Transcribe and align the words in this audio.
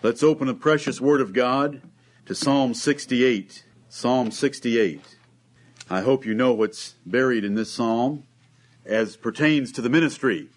Let's 0.00 0.22
open 0.22 0.46
the 0.46 0.54
precious 0.54 1.00
Word 1.00 1.20
of 1.20 1.32
God 1.32 1.82
to 2.26 2.32
Psalm 2.32 2.72
68. 2.72 3.64
Psalm 3.88 4.30
68. 4.30 5.00
I 5.90 6.02
hope 6.02 6.24
you 6.24 6.34
know 6.34 6.52
what's 6.52 6.94
buried 7.04 7.44
in 7.44 7.56
this 7.56 7.72
psalm 7.72 8.22
as 8.86 9.16
pertains 9.16 9.72
to 9.72 9.82
the 9.82 9.88
ministry. 9.88 10.50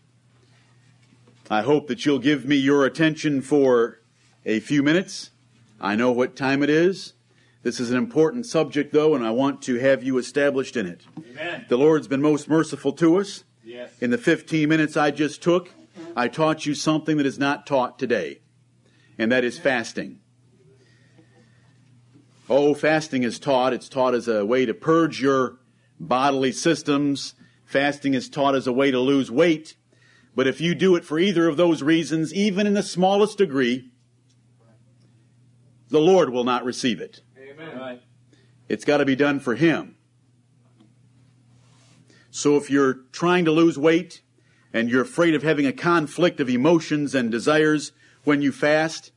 I 1.49 1.63
hope 1.63 1.87
that 1.87 2.05
you'll 2.05 2.19
give 2.19 2.45
me 2.45 2.55
your 2.55 2.85
attention 2.85 3.41
for 3.41 3.99
a 4.45 4.59
few 4.59 4.83
minutes. 4.83 5.31
I 5.79 5.95
know 5.95 6.11
what 6.11 6.35
time 6.35 6.61
it 6.61 6.69
is. 6.69 7.13
This 7.63 7.79
is 7.79 7.89
an 7.89 7.97
important 7.97 8.45
subject, 8.45 8.93
though, 8.93 9.15
and 9.15 9.25
I 9.25 9.31
want 9.31 9.63
to 9.63 9.79
have 9.79 10.03
you 10.03 10.19
established 10.19 10.77
in 10.77 10.85
it. 10.85 11.01
Amen. 11.31 11.65
The 11.67 11.77
Lord's 11.77 12.07
been 12.07 12.21
most 12.21 12.47
merciful 12.47 12.93
to 12.93 13.17
us. 13.19 13.43
Yes. 13.63 13.91
In 14.01 14.11
the 14.11 14.19
15 14.19 14.69
minutes 14.69 14.95
I 14.95 15.09
just 15.09 15.41
took, 15.41 15.71
I 16.15 16.27
taught 16.27 16.67
you 16.67 16.75
something 16.75 17.17
that 17.17 17.25
is 17.25 17.39
not 17.39 17.65
taught 17.65 17.97
today, 17.97 18.41
and 19.17 19.31
that 19.31 19.43
is 19.43 19.59
fasting. 19.59 20.19
Oh, 22.49 22.73
fasting 22.73 23.23
is 23.23 23.39
taught. 23.39 23.73
It's 23.73 23.87
taught 23.87 24.13
as 24.13 24.27
a 24.27 24.45
way 24.45 24.65
to 24.65 24.73
purge 24.73 25.21
your 25.21 25.59
bodily 25.99 26.51
systems. 26.51 27.33
Fasting 27.65 28.13
is 28.13 28.27
taught 28.29 28.55
as 28.55 28.67
a 28.67 28.73
way 28.73 28.91
to 28.91 28.99
lose 28.99 29.31
weight. 29.31 29.75
But 30.35 30.47
if 30.47 30.59
you 30.59 30.75
do 30.75 30.95
it 30.95 31.05
for 31.05 31.19
either 31.19 31.47
of 31.47 31.57
those 31.57 31.81
reasons, 31.81 32.33
even 32.33 32.67
in 32.67 32.73
the 32.73 32.83
smallest 32.83 33.37
degree, 33.37 33.91
the 35.89 35.99
Lord 35.99 36.29
will 36.29 36.43
not 36.43 36.65
receive 36.65 36.99
it. 36.99 37.21
Amen. 37.37 37.99
It's 38.67 38.85
got 38.85 38.97
to 38.97 39.05
be 39.05 39.15
done 39.15 39.39
for 39.39 39.55
Him. 39.55 39.95
So 42.31 42.55
if 42.55 42.69
you're 42.69 42.93
trying 43.11 43.43
to 43.45 43.51
lose 43.51 43.77
weight 43.77 44.21
and 44.73 44.89
you're 44.89 45.01
afraid 45.01 45.35
of 45.35 45.43
having 45.43 45.65
a 45.65 45.73
conflict 45.73 46.39
of 46.39 46.49
emotions 46.49 47.13
and 47.13 47.29
desires 47.29 47.91
when 48.23 48.41
you 48.41 48.51
fast, 48.51 49.11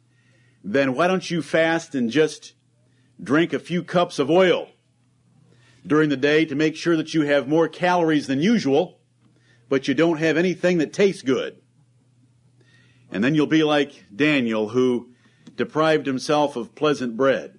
then 0.63 0.95
why 0.95 1.07
don't 1.07 1.31
you 1.31 1.43
fast 1.43 1.95
and 1.95 2.11
just 2.11 2.55
drink 3.23 3.53
a 3.53 3.59
few 3.59 3.83
cups 3.83 4.19
of 4.19 4.31
oil 4.31 4.69
during 5.87 6.09
the 6.09 6.17
day 6.17 6.45
to 6.45 6.55
make 6.55 6.75
sure 6.77 6.97
that 6.97 7.13
you 7.15 7.23
have 7.23 7.47
more 7.47 7.69
calories 7.69 8.27
than 8.27 8.41
usual, 8.41 8.99
but 9.69 9.87
you 9.87 9.95
don't 9.95 10.19
have 10.19 10.37
anything 10.37 10.79
that 10.79 10.93
tastes 10.93 11.23
good. 11.23 11.61
And 13.11 13.23
then 13.23 13.35
you'll 13.35 13.47
be 13.47 13.63
like 13.63 14.05
Daniel 14.15 14.71
who 14.71 15.11
deprived 15.57 16.07
himself 16.07 16.57
of 16.57 16.75
pleasant 16.75 17.17
bread. 17.17 17.59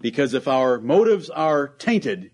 Because 0.00 0.32
if 0.34 0.46
our 0.46 0.78
motives 0.80 1.28
are 1.30 1.68
tainted, 1.68 2.30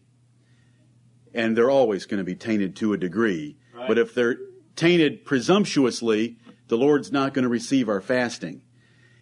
and 1.33 1.57
they're 1.57 1.70
always 1.70 2.05
going 2.05 2.19
to 2.19 2.25
be 2.25 2.34
tainted 2.34 2.77
to 2.77 2.92
a 2.92 2.98
degree, 2.98 3.57
Right. 3.75 3.89
but 3.89 3.98
if 3.98 4.14
they're 4.14 4.36
tainted 4.77 5.25
presumptuously, 5.25 6.36
the 6.73 6.78
Lord's 6.78 7.12
not 7.12 7.34
going 7.34 7.42
to 7.42 7.51
receive 7.51 7.87
our 7.87 8.01
fasting. 8.01 8.62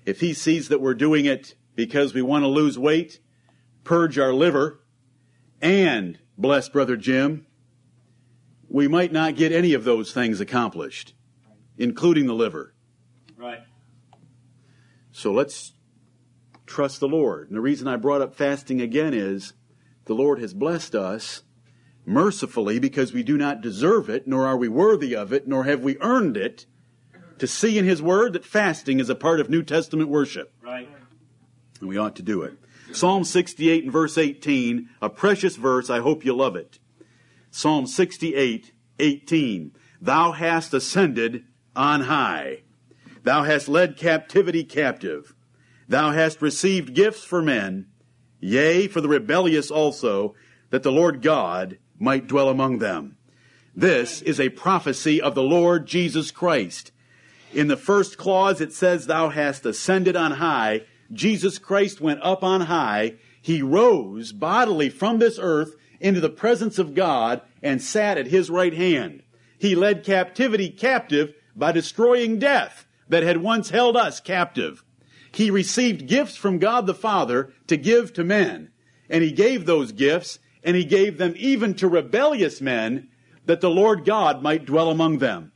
If 0.06 0.20
He 0.20 0.34
sees 0.34 0.68
that 0.68 0.80
we're 0.80 0.94
doing 0.94 1.24
it 1.24 1.56
because 1.74 2.14
we 2.14 2.22
want 2.22 2.44
to 2.44 2.48
lose 2.48 2.78
weight, 2.78 3.18
purge 3.82 4.20
our 4.20 4.32
liver, 4.32 4.84
and 5.60 6.20
bless 6.38 6.68
Brother 6.68 6.96
Jim, 6.96 7.48
we 8.68 8.86
might 8.86 9.10
not 9.10 9.34
get 9.34 9.50
any 9.50 9.74
of 9.74 9.82
those 9.82 10.12
things 10.12 10.40
accomplished, 10.40 11.14
including 11.76 12.26
the 12.26 12.36
liver. 12.36 12.72
Right. 13.36 13.62
So 15.10 15.32
let's 15.32 15.72
trust 16.66 17.00
the 17.00 17.08
Lord. 17.08 17.48
And 17.48 17.56
the 17.56 17.60
reason 17.60 17.88
I 17.88 17.96
brought 17.96 18.22
up 18.22 18.36
fasting 18.36 18.80
again 18.80 19.12
is 19.12 19.54
the 20.04 20.14
Lord 20.14 20.38
has 20.38 20.54
blessed 20.54 20.94
us 20.94 21.42
mercifully 22.06 22.78
because 22.78 23.12
we 23.12 23.24
do 23.24 23.36
not 23.36 23.60
deserve 23.60 24.08
it, 24.08 24.28
nor 24.28 24.46
are 24.46 24.56
we 24.56 24.68
worthy 24.68 25.16
of 25.16 25.32
it, 25.32 25.48
nor 25.48 25.64
have 25.64 25.80
we 25.80 25.98
earned 26.00 26.36
it, 26.36 26.66
to 27.40 27.46
see 27.46 27.78
in 27.78 27.84
His 27.84 28.00
Word 28.00 28.34
that 28.34 28.44
fasting 28.44 29.00
is 29.00 29.10
a 29.10 29.14
part 29.14 29.40
of 29.40 29.50
New 29.50 29.62
Testament 29.62 30.08
worship. 30.08 30.52
Right. 30.62 30.88
And 31.80 31.88
we 31.88 31.96
ought 31.96 32.16
to 32.16 32.22
do 32.22 32.42
it. 32.42 32.54
Psalm 32.92 33.24
68 33.24 33.84
and 33.84 33.92
verse 33.92 34.18
18, 34.18 34.88
a 35.00 35.08
precious 35.08 35.56
verse. 35.56 35.88
I 35.90 36.00
hope 36.00 36.24
you 36.24 36.34
love 36.34 36.56
it. 36.56 36.78
Psalm 37.50 37.86
68, 37.86 38.72
18. 38.98 39.72
Thou 40.00 40.32
hast 40.32 40.74
ascended 40.74 41.44
on 41.74 42.02
high. 42.02 42.62
Thou 43.22 43.44
hast 43.44 43.68
led 43.68 43.96
captivity 43.96 44.64
captive. 44.64 45.34
Thou 45.88 46.10
hast 46.12 46.42
received 46.42 46.94
gifts 46.94 47.24
for 47.24 47.42
men, 47.42 47.86
yea, 48.38 48.86
for 48.86 49.00
the 49.00 49.08
rebellious 49.08 49.70
also, 49.70 50.34
that 50.70 50.82
the 50.82 50.92
Lord 50.92 51.22
God 51.22 51.78
might 51.98 52.26
dwell 52.26 52.48
among 52.48 52.78
them. 52.78 53.16
This 53.74 54.20
is 54.22 54.38
a 54.38 54.50
prophecy 54.50 55.20
of 55.20 55.34
the 55.34 55.42
Lord 55.42 55.86
Jesus 55.86 56.30
Christ. 56.30 56.92
In 57.52 57.66
the 57.66 57.76
first 57.76 58.16
clause, 58.16 58.60
it 58.60 58.72
says, 58.72 59.06
Thou 59.06 59.30
hast 59.30 59.66
ascended 59.66 60.14
on 60.16 60.32
high. 60.32 60.82
Jesus 61.12 61.58
Christ 61.58 62.00
went 62.00 62.22
up 62.22 62.44
on 62.44 62.62
high. 62.62 63.16
He 63.42 63.62
rose 63.62 64.32
bodily 64.32 64.88
from 64.88 65.18
this 65.18 65.38
earth 65.40 65.74
into 65.98 66.20
the 66.20 66.30
presence 66.30 66.78
of 66.78 66.94
God 66.94 67.42
and 67.62 67.82
sat 67.82 68.18
at 68.18 68.28
his 68.28 68.50
right 68.50 68.72
hand. 68.72 69.22
He 69.58 69.74
led 69.74 70.04
captivity 70.04 70.70
captive 70.70 71.34
by 71.56 71.72
destroying 71.72 72.38
death 72.38 72.86
that 73.08 73.22
had 73.22 73.38
once 73.38 73.70
held 73.70 73.96
us 73.96 74.20
captive. 74.20 74.84
He 75.32 75.50
received 75.50 76.06
gifts 76.06 76.36
from 76.36 76.58
God 76.58 76.86
the 76.86 76.94
Father 76.94 77.52
to 77.66 77.76
give 77.76 78.12
to 78.14 78.24
men. 78.24 78.70
And 79.08 79.24
he 79.24 79.32
gave 79.32 79.66
those 79.66 79.92
gifts, 79.92 80.38
and 80.62 80.76
he 80.76 80.84
gave 80.84 81.18
them 81.18 81.34
even 81.36 81.74
to 81.74 81.88
rebellious 81.88 82.60
men, 82.60 83.08
that 83.46 83.60
the 83.60 83.70
Lord 83.70 84.04
God 84.04 84.42
might 84.42 84.64
dwell 84.64 84.90
among 84.90 85.18
them. 85.18 85.52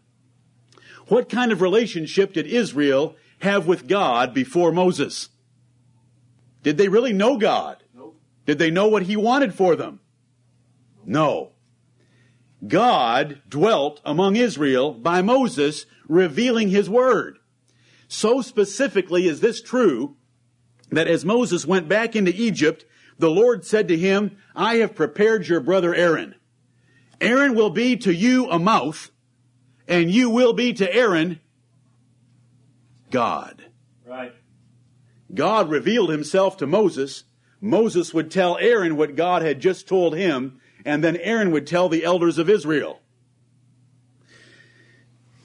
What 1.09 1.29
kind 1.29 1.53
of 1.53 1.61
relationship 1.61 2.33
did 2.33 2.47
Israel 2.47 3.17
have 3.41 3.67
with 3.67 3.87
God 3.87 4.33
before 4.33 4.73
Moses? 4.73 5.29
Did 6.63 6.79
they 6.79 6.89
really 6.89 7.13
know 7.13 7.37
God? 7.37 7.83
Nope. 7.95 8.21
Did 8.47 8.59
they 8.59 8.71
know 8.71 8.89
what 8.89 9.03
he 9.03 9.17
wanted 9.17 9.55
for 9.55 9.77
them? 9.77 10.01
No. 11.05 11.53
God 12.67 13.43
dwelt 13.49 14.01
among 14.05 14.37
Israel 14.37 14.95
by 14.95 15.21
Moses, 15.21 15.85
revealing 16.09 16.71
his 16.71 16.89
word. 16.89 17.39
So 18.09 18.41
specifically 18.41 19.27
is 19.27 19.41
this 19.41 19.61
true 19.61 20.17
that 20.91 21.09
as 21.09 21.25
Moses 21.25 21.67
went 21.67 21.89
back 21.89 22.17
into 22.17 22.35
Egypt, 22.35 22.87
the 23.19 23.31
Lord 23.31 23.65
said 23.65 23.89
to 23.89 23.97
him, 23.97 24.37
I 24.55 24.77
have 24.77 24.95
prepared 24.95 25.49
your 25.49 25.61
brother 25.61 25.95
Aaron. 25.95 26.35
Aaron 27.21 27.55
will 27.55 27.71
be 27.71 27.97
to 27.99 28.13
you 28.13 28.49
a 28.51 28.59
mouth, 28.59 29.11
and 29.87 30.11
you 30.11 30.31
will 30.31 30.53
be 30.53 30.73
to 30.75 30.95
Aaron 30.95 31.41
God. 33.11 33.65
Right. 34.07 34.33
God 35.33 35.71
revealed 35.71 36.11
himself 36.11 36.57
to 36.59 36.67
Moses. 36.67 37.25
Moses 37.61 38.13
would 38.13 38.31
tell 38.31 38.59
Aaron 38.59 38.97
what 38.97 39.17
God 39.17 39.43
had 39.43 39.61
just 39.61 39.89
told 39.89 40.17
him, 40.17 40.61
and 40.85 41.03
then 41.03 41.17
Aaron 41.17 41.51
would 41.51 41.67
tell 41.67 41.89
the 41.89 42.05
elders 42.05 42.39
of 42.39 42.51
Israel. 42.51 43.01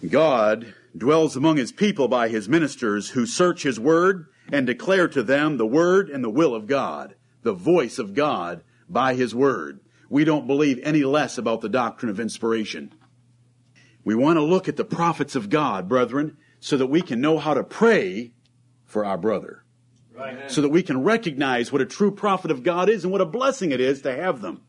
God 0.07 0.73
dwells 0.97 1.35
among 1.35 1.57
his 1.57 1.71
people 1.71 2.07
by 2.07 2.29
his 2.29 2.49
ministers 2.49 3.11
who 3.11 3.25
search 3.25 3.63
his 3.63 3.79
word 3.79 4.27
and 4.51 4.65
declare 4.65 5.07
to 5.07 5.23
them 5.23 5.57
the 5.57 5.67
word 5.67 6.09
and 6.09 6.23
the 6.23 6.29
will 6.29 6.55
of 6.55 6.67
God, 6.67 7.15
the 7.43 7.53
voice 7.53 7.99
of 7.99 8.13
God 8.13 8.63
by 8.89 9.13
his 9.13 9.35
word. 9.35 9.79
We 10.09 10.23
don't 10.23 10.47
believe 10.47 10.79
any 10.83 11.03
less 11.03 11.37
about 11.37 11.61
the 11.61 11.69
doctrine 11.69 12.09
of 12.09 12.19
inspiration. 12.19 12.93
We 14.03 14.15
want 14.15 14.37
to 14.37 14.43
look 14.43 14.67
at 14.67 14.77
the 14.77 14.85
prophets 14.85 15.35
of 15.35 15.49
God, 15.49 15.87
brethren, 15.87 16.37
so 16.59 16.77
that 16.77 16.87
we 16.87 17.01
can 17.01 17.21
know 17.21 17.37
how 17.37 17.53
to 17.53 17.63
pray 17.63 18.31
for 18.85 19.05
our 19.05 19.17
brother 19.17 19.63
Right. 20.15 20.51
so 20.51 20.61
that 20.61 20.69
we 20.69 20.83
can 20.83 21.03
recognize 21.03 21.71
what 21.71 21.81
a 21.81 21.85
true 21.85 22.11
prophet 22.11 22.51
of 22.51 22.63
God 22.63 22.89
is 22.89 23.03
and 23.03 23.11
what 23.11 23.21
a 23.21 23.25
blessing 23.25 23.71
it 23.71 23.79
is 23.79 24.01
to 24.01 24.13
have 24.13 24.41
them. 24.41 24.61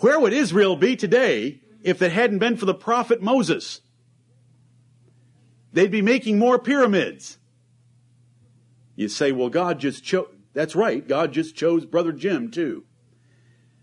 Where 0.00 0.20
would 0.20 0.32
Israel 0.32 0.76
be 0.76 0.94
today 0.94 1.62
if 1.82 2.00
it 2.02 2.12
hadn't 2.12 2.38
been 2.38 2.56
for 2.56 2.66
the 2.66 2.74
prophet 2.74 3.22
Moses? 3.22 3.80
They'd 5.72 5.90
be 5.90 6.02
making 6.02 6.38
more 6.38 6.58
pyramids. 6.58 7.38
You 8.94 9.08
say, 9.08 9.32
well, 9.32 9.48
God 9.48 9.80
just 9.80 10.04
chose. 10.04 10.28
That's 10.52 10.76
right. 10.76 11.06
God 11.06 11.32
just 11.32 11.56
chose 11.56 11.84
Brother 11.84 12.12
Jim 12.12 12.50
too. 12.50 12.84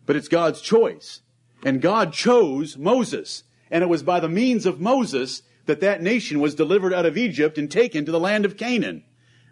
But 0.06 0.16
it's 0.16 0.28
God's 0.28 0.62
choice. 0.62 1.22
And 1.64 1.82
God 1.82 2.14
chose 2.14 2.78
Moses. 2.78 3.44
And 3.74 3.82
it 3.82 3.90
was 3.90 4.04
by 4.04 4.20
the 4.20 4.30
means 4.30 4.68
of 4.68 4.80
Moses 4.80 5.42
that 5.66 5.82
that 5.82 6.00
nation 6.00 6.40
was 6.40 6.54
delivered 6.54 6.94
out 6.94 7.08
of 7.08 7.18
Egypt 7.18 7.58
and 7.58 7.70
taken 7.70 8.06
to 8.06 8.12
the 8.12 8.20
land 8.20 8.46
of 8.46 8.56
Canaan 8.56 9.04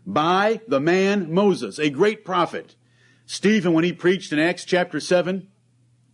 by 0.05 0.61
the 0.67 0.79
man 0.79 1.33
Moses, 1.33 1.79
a 1.79 1.89
great 1.89 2.23
prophet. 2.23 2.75
Stephen, 3.25 3.73
when 3.73 3.83
he 3.83 3.91
preached 3.91 4.31
in 4.31 4.37
Acts 4.37 4.63
chapter 4.63 4.99
7, 4.99 5.47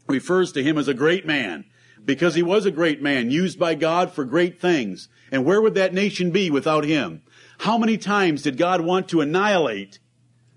refers 0.07 0.53
to 0.53 0.63
him 0.63 0.77
as 0.77 0.87
a 0.87 0.93
great 0.93 1.25
man 1.25 1.65
because 2.05 2.35
he 2.35 2.41
was 2.41 2.65
a 2.65 2.71
great 2.71 3.01
man 3.01 3.29
used 3.29 3.59
by 3.59 3.75
God 3.75 4.13
for 4.13 4.23
great 4.23 4.57
things. 4.57 5.09
And 5.29 5.43
where 5.43 5.61
would 5.61 5.75
that 5.75 5.93
nation 5.93 6.31
be 6.31 6.49
without 6.49 6.85
him? 6.85 7.23
How 7.59 7.77
many 7.77 7.97
times 7.97 8.41
did 8.41 8.55
God 8.55 8.79
want 8.79 9.09
to 9.09 9.19
annihilate 9.19 9.99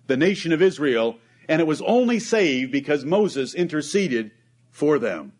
the 0.06 0.16
nation 0.16 0.52
of 0.52 0.62
Israel? 0.62 1.18
And 1.48 1.60
it 1.60 1.66
was 1.66 1.82
only 1.82 2.20
saved 2.20 2.70
because 2.70 3.04
Moses 3.04 3.54
interceded 3.54 4.30
for 4.70 5.00
them. 5.00 5.32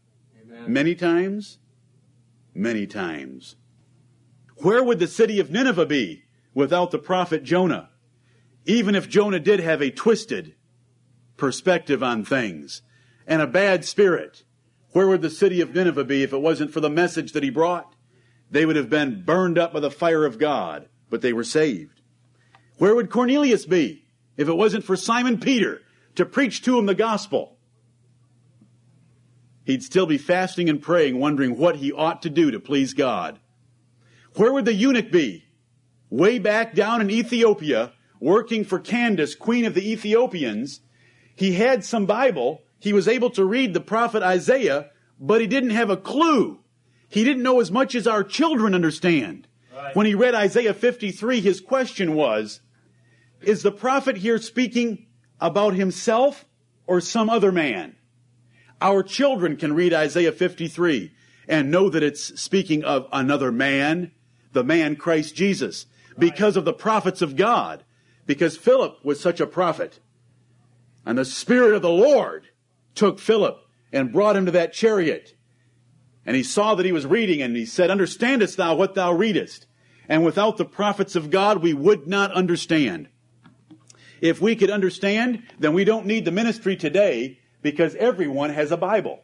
Amen. 0.42 0.72
Many 0.72 0.96
times? 0.96 1.58
Many 2.55 2.87
times. 2.87 3.56
Where 4.56 4.82
would 4.82 4.99
the 4.99 5.06
city 5.06 5.41
of 5.41 5.50
Nineveh 5.50 5.87
be 5.87 6.25
without 6.55 6.91
the 6.91 6.99
prophet 6.99 7.43
Jonah. 7.43 7.91
Even 8.67 8.94
if 8.94 9.08
Jonah 9.08 9.41
did 9.41 9.61
have 9.61 9.81
a 9.81 9.91
twisted 9.91 10.55
perspective 11.37 12.02
on 12.02 12.25
things 12.25 12.82
and 13.26 13.41
a 13.41 13.47
bad 13.47 13.85
spirit, 13.85 14.44
where 14.91 15.06
would 15.06 15.23
the 15.23 15.31
city 15.31 15.61
of 15.61 15.75
Nineveh 15.75 16.05
be 16.05 16.23
if 16.23 16.32
it 16.32 16.41
wasn't 16.41 16.73
for 16.73 16.81
the 16.81 16.91
message 16.91 17.32
that 17.32 17.43
he 17.43 17.50
brought? 17.50 17.94
They 18.50 18.67
would 18.67 18.76
have 18.76 18.91
been 18.91 19.23
burned 19.23 19.58
up 19.58 19.73
by 19.73 19.81
the 19.81 19.91
fire 19.91 20.25
of 20.25 20.38
God, 20.38 20.88
but 21.08 21.23
they 21.23 21.32
were 21.32 21.44
saved. 21.44 22.00
Where 22.79 22.94
would 22.94 23.11
Cornelius 23.11 23.67
be 23.67 24.06
if 24.37 24.49
it 24.49 24.56
wasn't 24.56 24.85
for 24.85 24.96
Simon 24.96 25.38
Peter 25.38 25.82
to 26.17 26.26
preach 26.26 26.62
to 26.62 26.79
him 26.79 26.87
the 26.87 26.94
gospel? 26.94 27.58
He'd 29.70 29.84
still 29.84 30.06
be 30.06 30.19
fasting 30.19 30.69
and 30.69 30.82
praying, 30.82 31.19
wondering 31.19 31.56
what 31.56 31.76
he 31.76 31.93
ought 31.93 32.22
to 32.22 32.31
do 32.31 32.50
to 32.50 32.58
please 32.58 32.93
God. 32.93 33.38
Where 34.34 34.52
would 34.52 34.64
the 34.64 34.75
eunuch 34.75 35.12
be? 35.12 35.44
Way 36.11 36.40
back 36.40 36.75
down 36.75 37.00
in 37.00 37.08
Ethiopia, 37.08 37.93
working 38.19 38.64
for 38.64 38.81
Candace, 38.81 39.37
queen 39.37 39.64
of 39.64 39.75
the 39.75 39.93
Ethiopians. 39.93 40.81
He 41.37 41.52
had 41.52 41.84
some 41.84 42.05
Bible. 42.05 42.62
He 42.81 42.93
was 42.93 43.06
able 43.06 43.31
to 43.31 43.44
read 43.44 43.72
the 43.72 43.81
prophet 43.81 44.25
Isaiah, 44.25 44.90
but 45.20 45.40
he 45.40 45.46
didn't 45.46 45.70
have 45.70 45.88
a 45.88 45.96
clue. 45.96 46.58
He 47.08 47.22
didn't 47.22 47.44
know 47.44 47.61
as 47.61 47.70
much 47.70 47.94
as 47.94 48.08
our 48.08 48.25
children 48.25 48.75
understand. 48.75 49.46
Right. 49.72 49.94
When 49.94 50.06
he 50.06 50.14
read 50.14 50.34
Isaiah 50.34 50.75
53, 50.75 51.40
his 51.40 51.61
question 51.61 52.14
was, 52.14 52.61
is 53.40 53.62
the 53.62 53.72
prophet 53.72 54.17
here 54.17 54.38
speaking 54.38 55.06
about 55.40 55.75
himself 55.75 56.44
or 56.88 57.00
some 57.00 57.31
other 57.31 57.52
man? 57.52 57.94
Our 58.81 59.03
children 59.03 59.56
can 59.56 59.75
read 59.75 59.93
Isaiah 59.93 60.32
53 60.32 61.12
and 61.49 61.71
know 61.71 61.91
that 61.91 62.03
it's 62.03 62.41
speaking 62.41 62.85
of 62.85 63.09
another 63.12 63.53
man, 63.53 64.12
the 64.53 64.65
man 64.65 64.97
Christ 64.97 65.35
Jesus, 65.35 65.87
because 66.19 66.56
of 66.56 66.65
the 66.65 66.73
prophets 66.73 67.21
of 67.21 67.37
God, 67.37 67.85
because 68.27 68.56
Philip 68.56 69.05
was 69.05 69.21
such 69.21 69.41
a 69.41 69.47
prophet. 69.47 69.99
And 71.05 71.19
the 71.19 71.25
Spirit 71.25 71.75
of 71.75 71.82
the 71.82 71.91
Lord 71.91 72.49
took 72.94 73.19
Philip 73.19 73.59
and 73.93 74.12
brought 74.12 74.37
him 74.37 74.47
to 74.47 74.53
that 74.53 74.73
chariot. 74.73 75.35
And 76.25 76.37
he 76.37 76.43
saw 76.43 76.75
that 76.75 76.87
he 76.87 76.93
was 76.93 77.06
reading, 77.06 77.43
and 77.43 77.56
he 77.56 77.67
said, 77.67 77.91
Understandest 77.91 78.56
thou 78.56 78.75
what 78.75 78.94
thou 78.94 79.12
readest? 79.12 79.67
And 80.09 80.25
without 80.25 80.56
the 80.56 80.65
prophets 80.65 81.17
of 81.17 81.31
God, 81.31 81.62
we 81.62 81.73
would 81.73 82.06
not 82.06 82.32
understand. 82.32 83.09
If 84.21 84.41
we 84.41 84.55
could 84.55 84.71
understand, 84.71 85.43
then 85.59 85.73
we 85.73 85.85
don't 85.85 86.06
need 86.06 86.25
the 86.25 86.31
ministry 86.31 86.77
today 86.77 87.39
because 87.62 87.94
everyone 87.96 88.50
has 88.50 88.70
a 88.70 88.76
Bible. 88.76 89.20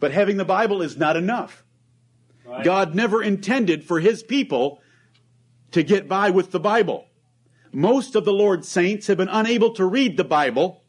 But 0.00 0.12
having 0.12 0.36
the 0.36 0.44
Bible 0.44 0.82
is 0.82 0.96
not 0.96 1.16
enough. 1.16 1.64
Right. 2.44 2.64
God 2.64 2.94
never 2.94 3.22
intended 3.22 3.84
for 3.84 4.00
his 4.00 4.22
people 4.22 4.80
to 5.70 5.82
get 5.82 6.08
by 6.08 6.30
with 6.30 6.50
the 6.50 6.60
Bible. 6.60 7.06
Most 7.72 8.14
of 8.14 8.24
the 8.24 8.32
Lord's 8.32 8.68
saints 8.68 9.06
have 9.06 9.16
been 9.16 9.28
unable 9.28 9.72
to 9.74 9.84
read 9.86 10.16
the 10.16 10.24
Bible 10.24 10.82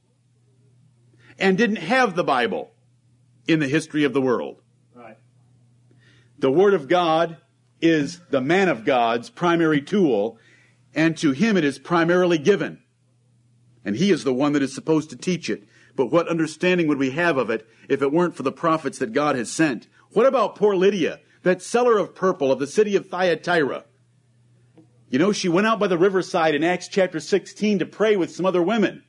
and 1.39 1.57
didn't 1.57 1.77
have 1.77 2.15
the 2.15 2.23
Bible 2.23 2.71
in 3.47 3.59
the 3.59 3.67
history 3.67 4.03
of 4.03 4.13
the 4.13 4.21
world. 4.21 4.61
Right. 4.93 5.17
The 6.39 6.51
Word 6.51 6.73
of 6.73 6.87
God 6.87 7.37
is 7.81 8.19
the 8.29 8.41
man 8.41 8.69
of 8.69 8.85
God's 8.85 9.29
primary 9.29 9.81
tool, 9.81 10.37
and 10.93 11.17
to 11.17 11.31
him 11.31 11.57
it 11.57 11.63
is 11.63 11.79
primarily 11.79 12.37
given. 12.37 12.82
And 13.85 13.95
he 13.95 14.11
is 14.11 14.23
the 14.23 14.33
one 14.33 14.53
that 14.53 14.63
is 14.63 14.73
supposed 14.73 15.09
to 15.09 15.15
teach 15.15 15.49
it. 15.49 15.63
But 15.95 16.07
what 16.07 16.27
understanding 16.27 16.87
would 16.87 16.97
we 16.97 17.11
have 17.11 17.37
of 17.37 17.49
it 17.49 17.67
if 17.89 18.01
it 18.01 18.11
weren't 18.11 18.35
for 18.35 18.43
the 18.43 18.51
prophets 18.51 18.97
that 18.99 19.13
God 19.13 19.35
has 19.35 19.51
sent? 19.51 19.87
What 20.11 20.25
about 20.25 20.55
poor 20.55 20.75
Lydia, 20.75 21.19
that 21.43 21.61
seller 21.61 21.97
of 21.97 22.15
purple 22.15 22.51
of 22.51 22.59
the 22.59 22.67
city 22.67 22.95
of 22.95 23.09
Thyatira? 23.09 23.85
You 25.09 25.19
know, 25.19 25.31
she 25.31 25.49
went 25.49 25.67
out 25.67 25.79
by 25.79 25.87
the 25.87 25.97
riverside 25.97 26.55
in 26.55 26.63
Acts 26.63 26.87
chapter 26.87 27.19
16 27.19 27.79
to 27.79 27.85
pray 27.85 28.15
with 28.15 28.31
some 28.31 28.45
other 28.45 28.63
women. 28.63 29.03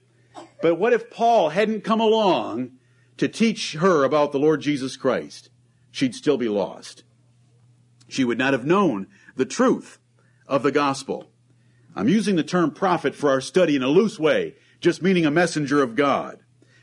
But 0.60 0.74
what 0.74 0.92
if 0.92 1.10
Paul 1.10 1.50
hadn't 1.50 1.84
come 1.84 2.00
along 2.00 2.72
to 3.16 3.28
teach 3.28 3.74
her 3.74 4.04
about 4.04 4.32
the 4.32 4.38
Lord 4.38 4.60
Jesus 4.60 4.96
Christ? 4.96 5.50
She'd 5.90 6.14
still 6.14 6.36
be 6.36 6.48
lost. 6.48 7.04
She 8.08 8.24
would 8.24 8.38
not 8.38 8.52
have 8.52 8.66
known 8.66 9.06
the 9.36 9.46
truth 9.46 9.98
of 10.46 10.62
the 10.62 10.72
gospel. 10.72 11.30
I'm 11.96 12.08
using 12.08 12.36
the 12.36 12.42
term 12.42 12.72
prophet 12.72 13.14
for 13.14 13.30
our 13.30 13.40
study 13.40 13.76
in 13.76 13.82
a 13.82 13.88
loose 13.88 14.18
way, 14.18 14.56
just 14.84 15.02
meaning 15.02 15.24
a 15.26 15.30
messenger 15.30 15.82
of 15.82 15.96
God. 15.96 16.38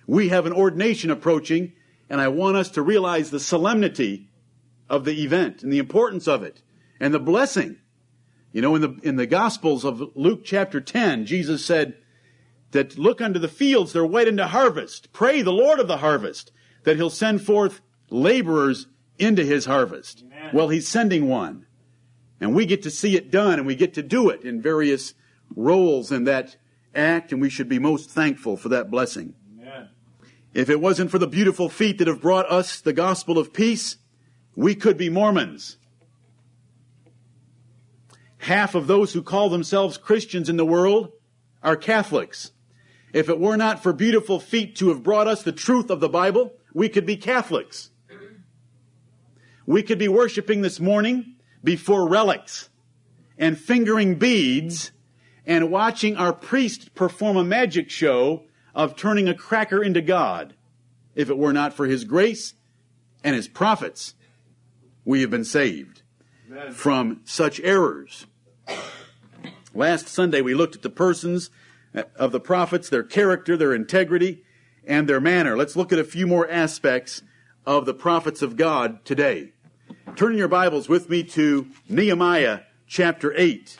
We 0.07 0.29
have 0.29 0.47
an 0.47 0.53
ordination 0.53 1.11
approaching, 1.11 1.73
and 2.09 2.19
I 2.19 2.27
want 2.27 2.57
us 2.57 2.71
to 2.71 2.81
realize 2.81 3.29
the 3.29 3.39
solemnity 3.39 4.29
of 4.89 5.05
the 5.05 5.23
event 5.23 5.61
and 5.61 5.71
the 5.71 5.77
importance 5.77 6.27
of 6.27 6.41
it 6.41 6.63
and 6.99 7.13
the 7.13 7.19
blessing. 7.19 7.77
You 8.51 8.61
know, 8.61 8.75
in 8.75 8.81
the, 8.81 8.99
in 9.03 9.15
the 9.15 9.27
Gospels 9.27 9.85
of 9.85 10.01
Luke 10.15 10.41
chapter 10.43 10.81
10, 10.81 11.27
Jesus 11.27 11.63
said 11.63 11.95
that 12.71 12.97
look 12.97 13.21
unto 13.21 13.39
the 13.39 13.47
fields, 13.47 13.93
they're 13.93 14.03
white 14.03 14.27
unto 14.27 14.43
harvest. 14.43 15.13
Pray 15.13 15.43
the 15.43 15.53
Lord 15.53 15.79
of 15.79 15.87
the 15.87 15.97
harvest 15.97 16.51
that 16.83 16.95
he'll 16.95 17.11
send 17.11 17.43
forth 17.43 17.81
laborers 18.09 18.87
into 19.19 19.45
his 19.45 19.65
harvest. 19.65 20.23
Amen. 20.25 20.49
Well, 20.53 20.69
he's 20.69 20.87
sending 20.87 21.29
one. 21.29 21.67
And 22.39 22.55
we 22.55 22.65
get 22.65 22.81
to 22.81 22.89
see 22.89 23.15
it 23.15 23.29
done 23.29 23.59
and 23.59 23.67
we 23.67 23.75
get 23.75 23.93
to 23.93 24.01
do 24.01 24.29
it 24.29 24.41
in 24.41 24.59
various 24.59 25.13
roles 25.55 26.11
in 26.11 26.23
that 26.23 26.55
act, 26.93 27.31
and 27.31 27.41
we 27.41 27.49
should 27.49 27.69
be 27.69 27.79
most 27.79 28.09
thankful 28.09 28.57
for 28.57 28.69
that 28.69 28.91
blessing. 28.91 29.33
Amen. 29.59 29.89
If 30.53 30.69
it 30.69 30.81
wasn't 30.81 31.11
for 31.11 31.19
the 31.19 31.27
beautiful 31.27 31.69
feet 31.69 31.97
that 31.99 32.07
have 32.07 32.21
brought 32.21 32.49
us 32.51 32.81
the 32.81 32.93
gospel 32.93 33.37
of 33.37 33.53
peace, 33.53 33.97
we 34.55 34.75
could 34.75 34.97
be 34.97 35.09
Mormons. 35.09 35.77
Half 38.39 38.75
of 38.75 38.87
those 38.87 39.13
who 39.13 39.21
call 39.21 39.49
themselves 39.49 39.97
Christians 39.97 40.49
in 40.49 40.57
the 40.57 40.65
world 40.65 41.11
are 41.63 41.75
Catholics. 41.75 42.51
If 43.13 43.29
it 43.29 43.39
were 43.39 43.57
not 43.57 43.83
for 43.83 43.93
beautiful 43.93 44.39
feet 44.39 44.75
to 44.77 44.89
have 44.89 45.03
brought 45.03 45.27
us 45.27 45.43
the 45.43 45.51
truth 45.51 45.89
of 45.89 45.99
the 45.99 46.09
Bible, 46.09 46.53
we 46.73 46.89
could 46.89 47.05
be 47.05 47.17
Catholics. 47.17 47.89
We 49.65 49.83
could 49.83 49.99
be 49.99 50.07
worshiping 50.07 50.61
this 50.61 50.79
morning 50.79 51.35
before 51.63 52.07
relics 52.07 52.69
and 53.37 53.57
fingering 53.57 54.15
beads 54.15 54.91
and 55.45 55.71
watching 55.71 56.17
our 56.17 56.33
priest 56.33 56.93
perform 56.95 57.37
a 57.37 57.43
magic 57.43 57.89
show 57.89 58.43
of 58.73 58.95
turning 58.95 59.27
a 59.27 59.33
cracker 59.33 59.83
into 59.83 60.01
God. 60.01 60.55
If 61.15 61.29
it 61.29 61.37
were 61.37 61.53
not 61.53 61.73
for 61.73 61.87
his 61.87 62.03
grace 62.03 62.53
and 63.23 63.35
his 63.35 63.47
prophets, 63.47 64.15
we 65.03 65.21
have 65.21 65.29
been 65.29 65.45
saved 65.45 66.03
Amen. 66.49 66.71
from 66.71 67.21
such 67.25 67.59
errors. 67.61 68.27
Last 69.73 70.07
Sunday, 70.07 70.41
we 70.41 70.53
looked 70.53 70.75
at 70.75 70.81
the 70.81 70.89
persons 70.89 71.49
of 72.15 72.31
the 72.31 72.39
prophets, 72.39 72.89
their 72.89 73.03
character, 73.03 73.57
their 73.57 73.73
integrity, 73.73 74.43
and 74.85 75.07
their 75.07 75.21
manner. 75.21 75.57
Let's 75.57 75.75
look 75.75 75.91
at 75.91 75.99
a 75.99 76.03
few 76.03 76.27
more 76.27 76.49
aspects 76.49 77.23
of 77.65 77.85
the 77.85 77.93
prophets 77.93 78.41
of 78.41 78.57
God 78.57 79.03
today. 79.05 79.53
Turn 80.15 80.33
in 80.33 80.37
your 80.37 80.47
Bibles 80.47 80.89
with 80.89 81.09
me 81.09 81.23
to 81.23 81.67
Nehemiah 81.87 82.61
chapter 82.87 83.33
8. 83.35 83.77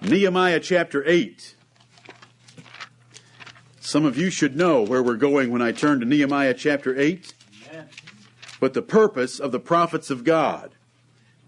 Nehemiah 0.00 0.60
chapter 0.60 1.02
8. 1.06 1.56
Some 3.80 4.04
of 4.04 4.16
you 4.16 4.30
should 4.30 4.56
know 4.56 4.82
where 4.82 5.02
we're 5.02 5.16
going 5.16 5.50
when 5.50 5.60
I 5.60 5.72
turn 5.72 5.98
to 6.00 6.06
Nehemiah 6.06 6.54
chapter 6.54 6.98
8 6.98 7.34
Amen. 7.68 7.88
but 8.60 8.74
the 8.74 8.82
purpose 8.82 9.40
of 9.40 9.50
the 9.50 9.58
prophets 9.58 10.08
of 10.08 10.22
God. 10.22 10.70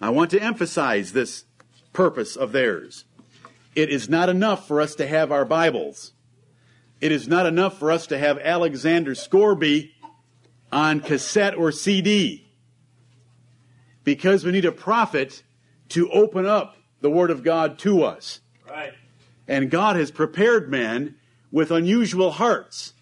I 0.00 0.10
want 0.10 0.30
to 0.32 0.42
emphasize 0.42 1.12
this 1.12 1.44
purpose 1.92 2.34
of 2.34 2.50
theirs. 2.50 3.04
It 3.76 3.88
is 3.88 4.08
not 4.08 4.28
enough 4.28 4.66
for 4.66 4.80
us 4.80 4.96
to 4.96 5.06
have 5.06 5.30
our 5.30 5.44
Bibles. 5.44 6.12
It 7.00 7.12
is 7.12 7.28
not 7.28 7.46
enough 7.46 7.78
for 7.78 7.92
us 7.92 8.06
to 8.08 8.18
have 8.18 8.38
Alexander 8.38 9.14
Scourby 9.14 9.94
on 10.72 11.00
cassette 11.00 11.54
or 11.54 11.70
CD. 11.70 12.50
Because 14.02 14.44
we 14.44 14.50
need 14.50 14.64
a 14.64 14.72
prophet 14.72 15.44
to 15.90 16.10
open 16.10 16.46
up 16.46 16.76
the 17.00 17.10
Word 17.10 17.30
of 17.30 17.42
God 17.42 17.78
to 17.80 18.02
us. 18.02 18.40
Right. 18.68 18.92
And 19.48 19.70
God 19.70 19.96
has 19.96 20.10
prepared 20.10 20.70
men 20.70 21.16
with 21.50 21.70
unusual 21.70 22.30
hearts. 22.32 22.94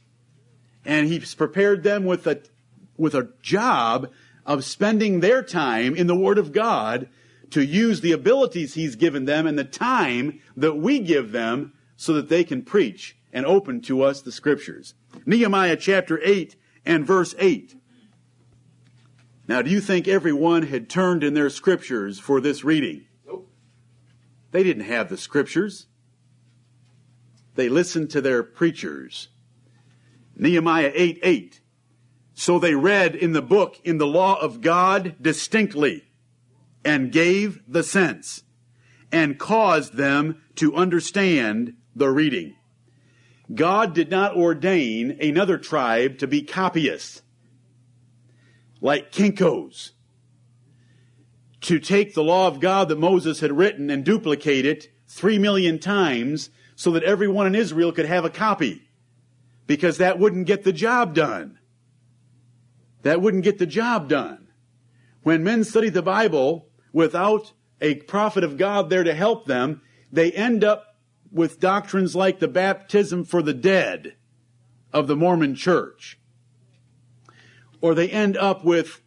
And 0.84 1.06
He's 1.08 1.34
prepared 1.34 1.82
them 1.82 2.04
with 2.04 2.26
a, 2.26 2.42
with 2.96 3.14
a 3.14 3.30
job 3.42 4.10
of 4.46 4.64
spending 4.64 5.20
their 5.20 5.42
time 5.42 5.94
in 5.94 6.06
the 6.06 6.16
Word 6.16 6.38
of 6.38 6.52
God 6.52 7.08
to 7.50 7.62
use 7.62 8.00
the 8.00 8.12
abilities 8.12 8.74
He's 8.74 8.96
given 8.96 9.24
them 9.24 9.46
and 9.46 9.58
the 9.58 9.64
time 9.64 10.40
that 10.56 10.74
we 10.74 11.00
give 11.00 11.32
them 11.32 11.74
so 11.96 12.14
that 12.14 12.28
they 12.28 12.44
can 12.44 12.62
preach 12.62 13.16
and 13.32 13.44
open 13.44 13.80
to 13.82 14.02
us 14.02 14.22
the 14.22 14.32
Scriptures. 14.32 14.94
Nehemiah 15.26 15.76
chapter 15.76 16.20
8 16.22 16.56
and 16.86 17.06
verse 17.06 17.34
8. 17.38 17.76
Now, 19.46 19.62
do 19.62 19.70
you 19.70 19.80
think 19.80 20.06
everyone 20.06 20.64
had 20.64 20.88
turned 20.88 21.24
in 21.24 21.34
their 21.34 21.50
Scriptures 21.50 22.18
for 22.18 22.40
this 22.40 22.64
reading? 22.64 23.06
They 24.58 24.64
didn't 24.64 24.86
have 24.86 25.08
the 25.08 25.16
Scriptures. 25.16 25.86
They 27.54 27.68
listened 27.68 28.10
to 28.10 28.20
their 28.20 28.42
preachers. 28.42 29.28
Nehemiah 30.34 30.90
8 30.92 31.20
8. 31.22 31.60
So 32.34 32.58
they 32.58 32.74
read 32.74 33.14
in 33.14 33.34
the 33.34 33.40
book, 33.40 33.76
in 33.84 33.98
the 33.98 34.06
law 34.08 34.34
of 34.40 34.60
God 34.60 35.14
distinctly. 35.22 36.10
and 36.84 37.12
gave 37.12 37.62
the 37.68 37.84
sense 37.84 38.42
and 39.12 39.38
caused 39.38 39.94
them 39.94 40.42
to 40.56 40.74
understand 40.74 41.74
the 41.94 42.10
reading. 42.10 42.56
God 43.54 43.94
did 43.94 44.10
not 44.10 44.34
ordain 44.34 45.16
another 45.20 45.56
tribe 45.56 46.18
to 46.18 46.26
be 46.26 46.42
copyists, 46.42 47.22
like 48.80 49.12
Kinkos, 49.12 49.92
to 51.62 51.78
take 51.78 52.14
the 52.14 52.22
law 52.22 52.46
of 52.46 52.60
God 52.60 52.88
that 52.88 52.98
Moses 52.98 53.40
had 53.40 53.56
written 53.56 53.90
and 53.90 54.04
duplicate 54.04 54.64
it 54.64 54.88
three 55.06 55.38
million 55.38 55.78
times 55.78 56.50
so 56.76 56.90
that 56.92 57.02
everyone 57.02 57.46
in 57.46 57.54
Israel 57.54 57.92
could 57.92 58.06
have 58.06 58.24
a 58.24 58.30
copy. 58.30 58.82
Because 59.66 59.98
that 59.98 60.18
wouldn't 60.18 60.46
get 60.46 60.64
the 60.64 60.72
job 60.72 61.14
done. 61.14 61.58
That 63.02 63.20
wouldn't 63.20 63.44
get 63.44 63.58
the 63.58 63.66
job 63.66 64.08
done. 64.08 64.48
When 65.22 65.44
men 65.44 65.64
study 65.64 65.88
the 65.88 66.02
Bible 66.02 66.68
without 66.92 67.52
a 67.80 67.96
prophet 67.96 68.44
of 68.44 68.56
God 68.56 68.88
there 68.88 69.04
to 69.04 69.14
help 69.14 69.46
them, 69.46 69.82
they 70.10 70.32
end 70.32 70.64
up 70.64 70.96
with 71.30 71.60
doctrines 71.60 72.16
like 72.16 72.38
the 72.38 72.48
baptism 72.48 73.24
for 73.24 73.42
the 73.42 73.54
dead 73.54 74.16
of 74.92 75.06
the 75.06 75.16
Mormon 75.16 75.54
church. 75.54 76.18
Or 77.80 77.94
they 77.94 78.08
end 78.08 78.36
up 78.36 78.64
with 78.64 79.02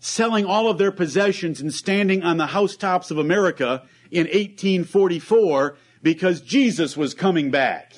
selling 0.00 0.44
all 0.44 0.70
of 0.70 0.78
their 0.78 0.92
possessions 0.92 1.60
and 1.60 1.72
standing 1.72 2.22
on 2.22 2.36
the 2.36 2.46
housetops 2.46 3.10
of 3.10 3.18
America 3.18 3.82
in 4.10 4.26
1844 4.26 5.76
because 6.02 6.40
Jesus 6.40 6.96
was 6.96 7.14
coming 7.14 7.50
back, 7.50 7.94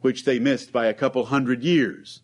which 0.00 0.24
they 0.24 0.38
missed 0.38 0.72
by 0.72 0.86
a 0.86 0.94
couple 0.94 1.24
hundred 1.26 1.62
years. 1.62 2.22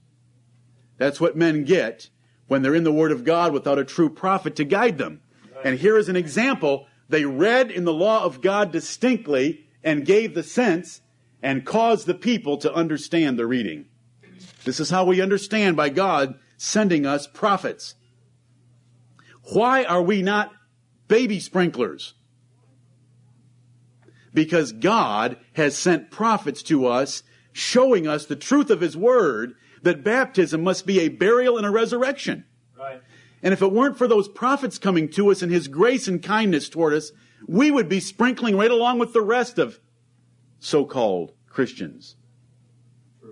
That's 0.96 1.20
what 1.20 1.36
men 1.36 1.64
get 1.64 2.10
when 2.48 2.62
they're 2.62 2.74
in 2.74 2.84
the 2.84 2.92
Word 2.92 3.12
of 3.12 3.24
God 3.24 3.52
without 3.52 3.78
a 3.78 3.84
true 3.84 4.10
prophet 4.10 4.56
to 4.56 4.64
guide 4.64 4.98
them. 4.98 5.20
And 5.64 5.78
here 5.78 5.96
is 5.96 6.08
an 6.08 6.16
example. 6.16 6.86
They 7.08 7.24
read 7.24 7.70
in 7.70 7.84
the 7.84 7.92
law 7.92 8.24
of 8.24 8.40
God 8.40 8.72
distinctly 8.72 9.66
and 9.84 10.04
gave 10.04 10.34
the 10.34 10.42
sense 10.42 11.00
and 11.42 11.64
caused 11.64 12.06
the 12.06 12.14
people 12.14 12.56
to 12.58 12.72
understand 12.72 13.38
the 13.38 13.46
reading. 13.46 13.86
This 14.64 14.80
is 14.80 14.90
how 14.90 15.04
we 15.04 15.20
understand 15.20 15.76
by 15.76 15.88
God 15.88 16.38
sending 16.56 17.06
us 17.06 17.26
prophets. 17.26 17.94
Why 19.52 19.84
are 19.84 20.02
we 20.02 20.22
not 20.22 20.52
baby 21.06 21.40
sprinklers? 21.40 22.14
Because 24.34 24.72
God 24.72 25.38
has 25.54 25.76
sent 25.76 26.10
prophets 26.10 26.62
to 26.64 26.86
us 26.86 27.22
showing 27.52 28.06
us 28.06 28.26
the 28.26 28.36
truth 28.36 28.70
of 28.70 28.80
His 28.80 28.96
Word 28.96 29.54
that 29.82 30.04
baptism 30.04 30.62
must 30.62 30.86
be 30.86 31.00
a 31.00 31.08
burial 31.08 31.56
and 31.56 31.66
a 31.66 31.70
resurrection. 31.70 32.44
Right. 32.78 33.00
And 33.42 33.52
if 33.52 33.62
it 33.62 33.72
weren't 33.72 33.96
for 33.96 34.06
those 34.06 34.28
prophets 34.28 34.78
coming 34.78 35.08
to 35.10 35.30
us 35.30 35.42
and 35.42 35.50
His 35.50 35.68
grace 35.68 36.08
and 36.08 36.22
kindness 36.22 36.68
toward 36.68 36.92
us, 36.92 37.12
we 37.46 37.70
would 37.70 37.88
be 37.88 38.00
sprinkling 38.00 38.56
right 38.56 38.70
along 38.70 38.98
with 38.98 39.12
the 39.12 39.22
rest 39.22 39.58
of 39.58 39.80
so-called 40.58 41.32
Christians. 41.48 42.16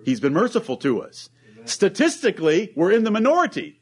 He's 0.05 0.21
been 0.21 0.33
merciful 0.33 0.77
to 0.79 1.03
us. 1.03 1.29
Statistically, 1.65 2.73
we're 2.77 2.93
in 2.93 3.05
the 3.05 3.11
minority 3.11 3.81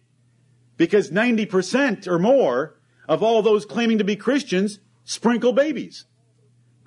because 0.76 1.10
90% 1.10 2.06
or 2.06 2.18
more 2.18 2.76
of 3.08 3.22
all 3.22 3.42
those 3.42 3.66
claiming 3.66 3.98
to 3.98 4.04
be 4.04 4.16
Christians 4.16 4.80
sprinkle 5.04 5.52
babies. 5.52 6.06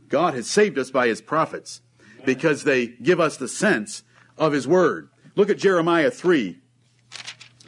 God 0.09 0.33
has 0.33 0.49
saved 0.49 0.77
us 0.77 0.91
by 0.91 1.07
his 1.07 1.21
prophets 1.21 1.81
because 2.25 2.63
they 2.63 2.87
give 2.87 3.19
us 3.19 3.37
the 3.37 3.47
sense 3.47 4.03
of 4.37 4.53
his 4.53 4.67
word. 4.67 5.09
Look 5.35 5.49
at 5.49 5.57
Jeremiah 5.57 6.11
3. 6.11 6.57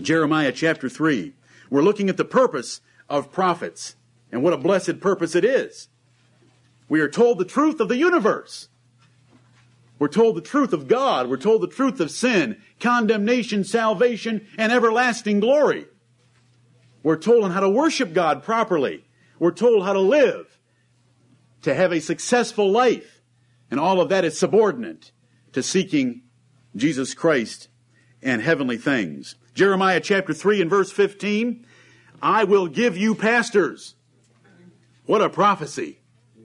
Jeremiah 0.01 0.51
chapter 0.51 0.89
3. 0.89 1.33
We're 1.69 1.81
looking 1.81 2.09
at 2.09 2.17
the 2.17 2.25
purpose 2.25 2.81
of 3.09 3.31
prophets 3.31 3.95
and 4.31 4.43
what 4.43 4.53
a 4.53 4.57
blessed 4.57 4.99
purpose 4.99 5.35
it 5.35 5.45
is. 5.45 5.89
We 6.87 7.01
are 7.01 7.09
told 7.09 7.37
the 7.37 7.45
truth 7.45 7.79
of 7.79 7.87
the 7.87 7.97
universe. 7.97 8.69
We're 9.99 10.07
told 10.07 10.35
the 10.35 10.41
truth 10.41 10.71
of 10.71 10.87
God. 10.87 11.29
We're 11.29 11.37
told 11.37 11.61
the 11.61 11.67
truth 11.67 11.99
of 11.99 12.09
sin, 12.09 12.61
condemnation, 12.79 13.63
salvation, 13.63 14.47
and 14.57 14.71
everlasting 14.71 15.41
glory. 15.41 15.85
We're 17.03 17.17
told 17.17 17.43
on 17.43 17.51
how 17.51 17.61
to 17.61 17.69
worship 17.69 18.13
God 18.13 18.43
properly. 18.43 19.05
We're 19.39 19.51
told 19.51 19.85
how 19.85 19.93
to 19.93 19.99
live, 19.99 20.59
to 21.61 21.73
have 21.73 21.91
a 21.91 22.01
successful 22.01 22.69
life. 22.69 23.21
And 23.71 23.79
all 23.79 24.01
of 24.01 24.09
that 24.09 24.25
is 24.25 24.37
subordinate 24.37 25.11
to 25.53 25.63
seeking 25.63 26.23
Jesus 26.75 27.13
Christ 27.13 27.69
and 28.21 28.41
heavenly 28.41 28.77
things. 28.77 29.35
Jeremiah 29.53 29.99
chapter 29.99 30.33
3 30.33 30.61
and 30.61 30.69
verse 30.69 30.91
15, 30.91 31.65
I 32.21 32.43
will 32.43 32.67
give 32.67 32.97
you 32.97 33.15
pastors. 33.15 33.95
What 35.05 35.21
a 35.21 35.29
prophecy. 35.29 35.99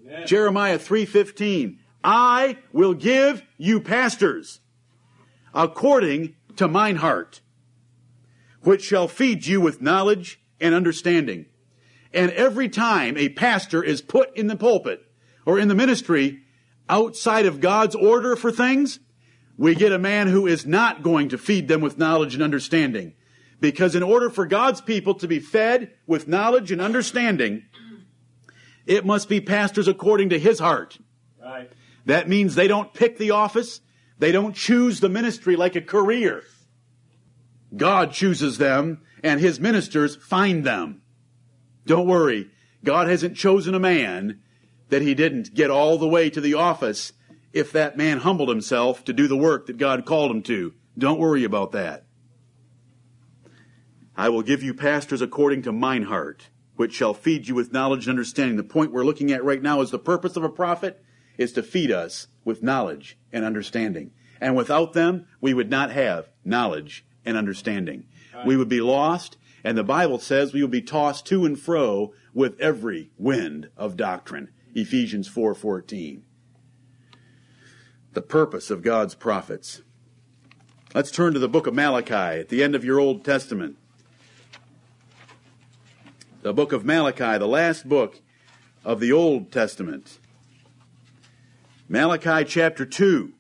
Amen. 0.07 0.27
Jeremiah 0.27 0.79
3:15 0.79 1.79
I 2.03 2.59
will 2.73 2.95
give 2.95 3.43
you 3.57 3.81
pastors 3.81 4.61
according 5.55 6.35
to 6.57 6.69
mine 6.69 6.97
heart 6.97 7.41
which 8.63 8.83
shall 8.83 9.09
feed 9.09 9.47
you 9.47 9.61
with 9.61 9.83
knowledge 9.83 10.41
and 10.65 10.75
understanding. 10.75 11.45
And 12.13 12.31
every 12.33 12.71
time 12.71 13.17
a 13.19 13.29
pastor 13.29 13.85
is 13.85 14.01
put 14.01 14.35
in 14.37 14.47
the 14.47 14.57
pulpit 14.57 15.05
or 15.45 15.59
in 15.59 15.69
the 15.69 15.75
ministry 15.75 16.41
outside 16.89 17.45
of 17.45 17.61
God's 17.61 17.95
order 17.95 18.35
for 18.35 18.51
things, 18.51 18.99
we 19.59 19.75
get 19.75 19.93
a 19.93 19.99
man 19.99 20.27
who 20.27 20.47
is 20.47 20.65
not 20.65 21.03
going 21.03 21.29
to 21.29 21.39
feed 21.39 21.69
them 21.69 21.83
with 21.83 21.99
knowledge 21.99 22.35
and 22.35 22.43
understanding. 22.43 23.13
Because 23.61 23.95
in 23.95 24.03
order 24.03 24.31
for 24.31 24.47
God's 24.47 24.81
people 24.81 25.15
to 25.17 25.29
be 25.29 25.39
fed 25.39 25.93
with 26.07 26.29
knowledge 26.29 26.73
and 26.73 26.81
understanding, 26.81 27.65
it 28.87 29.05
must 29.05 29.29
be 29.29 29.41
pastors 29.41 29.87
according 29.87 30.31
to 30.31 30.39
his 30.39 30.59
heart. 30.59 30.99
Right. 31.43 31.71
That 32.07 32.29
means 32.29 32.55
they 32.55 32.69
don't 32.69 32.93
pick 32.95 33.19
the 33.19 33.33
office. 33.33 33.81
They 34.19 34.33
don't 34.33 34.55
choose 34.55 35.01
the 35.01 35.09
ministry 35.11 35.57
like 35.57 35.77
a 35.77 35.83
career. 35.83 36.43
God 37.77 38.13
chooses 38.13 38.59
them 38.59 39.03
and 39.25 39.41
his 39.41 39.59
ministers 39.59 40.17
find 40.17 40.65
them. 40.65 41.01
Don't 41.87 42.07
worry. 42.07 42.51
God 42.85 43.09
hasn't 43.09 43.37
chosen 43.37 43.75
a 43.75 43.81
man 43.81 44.43
that 44.91 45.01
he 45.01 45.15
didn't 45.15 45.55
get 45.55 45.71
all 45.71 45.97
the 45.97 46.07
way 46.07 46.29
to 46.29 46.43
the 46.43 46.55
office 46.55 47.15
if 47.55 47.73
that 47.73 47.97
man 47.97 48.19
humbled 48.19 48.51
himself 48.51 49.03
to 49.05 49.15
do 49.15 49.27
the 49.27 49.37
work 49.37 49.67
that 49.67 49.79
God 49.79 50.05
called 50.05 50.31
him 50.31 50.43
to. 50.43 50.75
Don't 50.99 51.19
worry 51.19 51.43
about 51.43 51.73
that. 51.73 52.05
I 54.15 54.29
will 54.29 54.43
give 54.43 54.63
you 54.63 54.75
pastors 54.75 55.23
according 55.23 55.63
to 55.63 55.73
mine 55.73 56.05
heart, 56.05 56.51
which 56.77 56.93
shall 56.93 57.15
feed 57.15 57.49
you 57.49 57.55
with 57.55 57.73
knowledge 57.73 58.07
and 58.07 58.11
understanding. 58.11 58.57
The 58.57 58.63
point 58.63 58.93
we're 58.93 59.05
looking 59.05 59.33
at 59.33 59.43
right 59.43 59.63
now 59.63 59.81
is 59.81 59.91
the 59.91 59.99
purpose 59.99 60.37
of 60.37 60.45
a 60.45 60.51
prophet 60.51 61.03
is 61.39 61.53
to 61.55 61.63
feed 61.63 61.91
us 61.91 62.29
with 62.45 62.63
knowledge 62.63 63.19
and 63.33 63.43
understanding. 63.45 64.11
And 64.39 64.55
without 64.55 64.93
them, 64.93 65.27
we 65.41 65.55
would 65.55 65.71
not 65.71 65.91
have 65.93 66.29
knowledge 66.45 67.07
and 67.25 67.37
understanding. 67.37 68.07
We 68.47 68.57
would 68.57 68.69
be 68.69 68.81
lost, 68.81 69.37
and 69.63 69.77
the 69.79 69.85
Bible 69.85 70.19
says 70.19 70.53
we 70.53 70.63
would 70.63 70.71
be 70.71 70.83
tossed 70.83 71.27
to 71.27 71.45
and 71.45 71.59
fro 71.59 72.13
with 72.33 72.59
every 72.61 73.11
wind 73.17 73.71
of 73.77 73.97
doctrine. 73.97 74.51
Ephesians 74.75 75.29
4:14. 75.29 76.23
the 78.15 78.23
purpose 78.23 78.71
of 78.71 78.83
God's 78.83 79.15
prophets. 79.15 79.83
Let's 80.95 81.11
turn 81.11 81.35
to 81.35 81.41
the 81.41 81.49
book 81.49 81.67
of 81.67 81.75
Malachi 81.75 82.15
at 82.15 82.49
the 82.49 82.63
end 82.63 82.75
of 82.77 82.85
your 82.85 83.01
Old 83.01 83.25
Testament. 83.25 83.77
The 86.43 86.55
book 86.55 86.73
of 86.73 86.85
Malachi, 86.85 87.39
the 87.39 87.49
last 87.49 87.89
book 87.89 88.21
of 88.85 89.01
the 89.01 89.13
Old 89.13 89.51
Testament. 89.51 90.19
Malachi 91.89 92.45
chapter 92.45 92.87
2. 92.87 93.34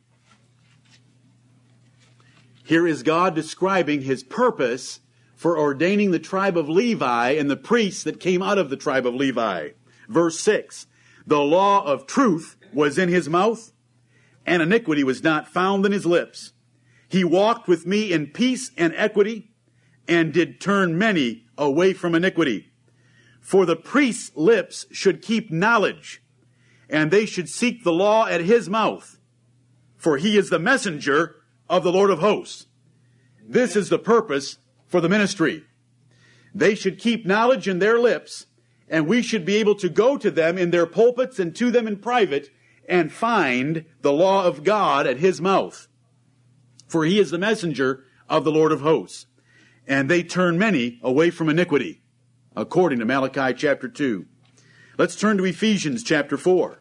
Here 2.66 2.86
is 2.86 3.02
God 3.02 3.34
describing 3.34 4.00
his 4.00 4.24
purpose 4.24 5.00
for 5.36 5.58
ordaining 5.58 6.12
the 6.12 6.18
tribe 6.18 6.56
of 6.56 6.66
Levi 6.66 7.32
and 7.32 7.50
the 7.50 7.58
priests 7.58 8.02
that 8.04 8.18
came 8.18 8.42
out 8.42 8.56
of 8.56 8.70
the 8.70 8.76
tribe 8.76 9.06
of 9.06 9.14
Levi. 9.14 9.70
Verse 10.08 10.40
6 10.40 10.86
The 11.26 11.40
law 11.40 11.84
of 11.84 12.06
truth 12.06 12.56
was 12.72 12.96
in 12.96 13.10
his 13.10 13.28
mouth, 13.28 13.70
and 14.46 14.62
iniquity 14.62 15.04
was 15.04 15.22
not 15.22 15.46
found 15.46 15.84
in 15.84 15.92
his 15.92 16.06
lips. 16.06 16.54
He 17.06 17.22
walked 17.22 17.68
with 17.68 17.86
me 17.86 18.12
in 18.12 18.28
peace 18.28 18.70
and 18.78 18.94
equity, 18.96 19.50
and 20.08 20.32
did 20.32 20.58
turn 20.58 20.96
many 20.96 21.44
away 21.58 21.92
from 21.92 22.14
iniquity. 22.14 22.72
For 23.42 23.66
the 23.66 23.76
priest's 23.76 24.34
lips 24.34 24.86
should 24.90 25.20
keep 25.20 25.50
knowledge, 25.50 26.22
and 26.88 27.10
they 27.10 27.26
should 27.26 27.50
seek 27.50 27.84
the 27.84 27.92
law 27.92 28.26
at 28.26 28.40
his 28.40 28.70
mouth. 28.70 29.18
For 29.98 30.16
he 30.16 30.38
is 30.38 30.48
the 30.48 30.58
messenger 30.58 31.36
of 31.68 31.82
the 31.82 31.92
Lord 31.92 32.10
of 32.10 32.18
hosts. 32.18 32.66
This 33.46 33.76
is 33.76 33.88
the 33.88 33.98
purpose 33.98 34.58
for 34.86 35.00
the 35.00 35.08
ministry. 35.08 35.64
They 36.54 36.74
should 36.74 36.98
keep 36.98 37.26
knowledge 37.26 37.66
in 37.66 37.78
their 37.78 37.98
lips, 37.98 38.46
and 38.88 39.06
we 39.06 39.22
should 39.22 39.44
be 39.44 39.56
able 39.56 39.74
to 39.76 39.88
go 39.88 40.16
to 40.16 40.30
them 40.30 40.56
in 40.56 40.70
their 40.70 40.86
pulpits 40.86 41.38
and 41.38 41.54
to 41.56 41.70
them 41.70 41.86
in 41.86 41.96
private 41.96 42.50
and 42.88 43.12
find 43.12 43.84
the 44.02 44.12
law 44.12 44.44
of 44.44 44.62
God 44.62 45.06
at 45.06 45.18
his 45.18 45.40
mouth. 45.40 45.88
For 46.86 47.04
he 47.04 47.18
is 47.18 47.30
the 47.30 47.38
messenger 47.38 48.04
of 48.28 48.44
the 48.44 48.52
Lord 48.52 48.72
of 48.72 48.82
hosts. 48.82 49.26
And 49.86 50.08
they 50.08 50.22
turn 50.22 50.58
many 50.58 51.00
away 51.02 51.30
from 51.30 51.48
iniquity. 51.48 52.02
according 52.56 53.00
to 53.00 53.04
Malachi 53.04 53.54
chapter 53.54 53.88
2. 53.88 54.26
Let's 54.96 55.16
turn 55.16 55.38
to 55.38 55.44
Ephesians 55.44 56.02
chapter 56.02 56.36
4. 56.36 56.80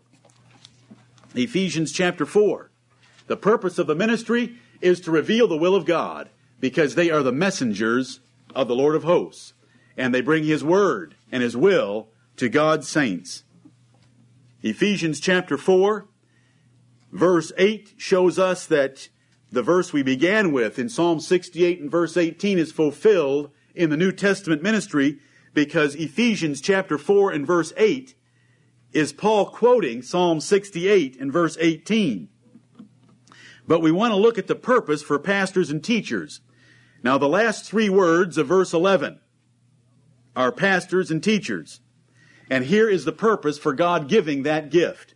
Ephesians 1.35 1.91
chapter 1.91 2.25
4. 2.25 2.69
The 3.27 3.37
purpose 3.37 3.79
of 3.79 3.87
the 3.87 3.95
ministry 3.95 4.57
is 4.83 4.99
to 5.01 5.11
reveal 5.11 5.47
the 5.47 5.57
will 5.57 5.75
of 5.75 5.85
God 5.85 6.29
because 6.59 6.95
they 6.95 7.09
are 7.09 7.23
the 7.23 7.31
messengers 7.31 8.19
of 8.53 8.67
the 8.67 8.75
Lord 8.75 8.95
of 8.95 9.03
hosts 9.03 9.53
and 9.97 10.13
they 10.13 10.21
bring 10.21 10.43
his 10.43 10.63
word 10.63 11.15
and 11.31 11.43
his 11.43 11.57
will 11.57 12.09
to 12.37 12.49
God's 12.49 12.87
saints. 12.87 13.43
Ephesians 14.61 15.19
chapter 15.19 15.57
4, 15.57 16.07
verse 17.11 17.51
8 17.57 17.93
shows 17.97 18.39
us 18.39 18.65
that 18.65 19.09
the 19.51 19.61
verse 19.61 19.93
we 19.93 20.03
began 20.03 20.51
with 20.51 20.79
in 20.79 20.89
Psalm 20.89 21.19
68 21.19 21.79
and 21.79 21.91
verse 21.91 22.17
18 22.17 22.57
is 22.57 22.71
fulfilled 22.71 23.51
in 23.75 23.89
the 23.89 23.97
New 23.97 24.11
Testament 24.11 24.63
ministry 24.63 25.19
because 25.53 25.95
Ephesians 25.95 26.61
chapter 26.61 26.97
4 26.97 27.31
and 27.31 27.45
verse 27.45 27.71
8 27.77 28.15
is 28.93 29.13
Paul 29.13 29.47
quoting 29.47 30.01
Psalm 30.01 30.39
68 30.39 31.19
and 31.19 31.31
verse 31.31 31.57
18. 31.59 32.29
But 33.67 33.81
we 33.81 33.91
want 33.91 34.11
to 34.11 34.17
look 34.17 34.37
at 34.37 34.47
the 34.47 34.55
purpose 34.55 35.01
for 35.01 35.17
pastors 35.19 35.69
and 35.69 35.83
teachers. 35.83 36.41
Now, 37.01 37.17
the 37.17 37.29
last 37.29 37.65
three 37.65 37.89
words 37.89 38.37
of 38.37 38.47
verse 38.47 38.73
11 38.73 39.19
are 40.35 40.51
pastors 40.51 41.11
and 41.11 41.23
teachers. 41.23 41.81
And 42.49 42.65
here 42.65 42.89
is 42.89 43.05
the 43.05 43.11
purpose 43.11 43.57
for 43.57 43.73
God 43.73 44.07
giving 44.07 44.43
that 44.43 44.69
gift. 44.69 45.15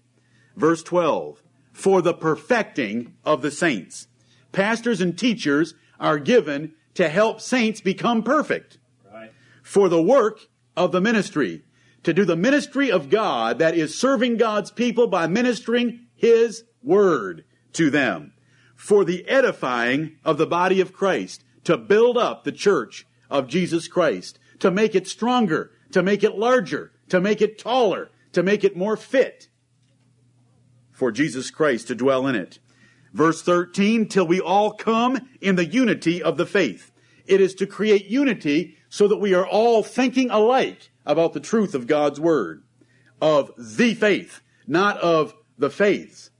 Verse 0.56 0.82
12, 0.84 1.44
for 1.72 2.02
the 2.02 2.14
perfecting 2.14 3.14
of 3.24 3.42
the 3.42 3.52
saints. 3.52 4.08
Pastors 4.52 5.02
and 5.02 5.18
teachers 5.18 5.76
are 6.00 6.20
given 6.20 6.74
to 6.96 7.10
help 7.10 7.42
saints 7.42 7.82
become 7.82 8.24
perfect. 8.24 8.80
Right. 9.12 9.32
For 9.62 9.88
the 9.88 10.02
work 10.02 10.40
of 10.76 10.92
the 10.92 11.02
ministry. 11.02 11.64
To 12.04 12.14
do 12.14 12.26
the 12.26 12.36
ministry 12.36 12.92
of 12.92 13.10
God 13.10 13.60
that 13.60 13.76
is 13.76 13.98
serving 13.98 14.38
God's 14.38 14.72
people 14.72 15.08
by 15.08 15.28
ministering 15.28 16.08
His 16.16 16.64
Word 16.82 17.44
to 17.74 17.90
them. 17.90 18.34
For 18.78 19.04
the 19.04 19.28
edifying 19.28 20.16
of 20.24 20.38
the 20.38 20.48
body 20.48 20.80
of 20.80 20.94
Christ. 20.94 21.44
To 21.66 21.78
build 21.78 22.18
up 22.18 22.46
the 22.46 22.54
church 22.54 23.06
of 23.30 23.50
Jesus 23.50 23.90
Christ. 23.90 24.40
To 24.60 24.72
make 24.72 24.96
it 24.96 25.08
stronger. 25.08 25.72
To 25.92 26.02
make 26.02 26.24
it 26.24 26.38
larger. 26.38 26.94
To 27.10 27.20
make 27.20 27.42
it 27.42 27.60
taller. 27.60 28.10
To 28.32 28.42
make 28.42 28.64
it 28.64 28.78
more 28.78 28.96
fit 28.96 29.50
for 30.98 31.12
Jesus 31.12 31.52
Christ 31.52 31.88
to 31.88 31.96
dwell 31.96 32.26
in 32.26 32.34
it. 32.34 32.58
Verse 33.14 33.44
13, 33.44 34.08
till 34.08 34.26
we 34.26 34.42
all 34.42 34.72
come 34.72 35.30
in 35.40 35.56
the 35.56 35.66
unity 35.66 36.24
of 36.24 36.38
the 36.38 36.46
faith. 36.46 36.92
It 37.28 37.40
is 37.40 37.54
to 37.56 37.68
create 37.68 38.08
unity 38.08 38.78
so 38.90 39.08
that 39.08 39.18
we 39.18 39.36
are 39.36 39.46
all 39.46 39.84
thinking 39.84 40.32
alike 40.32 40.90
about 41.06 41.34
the 41.34 41.40
truth 41.40 41.76
of 41.76 41.86
God's 41.86 42.20
Word. 42.20 42.64
Of 43.22 43.52
the 43.58 43.94
faith, 43.94 44.42
not 44.66 44.98
of 44.98 45.36
the 45.56 45.70
faiths. 45.70 46.32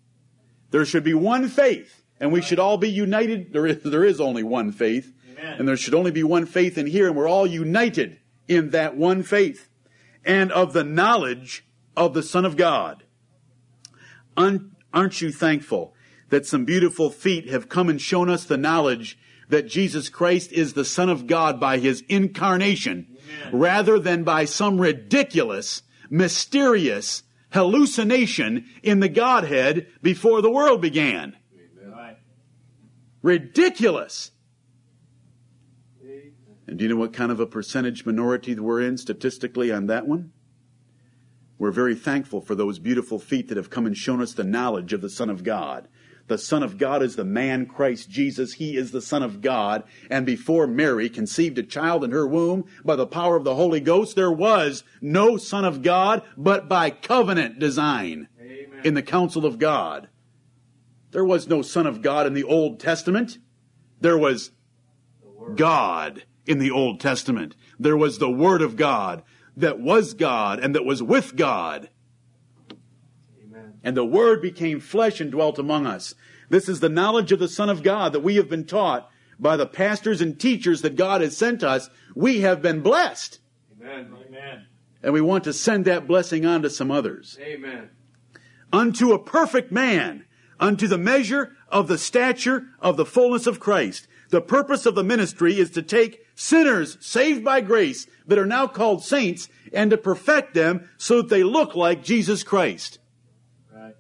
There 0.72 0.86
should 0.86 1.04
be 1.04 1.14
one 1.14 1.50
faith, 1.50 1.97
and 2.20 2.32
we 2.32 2.42
should 2.42 2.60
all 2.60 2.78
be 2.78 2.90
united. 2.90 3.54
There 3.54 3.66
is, 3.66 3.84
there 3.84 4.04
is 4.04 4.20
only 4.20 4.44
one 4.44 4.72
faith, 4.72 5.14
Amen. 5.38 5.60
and 5.60 5.68
there 5.68 5.78
should 5.78 5.94
only 5.94 6.12
be 6.12 6.24
one 6.24 6.46
faith 6.46 6.78
in 6.78 6.88
here, 6.88 7.08
and 7.08 7.16
we're 7.16 7.30
all 7.30 7.48
united 7.48 8.20
in 8.48 8.72
that 8.72 8.96
one 8.96 9.24
faith. 9.24 9.70
And 10.26 10.52
of 10.52 10.74
the 10.74 10.84
knowledge 10.84 11.66
of 11.96 12.14
the 12.14 12.24
Son 12.24 12.46
of 12.46 12.58
God. 12.58 13.04
Aren't 14.36 15.22
you 15.22 15.32
thankful 15.32 15.96
that 16.30 16.46
some 16.46 16.66
beautiful 16.66 17.10
feet 17.10 17.50
have 17.50 17.70
come 17.70 17.90
and 17.90 18.02
shown 18.02 18.30
us 18.30 18.44
the 18.44 18.58
knowledge 18.58 19.18
that 19.50 19.68
Jesus 19.68 20.10
Christ 20.10 20.52
is 20.52 20.74
the 20.74 20.86
Son 20.86 21.10
of 21.10 21.28
God 21.28 21.60
by 21.60 21.80
his 21.80 22.04
incarnation 22.10 23.18
Amen. 23.42 23.60
rather 23.60 24.00
than 24.00 24.24
by 24.24 24.46
some 24.46 24.80
ridiculous, 24.80 25.84
mysterious 26.10 27.24
hallucination 27.52 28.66
in 28.84 29.00
the 29.00 29.10
Godhead 29.10 29.88
before 30.02 30.42
the 30.42 30.52
world 30.52 30.82
began? 30.82 31.36
Right. 33.22 33.42
Ridiculous. 33.42 34.32
And 36.68 36.78
do 36.78 36.84
you 36.84 36.90
know 36.90 36.98
what 36.98 37.14
kind 37.14 37.32
of 37.32 37.40
a 37.40 37.46
percentage 37.46 38.06
minority 38.06 38.54
we're 38.56 38.82
in 38.82 38.98
statistically 38.98 39.72
on 39.72 39.88
that 39.88 40.06
one? 40.06 40.34
We're 41.58 41.72
very 41.72 41.96
thankful 41.96 42.42
for 42.42 42.56
those 42.56 42.78
beautiful 42.78 43.20
feet 43.20 43.48
that 43.48 43.58
have 43.58 43.70
come 43.70 43.86
and 43.86 43.98
shown 43.98 44.22
us 44.22 44.34
the 44.34 44.44
knowledge 44.44 44.94
of 44.94 45.02
the 45.02 45.10
Son 45.10 45.30
of 45.30 45.44
God. 45.44 45.88
The 46.28 46.38
Son 46.38 46.62
of 46.62 46.78
God 46.78 47.02
is 47.02 47.16
the 47.16 47.24
man 47.24 47.66
Christ 47.66 48.10
Jesus. 48.10 48.54
He 48.54 48.76
is 48.76 48.92
the 48.92 49.02
Son 49.02 49.24
of 49.24 49.42
God. 49.42 49.86
And 50.10 50.26
before 50.26 50.68
Mary 50.68 51.10
conceived 51.10 51.58
a 51.58 51.64
child 51.64 52.04
in 52.04 52.12
her 52.12 52.28
womb 52.28 52.66
by 52.84 52.98
the 52.98 53.08
power 53.08 53.38
of 53.38 53.46
the 53.46 53.56
Holy 53.56 53.80
Ghost, 53.80 54.18
there 54.18 54.32
was 54.32 54.84
no 55.02 55.38
Son 55.38 55.64
of 55.64 55.82
God 55.82 56.22
but 56.36 56.68
by 56.68 56.90
covenant 56.90 57.60
design 57.60 58.28
Amen. 58.42 58.82
in 58.84 58.94
the 58.94 59.02
counsel 59.02 59.46
of 59.46 59.58
God. 59.58 60.10
There 61.18 61.26
was 61.26 61.48
no 61.48 61.64
Son 61.64 61.88
of 61.88 62.04
God 62.04 62.28
in 62.28 62.36
the 62.36 62.44
Old 62.44 62.80
Testament. 62.80 63.40
There 64.00 64.20
was 64.20 64.52
God 65.56 66.26
in 66.46 66.60
the 66.60 66.70
Old 66.70 67.00
Testament. 67.00 67.56
There 67.80 67.98
was 67.98 68.20
the 68.20 68.30
Word 68.30 68.62
of 68.62 68.76
God 68.76 69.24
that 69.56 69.80
was 69.80 70.14
God 70.14 70.60
and 70.60 70.76
that 70.76 70.86
was 70.86 71.02
with 71.02 71.36
God. 71.36 71.90
Amen. 73.44 73.80
And 73.84 73.98
the 73.98 74.06
Word 74.06 74.44
became 74.44 74.80
flesh 74.80 75.20
and 75.20 75.32
dwelt 75.32 75.58
among 75.58 75.88
us. 75.88 76.14
This 76.50 76.70
is 76.70 76.82
the 76.82 76.88
knowledge 76.88 77.32
of 77.32 77.40
the 77.40 77.48
Son 77.48 77.72
of 77.72 77.82
God 77.82 78.14
that 78.14 78.20
we 78.20 78.36
have 78.36 78.48
been 78.48 78.66
taught 78.66 79.10
by 79.40 79.58
the 79.58 79.66
pastors 79.66 80.22
and 80.22 80.40
teachers 80.40 80.84
that 80.84 80.96
God 80.96 81.22
has 81.22 81.36
sent 81.36 81.64
us. 81.64 81.90
We 82.14 82.42
have 82.42 82.62
been 82.62 82.82
blessed. 82.82 83.40
Amen. 83.82 84.14
Amen. 84.28 84.68
And 85.02 85.14
we 85.14 85.22
want 85.22 85.46
to 85.46 85.54
send 85.54 85.86
that 85.86 86.06
blessing 86.06 86.46
on 86.46 86.62
to 86.62 86.70
some 86.70 86.92
others. 86.92 87.40
Amen. 87.42 87.90
unto 88.72 89.14
a 89.14 89.24
perfect 89.24 89.72
man, 89.72 90.26
unto 90.60 90.88
the 90.88 90.98
measure 90.98 91.56
of 91.70 91.88
the 91.88 91.98
stature 91.98 92.68
of 92.80 92.98
the 92.98 93.06
fullness 93.06 93.48
of 93.48 93.60
Christ. 93.60 94.08
The 94.30 94.42
purpose 94.42 94.86
of 94.86 94.96
the 94.96 95.04
ministry 95.04 95.60
is 95.60 95.70
to 95.72 95.82
take 95.82 96.26
sinners 96.36 96.98
saved 97.00 97.44
by 97.44 97.62
grace 97.62 98.08
that 98.26 98.38
are 98.38 98.46
now 98.46 98.68
called 98.68 99.04
saints 99.04 99.50
and 99.72 99.92
to 99.92 99.98
perfect 99.98 100.54
them 100.54 100.90
so 100.98 101.18
that 101.18 101.30
they 101.30 101.44
look 101.44 101.76
like 101.76 102.04
Jesus 102.04 102.44
Christ. 102.44 103.00
Right. 103.74 103.96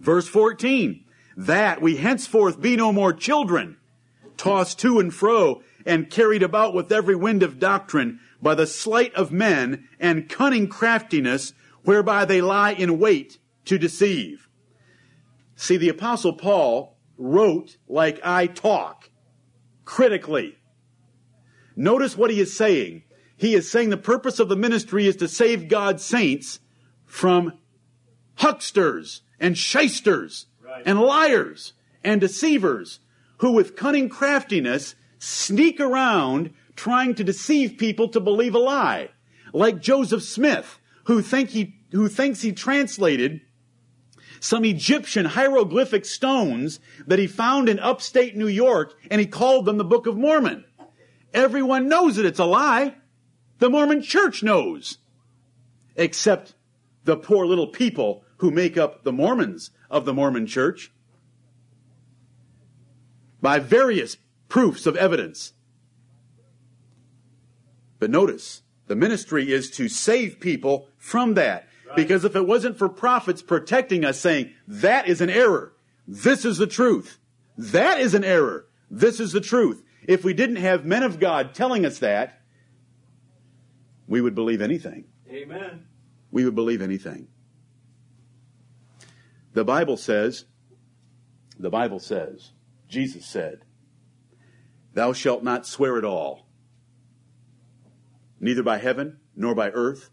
Verse 0.00 0.28
14, 0.28 1.04
that 1.36 1.80
we 1.80 1.96
henceforth 1.96 2.60
be 2.60 2.76
no 2.76 2.92
more 2.92 3.12
children, 3.12 3.76
tossed 4.36 4.78
to 4.80 4.98
and 4.98 5.12
fro 5.14 5.62
and 5.86 6.10
carried 6.10 6.42
about 6.42 6.74
with 6.74 6.92
every 6.92 7.16
wind 7.16 7.42
of 7.42 7.58
doctrine 7.58 8.20
by 8.42 8.54
the 8.54 8.66
sleight 8.66 9.14
of 9.14 9.32
men 9.32 9.88
and 9.98 10.28
cunning 10.28 10.68
craftiness 10.68 11.54
whereby 11.82 12.24
they 12.24 12.40
lie 12.40 12.72
in 12.72 12.98
wait 12.98 13.38
to 13.64 13.78
deceive. 13.78 14.47
See, 15.60 15.76
the 15.76 15.88
apostle 15.88 16.34
Paul 16.34 16.96
wrote 17.16 17.78
like 17.88 18.20
I 18.22 18.46
talk, 18.46 19.10
critically. 19.84 20.56
Notice 21.74 22.16
what 22.16 22.30
he 22.30 22.38
is 22.38 22.56
saying. 22.56 23.02
He 23.36 23.56
is 23.56 23.68
saying 23.68 23.90
the 23.90 23.96
purpose 23.96 24.38
of 24.38 24.48
the 24.48 24.54
ministry 24.54 25.08
is 25.08 25.16
to 25.16 25.26
save 25.26 25.66
God's 25.68 26.04
saints 26.04 26.60
from 27.04 27.54
hucksters 28.36 29.22
and 29.40 29.58
shysters 29.58 30.46
Right. 30.64 30.84
and 30.86 31.00
liars 31.00 31.72
and 32.04 32.20
deceivers 32.20 33.00
who 33.38 33.50
with 33.50 33.74
cunning 33.74 34.08
craftiness 34.08 34.94
sneak 35.18 35.80
around 35.80 36.54
trying 36.76 37.16
to 37.16 37.24
deceive 37.24 37.78
people 37.78 38.06
to 38.10 38.20
believe 38.20 38.54
a 38.54 38.58
lie. 38.60 39.08
Like 39.52 39.80
Joseph 39.80 40.22
Smith, 40.22 40.78
who 41.06 41.20
think 41.20 41.50
he, 41.50 41.80
who 41.90 42.06
thinks 42.08 42.42
he 42.42 42.52
translated 42.52 43.40
some 44.40 44.64
Egyptian 44.64 45.26
hieroglyphic 45.26 46.04
stones 46.04 46.80
that 47.06 47.18
he 47.18 47.26
found 47.26 47.68
in 47.68 47.78
upstate 47.78 48.36
New 48.36 48.48
York 48.48 48.94
and 49.10 49.20
he 49.20 49.26
called 49.26 49.64
them 49.64 49.78
the 49.78 49.84
Book 49.84 50.06
of 50.06 50.16
Mormon. 50.16 50.64
Everyone 51.34 51.88
knows 51.88 52.16
that 52.16 52.26
it's 52.26 52.38
a 52.38 52.44
lie. 52.44 52.96
The 53.58 53.70
Mormon 53.70 54.02
church 54.02 54.42
knows. 54.42 54.98
Except 55.96 56.54
the 57.04 57.16
poor 57.16 57.46
little 57.46 57.66
people 57.66 58.24
who 58.38 58.50
make 58.50 58.76
up 58.76 59.04
the 59.04 59.12
Mormons 59.12 59.70
of 59.90 60.04
the 60.04 60.14
Mormon 60.14 60.46
church. 60.46 60.92
By 63.40 63.58
various 63.58 64.16
proofs 64.48 64.86
of 64.86 64.96
evidence. 64.96 65.52
But 67.98 68.10
notice, 68.10 68.62
the 68.86 68.96
ministry 68.96 69.52
is 69.52 69.70
to 69.72 69.88
save 69.88 70.40
people 70.40 70.88
from 70.96 71.34
that. 71.34 71.67
Because 71.96 72.24
if 72.24 72.36
it 72.36 72.46
wasn't 72.46 72.78
for 72.78 72.88
prophets 72.88 73.42
protecting 73.42 74.04
us 74.04 74.20
saying, 74.20 74.52
that 74.66 75.08
is 75.08 75.20
an 75.20 75.30
error, 75.30 75.72
this 76.06 76.44
is 76.44 76.58
the 76.58 76.66
truth, 76.66 77.18
that 77.56 78.00
is 78.00 78.14
an 78.14 78.24
error, 78.24 78.66
this 78.90 79.20
is 79.20 79.32
the 79.32 79.40
truth. 79.40 79.82
If 80.06 80.24
we 80.24 80.32
didn't 80.34 80.56
have 80.56 80.84
men 80.84 81.02
of 81.02 81.18
God 81.18 81.54
telling 81.54 81.84
us 81.84 81.98
that, 81.98 82.40
we 84.06 84.20
would 84.20 84.34
believe 84.34 84.62
anything. 84.62 85.04
Amen. 85.30 85.86
We 86.30 86.44
would 86.44 86.54
believe 86.54 86.80
anything. 86.80 87.28
The 89.52 89.64
Bible 89.64 89.96
says, 89.96 90.44
the 91.58 91.70
Bible 91.70 91.98
says, 91.98 92.52
Jesus 92.88 93.26
said, 93.26 93.64
Thou 94.94 95.12
shalt 95.12 95.42
not 95.42 95.66
swear 95.66 95.98
at 95.98 96.04
all. 96.04 96.46
neither 98.40 98.62
by 98.62 98.78
heaven, 98.78 99.18
nor 99.34 99.54
by 99.54 99.70
earth, 99.70 100.10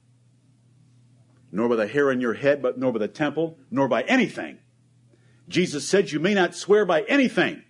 nor 1.56 1.70
by 1.70 1.78
the 1.78 1.88
hair 1.88 2.12
on 2.12 2.20
your 2.20 2.34
head, 2.34 2.62
but 2.62 2.78
nor 2.78 2.92
by 2.92 3.00
the 3.00 3.08
temple, 3.08 3.58
nor 3.72 3.88
by 3.88 4.02
anything. 4.04 4.58
Jesus 5.48 5.88
said, 5.88 6.12
You 6.12 6.20
may 6.20 6.34
not 6.34 6.54
swear 6.54 6.86
by 6.86 7.04
anything, 7.04 7.64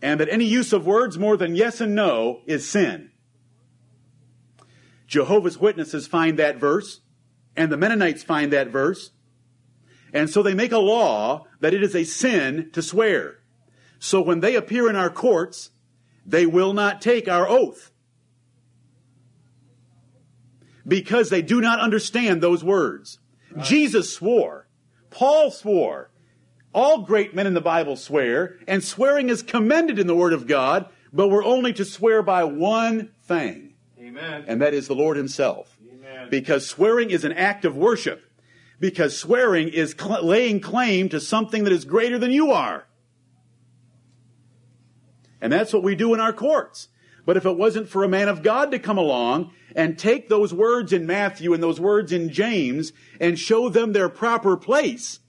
and 0.00 0.20
that 0.20 0.28
any 0.28 0.44
use 0.44 0.72
of 0.72 0.86
words 0.86 1.18
more 1.18 1.36
than 1.36 1.56
yes 1.56 1.80
and 1.80 1.96
no 1.96 2.42
is 2.46 2.70
sin. 2.70 3.10
Jehovah's 5.08 5.58
Witnesses 5.58 6.06
find 6.06 6.38
that 6.38 6.60
verse, 6.60 7.00
and 7.56 7.72
the 7.72 7.76
Mennonites 7.76 8.22
find 8.22 8.52
that 8.52 8.68
verse, 8.68 9.10
and 10.12 10.30
so 10.30 10.40
they 10.40 10.54
make 10.54 10.72
a 10.72 10.78
law 10.78 11.44
that 11.58 11.74
it 11.74 11.82
is 11.82 11.96
a 11.96 12.04
sin 12.04 12.70
to 12.72 12.82
swear. 12.82 13.40
So 13.98 14.22
when 14.22 14.40
they 14.40 14.54
appear 14.54 14.88
in 14.88 14.94
our 14.94 15.10
courts, 15.10 15.70
they 16.24 16.46
will 16.46 16.72
not 16.72 17.02
take 17.02 17.26
our 17.26 17.48
oath 17.48 17.90
because 20.88 21.28
they 21.28 21.42
do 21.42 21.60
not 21.60 21.78
understand 21.78 22.42
those 22.42 22.64
words. 22.64 23.18
Right. 23.54 23.64
Jesus 23.64 24.12
swore. 24.12 24.66
Paul 25.10 25.50
swore. 25.50 26.10
All 26.74 27.02
great 27.02 27.34
men 27.34 27.46
in 27.46 27.54
the 27.54 27.60
Bible 27.60 27.96
swear, 27.96 28.58
and 28.66 28.82
swearing 28.84 29.30
is 29.30 29.42
commended 29.42 29.98
in 29.98 30.06
the 30.06 30.14
Word 30.14 30.32
of 30.32 30.46
God, 30.46 30.88
but 31.12 31.28
we're 31.28 31.44
only 31.44 31.72
to 31.74 31.84
swear 31.84 32.22
by 32.22 32.44
one 32.44 33.10
thing. 33.22 33.74
Amen. 33.98 34.44
And 34.46 34.60
that 34.60 34.74
is 34.74 34.86
the 34.86 34.94
Lord 34.94 35.16
Himself. 35.16 35.76
Amen. 35.90 36.28
Because 36.30 36.66
swearing 36.66 37.10
is 37.10 37.24
an 37.24 37.32
act 37.32 37.64
of 37.64 37.76
worship. 37.76 38.24
Because 38.80 39.18
swearing 39.18 39.68
is 39.68 39.94
cl- 39.98 40.24
laying 40.24 40.60
claim 40.60 41.08
to 41.08 41.20
something 41.20 41.64
that 41.64 41.72
is 41.72 41.84
greater 41.84 42.18
than 42.18 42.30
you 42.30 42.52
are. 42.52 42.86
And 45.40 45.52
that's 45.52 45.72
what 45.72 45.82
we 45.82 45.94
do 45.94 46.14
in 46.14 46.20
our 46.20 46.32
courts. 46.32 46.88
But 47.28 47.36
if 47.36 47.44
it 47.44 47.58
wasn't 47.58 47.90
for 47.90 48.04
a 48.04 48.08
man 48.08 48.26
of 48.30 48.42
God 48.42 48.70
to 48.70 48.78
come 48.78 48.96
along 48.96 49.52
and 49.76 49.98
take 49.98 50.30
those 50.30 50.54
words 50.54 50.94
in 50.94 51.04
Matthew 51.06 51.52
and 51.52 51.62
those 51.62 51.78
words 51.78 52.10
in 52.10 52.30
James 52.30 52.94
and 53.20 53.38
show 53.38 53.68
them 53.68 53.92
their 53.92 54.08
proper 54.08 54.56
place, 54.56 55.20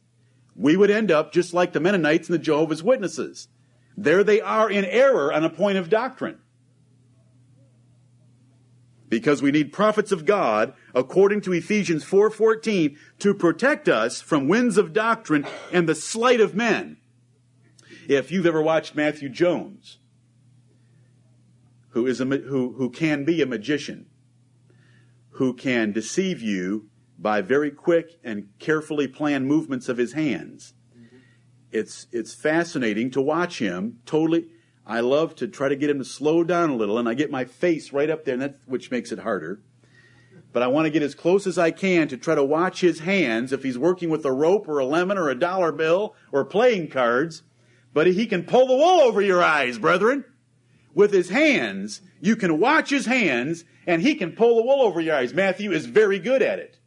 we 0.55 0.77
would 0.77 0.89
end 0.89 1.11
up 1.11 1.33
just 1.33 1.53
like 1.53 1.73
the 1.73 1.81
Mennonites 1.81 2.29
and 2.29 2.35
the 2.35 2.41
Jehovah's 2.41 2.81
Witnesses. 2.81 3.49
There 3.97 4.23
they 4.23 4.39
are 4.39 4.71
in 4.71 4.85
error 4.85 5.33
on 5.33 5.43
a 5.43 5.49
point 5.49 5.77
of 5.77 5.89
doctrine. 5.89 6.37
Because 9.09 9.41
we 9.41 9.51
need 9.51 9.73
prophets 9.73 10.13
of 10.13 10.25
God, 10.25 10.73
according 10.95 11.41
to 11.41 11.51
Ephesians 11.51 12.05
4:14, 12.05 12.95
to 13.17 13.33
protect 13.33 13.89
us 13.89 14.21
from 14.21 14.47
winds 14.47 14.77
of 14.77 14.93
doctrine 14.93 15.45
and 15.69 15.85
the 15.89 15.95
sleight 15.95 16.39
of 16.39 16.55
men. 16.55 16.95
If 18.07 18.31
you've 18.31 18.45
ever 18.45 18.61
watched 18.61 18.95
Matthew 18.95 19.27
Jones, 19.27 19.97
who 21.89 22.05
is 22.05 22.21
a, 22.21 22.25
who, 22.25 22.73
who 22.73 22.89
can 22.89 23.25
be 23.25 23.41
a 23.41 23.45
magician, 23.45 24.07
who 25.31 25.53
can 25.53 25.91
deceive 25.91 26.41
you 26.41 26.89
by 27.17 27.41
very 27.41 27.71
quick 27.71 28.19
and 28.23 28.49
carefully 28.59 29.07
planned 29.07 29.47
movements 29.47 29.89
of 29.89 29.97
his 29.97 30.13
hands. 30.13 30.73
Mm-hmm. 30.97 31.17
It's, 31.71 32.07
it's 32.11 32.33
fascinating 32.33 33.11
to 33.11 33.21
watch 33.21 33.59
him 33.59 33.99
totally. 34.05 34.49
I 34.85 35.01
love 35.01 35.35
to 35.35 35.47
try 35.47 35.69
to 35.69 35.75
get 35.75 35.89
him 35.89 35.99
to 35.99 36.05
slow 36.05 36.43
down 36.43 36.71
a 36.71 36.75
little, 36.75 36.97
and 36.97 37.07
I 37.07 37.13
get 37.13 37.29
my 37.29 37.45
face 37.45 37.93
right 37.93 38.09
up 38.09 38.25
there, 38.25 38.39
and 38.39 38.55
which 38.65 38.89
makes 38.89 39.11
it 39.11 39.19
harder. 39.19 39.61
But 40.51 40.63
I 40.63 40.67
want 40.67 40.85
to 40.85 40.91
get 40.91 41.03
as 41.03 41.13
close 41.13 41.45
as 41.45 41.59
I 41.59 41.69
can 41.69 42.07
to 42.07 42.17
try 42.17 42.33
to 42.33 42.43
watch 42.43 42.81
his 42.81 43.01
hands 43.01 43.53
if 43.53 43.61
he's 43.61 43.77
working 43.77 44.09
with 44.09 44.25
a 44.25 44.31
rope 44.31 44.67
or 44.67 44.79
a 44.79 44.85
lemon 44.85 45.17
or 45.17 45.29
a 45.29 45.37
dollar 45.37 45.71
bill 45.71 46.15
or 46.31 46.43
playing 46.43 46.89
cards. 46.89 47.43
But 47.93 48.07
he 48.07 48.25
can 48.25 48.43
pull 48.43 48.65
the 48.67 48.75
wool 48.75 49.01
over 49.01 49.21
your 49.21 49.43
eyes, 49.43 49.77
brethren. 49.77 50.25
With 50.99 51.13
his 51.13 51.29
hands, 51.29 52.01
you 52.19 52.35
can 52.35 52.59
watch 52.59 52.89
his 52.89 53.05
hands, 53.05 53.63
and 53.87 54.01
he 54.01 54.15
can 54.15 54.33
pull 54.33 54.57
the 54.57 54.63
wool 54.63 54.81
over 54.81 54.99
your 54.99 55.15
eyes. 55.15 55.33
Matthew 55.33 55.71
is 55.71 55.85
very 55.85 56.19
good 56.19 56.41
at 56.41 56.59
it. 56.59 56.77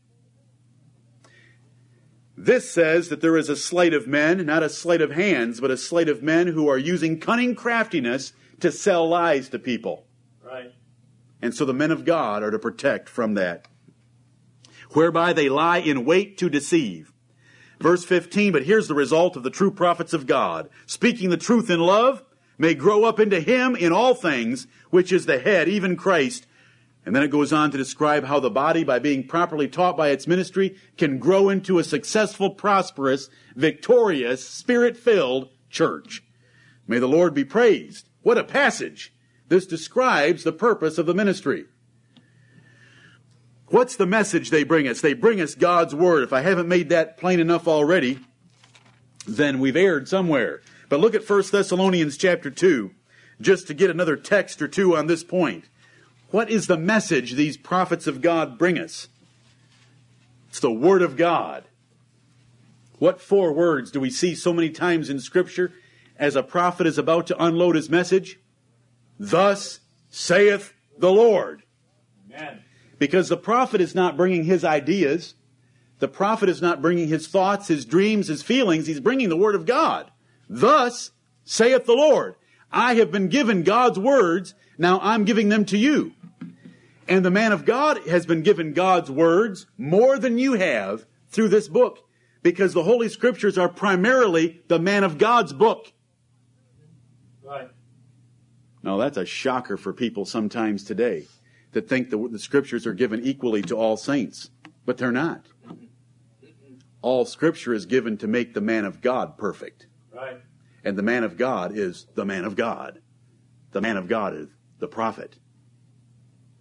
This 2.37 2.70
says 2.70 3.09
that 3.09 3.22
there 3.22 3.38
is 3.38 3.48
a 3.48 3.57
sleight 3.57 3.94
of 3.94 4.07
men, 4.07 4.44
not 4.44 4.62
a 4.62 4.68
sleight 4.68 5.01
of 5.01 5.12
hands, 5.12 5.62
but 5.62 5.70
a 5.70 5.79
sleight 5.79 6.11
of 6.11 6.22
men 6.22 6.48
who 6.48 6.68
are 6.68 6.77
using 6.77 7.20
cunning 7.20 7.55
craftiness 7.55 8.35
to 8.61 8.70
sell 8.70 9.09
lies 9.09 9.48
to 9.48 9.59
people. 9.59 10.05
Right. 10.44 10.75
And 11.40 11.55
so 11.55 11.64
the 11.64 11.72
men 11.72 11.90
of 11.90 12.05
God 12.05 12.42
are 12.42 12.51
to 12.51 12.59
protect 12.59 13.09
from 13.09 13.33
that. 13.37 13.66
Whereby 14.90 15.33
they 15.33 15.48
lie 15.48 15.79
in 15.79 16.05
wait 16.05 16.37
to 16.37 16.51
deceive. 16.51 17.14
Verse 17.81 18.05
15, 18.05 18.53
but 18.53 18.64
here's 18.64 18.88
the 18.88 18.94
result 18.94 19.37
of 19.37 19.42
the 19.42 19.48
true 19.48 19.70
prophets 19.70 20.12
of 20.12 20.27
God. 20.27 20.68
Speaking 20.85 21.31
the 21.31 21.38
truth 21.38 21.70
in 21.70 21.81
love, 21.81 22.22
may 22.62 22.75
grow 22.75 23.03
up 23.03 23.18
into 23.18 23.40
him 23.40 23.75
in 23.75 23.92
all 23.92 24.14
things, 24.14 24.68
which 24.90 25.12
is 25.12 25.27
the 25.27 25.40
head, 25.40 25.68
even 25.68 25.96
Christ, 25.96 26.46
and 27.05 27.14
then 27.14 27.25
it 27.25 27.33
goes 27.33 27.53
on 27.53 27.72
to 27.72 27.77
describe 27.77 28.22
how 28.22 28.38
the 28.38 28.51
body, 28.51 28.85
by 28.85 29.01
being 29.01 29.27
properly 29.27 29.66
taught 29.66 29.96
by 29.96 30.11
its 30.11 30.29
ministry, 30.29 30.77
can 30.96 31.18
grow 31.18 31.48
into 31.48 31.81
a 31.81 31.85
successful, 31.85 32.51
prosperous, 32.51 33.29
victorious, 33.57 34.48
spirit 34.48 34.96
filled 34.96 35.48
church. 35.70 36.22
May 36.87 37.01
the 37.01 37.09
Lord 37.09 37.35
be 37.35 37.44
praised. 37.44 38.09
What 38.22 38.38
a 38.38 38.44
passage! 38.44 39.12
This 39.48 39.66
describes 39.66 40.44
the 40.44 40.53
purpose 40.53 40.98
of 40.98 41.07
the 41.07 41.14
ministry. 41.14 41.64
What's 43.66 43.96
the 43.96 44.07
message 44.07 44.51
they 44.51 44.62
bring 44.62 44.87
us? 44.87 45.01
They 45.01 45.14
bring 45.14 45.40
us 45.40 45.57
God's 45.57 45.96
Word. 45.96 46.22
If 46.22 46.33
I 46.33 46.42
haven't 46.42 46.68
made 46.68 46.90
that 46.90 47.18
plain 47.18 47.40
enough 47.40 47.66
already, 47.66 48.20
then 49.27 49.59
we've 49.59 49.75
erred 49.75 50.09
somewhere. 50.09 50.61
But 50.92 51.00
look 51.00 51.14
at 51.14 51.26
1 51.26 51.44
Thessalonians 51.50 52.18
chapter 52.18 52.50
2, 52.50 52.90
just 53.40 53.66
to 53.66 53.72
get 53.72 53.88
another 53.88 54.14
text 54.14 54.61
or 54.61 54.68
two 54.68 54.94
on 54.94 55.07
this 55.07 55.24
point. 55.24 55.64
What 56.31 56.50
is 56.50 56.66
the 56.66 56.76
message 56.76 57.33
these 57.33 57.57
prophets 57.57 58.07
of 58.07 58.20
God 58.20 58.59
bring 58.59 58.78
us? 58.78 59.09
It's 60.50 60.61
the 60.61 60.70
Word 60.70 61.00
of 61.00 61.16
God. 61.16 61.64
What 62.98 63.22
four 63.22 63.55
words 63.55 63.90
do 63.90 64.00
we 64.00 64.11
see 64.11 64.35
so 64.35 64.52
many 64.52 64.68
times 64.68 65.09
in 65.09 65.18
Scripture 65.18 65.72
as 66.18 66.37
a 66.37 66.42
prophet 66.42 66.87
is 66.87 66.98
about 66.98 67.26
to 67.28 67.42
unload 67.42 67.74
his 67.74 67.88
message? 67.88 68.38
Thus 69.18 69.81
saith 70.11 70.74
the 70.98 71.11
Lord. 71.11 71.62
Amen. 72.28 72.64
Because 72.98 73.31
the 73.31 73.38
prophet 73.38 73.81
is 73.81 73.94
not 73.94 74.18
bringing 74.18 74.44
his 74.44 74.62
ideas. 74.62 75.37
The 76.00 76.09
prophet 76.09 76.50
is 76.50 76.61
not 76.61 76.83
bringing 76.83 77.09
his 77.09 77.28
thoughts, 77.28 77.68
his 77.68 77.87
dreams, 77.87 78.26
his 78.26 78.42
feelings. 78.42 78.87
He's 78.87 79.00
bringing 79.00 79.31
the 79.31 79.38
Word 79.38 79.55
of 79.55 79.64
God. 79.64 80.11
Thus 80.48 81.11
saith 81.44 81.87
the 81.87 81.94
Lord. 81.94 82.35
I 82.70 82.94
have 82.94 83.11
been 83.11 83.28
given 83.28 83.62
God's 83.62 83.98
words. 83.98 84.55
Now 84.78 84.98
I'm 85.02 85.24
giving 85.24 85.48
them 85.48 85.64
to 85.66 85.78
you. 85.78 86.12
And 87.09 87.24
the 87.24 87.31
man 87.31 87.52
of 87.52 87.64
God 87.64 88.07
has 88.09 88.26
been 88.26 88.42
given 88.42 88.72
God's 88.72 89.11
words 89.11 89.66
more 89.76 90.18
than 90.18 90.38
you 90.38 90.55
have 90.55 91.05
through 91.28 91.48
this 91.48 91.68
book 91.68 92.07
because 92.42 92.72
the 92.72 92.83
Holy 92.83 93.09
Scriptures 93.09 93.59
are 93.59 93.68
primarily 93.68 94.62
the 94.68 94.78
man 94.78 95.05
of 95.05 95.18
God's 95.18 95.52
book. 95.52 95.92
Right. 97.42 97.68
Now 98.83 98.96
that's 98.96 99.16
a 99.16 99.26
shocker 99.26 99.76
for 99.76 99.92
people 99.92 100.24
sometimes 100.24 100.85
today 100.85 101.26
that 101.72 101.88
think 101.88 102.11
the, 102.11 102.28
the 102.28 102.38
Scriptures 102.38 102.87
are 102.87 102.94
given 102.94 103.22
equally 103.22 103.62
to 103.62 103.76
all 103.76 103.96
saints, 103.96 104.50
but 104.85 104.98
they're 104.98 105.12
not. 105.12 105.46
All 107.00 107.24
Scripture 107.24 107.74
is 107.74 107.87
given 107.87 108.16
to 108.18 108.26
make 108.26 108.55
the 108.55 108.61
man 108.61 108.85
of 108.85 109.00
God 109.00 109.37
perfect. 109.37 109.87
Right. 110.14 110.38
And 110.85 110.96
the 110.96 111.03
man 111.03 111.25
of 111.25 111.37
God 111.37 111.77
is 111.77 112.07
the 112.14 112.25
man 112.25 112.44
of 112.44 112.57
God. 112.57 113.01
The 113.72 113.81
man 113.81 113.96
of 113.96 114.09
God 114.09 114.35
is 114.35 114.48
the 114.79 114.88
prophet 114.88 115.37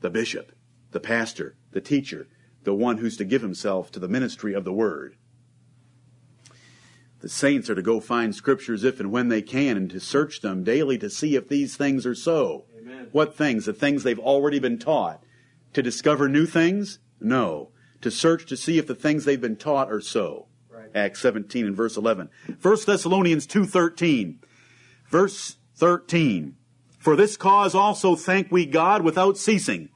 the 0.02 0.10
bishop, 0.10 0.52
the 0.92 1.00
pastor, 1.00 1.56
the 1.72 1.82
teacher, 1.82 2.28
the 2.64 2.74
one 2.74 2.98
who's 2.98 3.18
to 3.18 3.24
give 3.24 3.42
himself 3.42 3.92
to 3.92 4.00
the 4.00 4.08
ministry 4.08 4.54
of 4.54 4.64
the 4.64 4.74
word. 4.74 5.16
The 7.20 7.30
saints 7.30 7.70
are 7.70 7.76
to 7.76 7.84
go 7.84 8.00
find 8.00 8.34
scriptures 8.34 8.84
if 8.84 9.00
and 9.00 9.12
when 9.12 9.30
they 9.30 9.44
can 9.44 9.78
and 9.78 9.90
to 9.92 10.00
search 10.00 10.42
them 10.42 10.64
daily 10.64 10.98
to 10.98 11.10
see 11.10 11.36
if 11.36 11.48
these 11.48 11.78
things 11.78 12.06
are 12.06 12.16
so. 12.16 12.66
Amen. 12.80 13.10
What 13.12 13.38
things? 13.38 13.66
The 13.66 13.74
things 13.74 14.02
they've 14.02 14.18
already 14.18 14.60
been 14.60 14.80
taught. 14.80 15.24
To 15.74 15.84
discover 15.84 16.28
new 16.28 16.48
things? 16.48 17.00
No. 17.20 17.70
To 18.02 18.10
search 18.10 18.48
to 18.48 18.58
see 18.58 18.80
if 18.80 18.88
the 18.88 18.96
things 18.96 19.24
they've 19.24 19.40
been 19.40 19.56
taught 19.56 19.92
are 19.92 20.02
so. 20.02 20.48
Acts 20.96 21.22
17 21.22 21.66
and 21.66 21.76
verse 21.76 21.98
11. 21.98 22.30
1 22.62 22.78
Thessalonians 22.86 23.48
2.13. 23.48 24.38
Verse 25.10 25.58
13. 25.76 26.56
For 27.00 27.16
this 27.16 27.36
cause 27.36 27.74
also 27.74 28.16
thank 28.16 28.52
we 28.52 28.66
God 28.68 29.02
without 29.02 29.36
ceasing, 29.36 29.90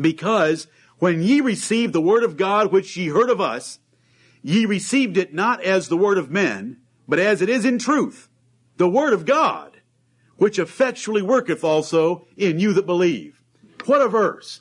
because 0.00 0.68
when 0.98 1.20
ye 1.20 1.40
received 1.40 1.92
the 1.92 2.00
word 2.00 2.22
of 2.22 2.36
God 2.36 2.70
which 2.70 2.96
ye 2.96 3.08
heard 3.08 3.28
of 3.28 3.40
us, 3.40 3.80
ye 4.40 4.64
received 4.64 5.16
it 5.16 5.34
not 5.34 5.60
as 5.62 5.88
the 5.88 5.96
word 5.96 6.16
of 6.16 6.30
men, 6.30 6.76
but 7.08 7.18
as 7.18 7.42
it 7.42 7.48
is 7.48 7.64
in 7.64 7.80
truth, 7.80 8.28
the 8.76 8.88
word 8.88 9.12
of 9.12 9.26
God, 9.26 9.80
which 10.36 10.60
effectually 10.60 11.22
worketh 11.22 11.64
also 11.64 12.24
in 12.36 12.60
you 12.60 12.72
that 12.74 12.86
believe. 12.86 13.40
What 13.86 14.00
a 14.00 14.08
verse! 14.08 14.60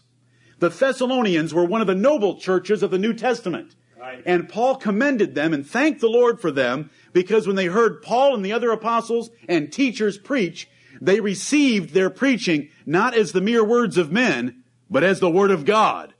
The 0.57 0.69
Thessalonians 0.69 1.53
were 1.53 1.65
one 1.65 1.81
of 1.81 1.87
the 1.87 1.93
noble 1.93 2.39
churches 2.39 2.81
of 2.81 2.89
the 2.89 2.97
New 2.97 3.13
Testament. 3.13 3.75
And 4.25 4.49
Paul 4.49 4.75
commended 4.75 5.35
them 5.35 5.53
and 5.53 5.65
thanked 5.65 6.01
the 6.01 6.09
Lord 6.09 6.39
for 6.39 6.51
them 6.51 6.89
because 7.13 7.47
when 7.47 7.55
they 7.55 7.65
heard 7.65 8.01
Paul 8.01 8.35
and 8.35 8.45
the 8.45 8.53
other 8.53 8.71
apostles 8.71 9.29
and 9.47 9.71
teachers 9.71 10.17
preach, 10.17 10.69
they 11.01 11.19
received 11.19 11.93
their 11.93 12.09
preaching 12.09 12.69
not 12.85 13.15
as 13.15 13.31
the 13.31 13.41
mere 13.41 13.63
words 13.63 13.97
of 13.97 14.11
men, 14.11 14.63
but 14.89 15.03
as 15.03 15.19
the 15.19 15.29
Word 15.29 15.51
of 15.51 15.65
God, 15.65 16.13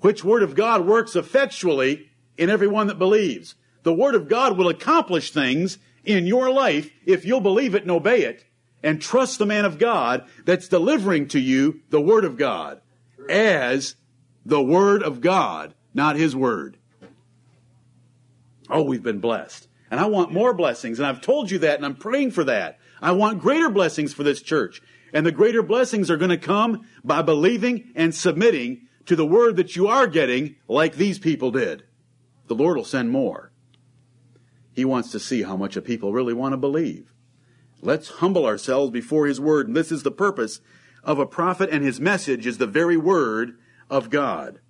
which 0.00 0.24
Word 0.24 0.42
of 0.42 0.54
God 0.54 0.86
works 0.86 1.16
effectually 1.16 2.10
in 2.36 2.50
everyone 2.50 2.86
that 2.88 2.98
believes. 2.98 3.54
The 3.82 3.94
Word 3.94 4.14
of 4.14 4.28
God 4.28 4.56
will 4.56 4.68
accomplish 4.68 5.30
things 5.30 5.78
in 6.04 6.26
your 6.26 6.50
life 6.50 6.90
if 7.06 7.24
you'll 7.24 7.40
believe 7.40 7.74
it 7.74 7.82
and 7.82 7.90
obey 7.90 8.22
it 8.22 8.44
and 8.82 9.00
trust 9.00 9.38
the 9.38 9.46
man 9.46 9.64
of 9.64 9.78
God 9.78 10.26
that's 10.44 10.68
delivering 10.68 11.28
to 11.28 11.40
you 11.40 11.80
the 11.90 12.00
Word 12.00 12.24
of 12.24 12.36
God 12.36 12.80
as 13.28 13.96
the 14.44 14.62
Word 14.62 15.02
of 15.02 15.20
God, 15.20 15.74
not 15.92 16.16
His 16.16 16.34
Word. 16.34 16.77
Oh, 18.70 18.82
we've 18.82 19.02
been 19.02 19.20
blessed. 19.20 19.68
And 19.90 19.98
I 19.98 20.06
want 20.06 20.32
more 20.32 20.52
blessings. 20.52 20.98
And 20.98 21.06
I've 21.06 21.20
told 21.20 21.50
you 21.50 21.58
that 21.60 21.76
and 21.76 21.86
I'm 21.86 21.96
praying 21.96 22.32
for 22.32 22.44
that. 22.44 22.78
I 23.00 23.12
want 23.12 23.40
greater 23.40 23.70
blessings 23.70 24.12
for 24.12 24.22
this 24.22 24.42
church. 24.42 24.82
And 25.12 25.24
the 25.24 25.32
greater 25.32 25.62
blessings 25.62 26.10
are 26.10 26.16
going 26.16 26.30
to 26.30 26.36
come 26.36 26.86
by 27.02 27.22
believing 27.22 27.92
and 27.94 28.14
submitting 28.14 28.88
to 29.06 29.16
the 29.16 29.26
word 29.26 29.56
that 29.56 29.74
you 29.74 29.88
are 29.88 30.06
getting 30.06 30.56
like 30.68 30.94
these 30.94 31.18
people 31.18 31.50
did. 31.50 31.84
The 32.46 32.54
Lord 32.54 32.76
will 32.76 32.84
send 32.84 33.10
more. 33.10 33.52
He 34.72 34.84
wants 34.84 35.10
to 35.12 35.20
see 35.20 35.42
how 35.42 35.56
much 35.56 35.76
a 35.76 35.82
people 35.82 36.12
really 36.12 36.34
want 36.34 36.52
to 36.52 36.58
believe. 36.58 37.12
Let's 37.80 38.08
humble 38.08 38.44
ourselves 38.44 38.90
before 38.90 39.26
His 39.26 39.40
word. 39.40 39.66
And 39.66 39.76
this 39.76 39.90
is 39.90 40.02
the 40.02 40.10
purpose 40.10 40.60
of 41.08 41.18
a 41.18 41.26
prophet 41.26 41.70
and 41.70 41.84
his 41.84 42.00
message 42.00 42.46
is 42.46 42.58
the 42.58 42.66
very 42.66 42.96
word 42.96 43.58
of 43.88 44.10
God. 44.10 44.60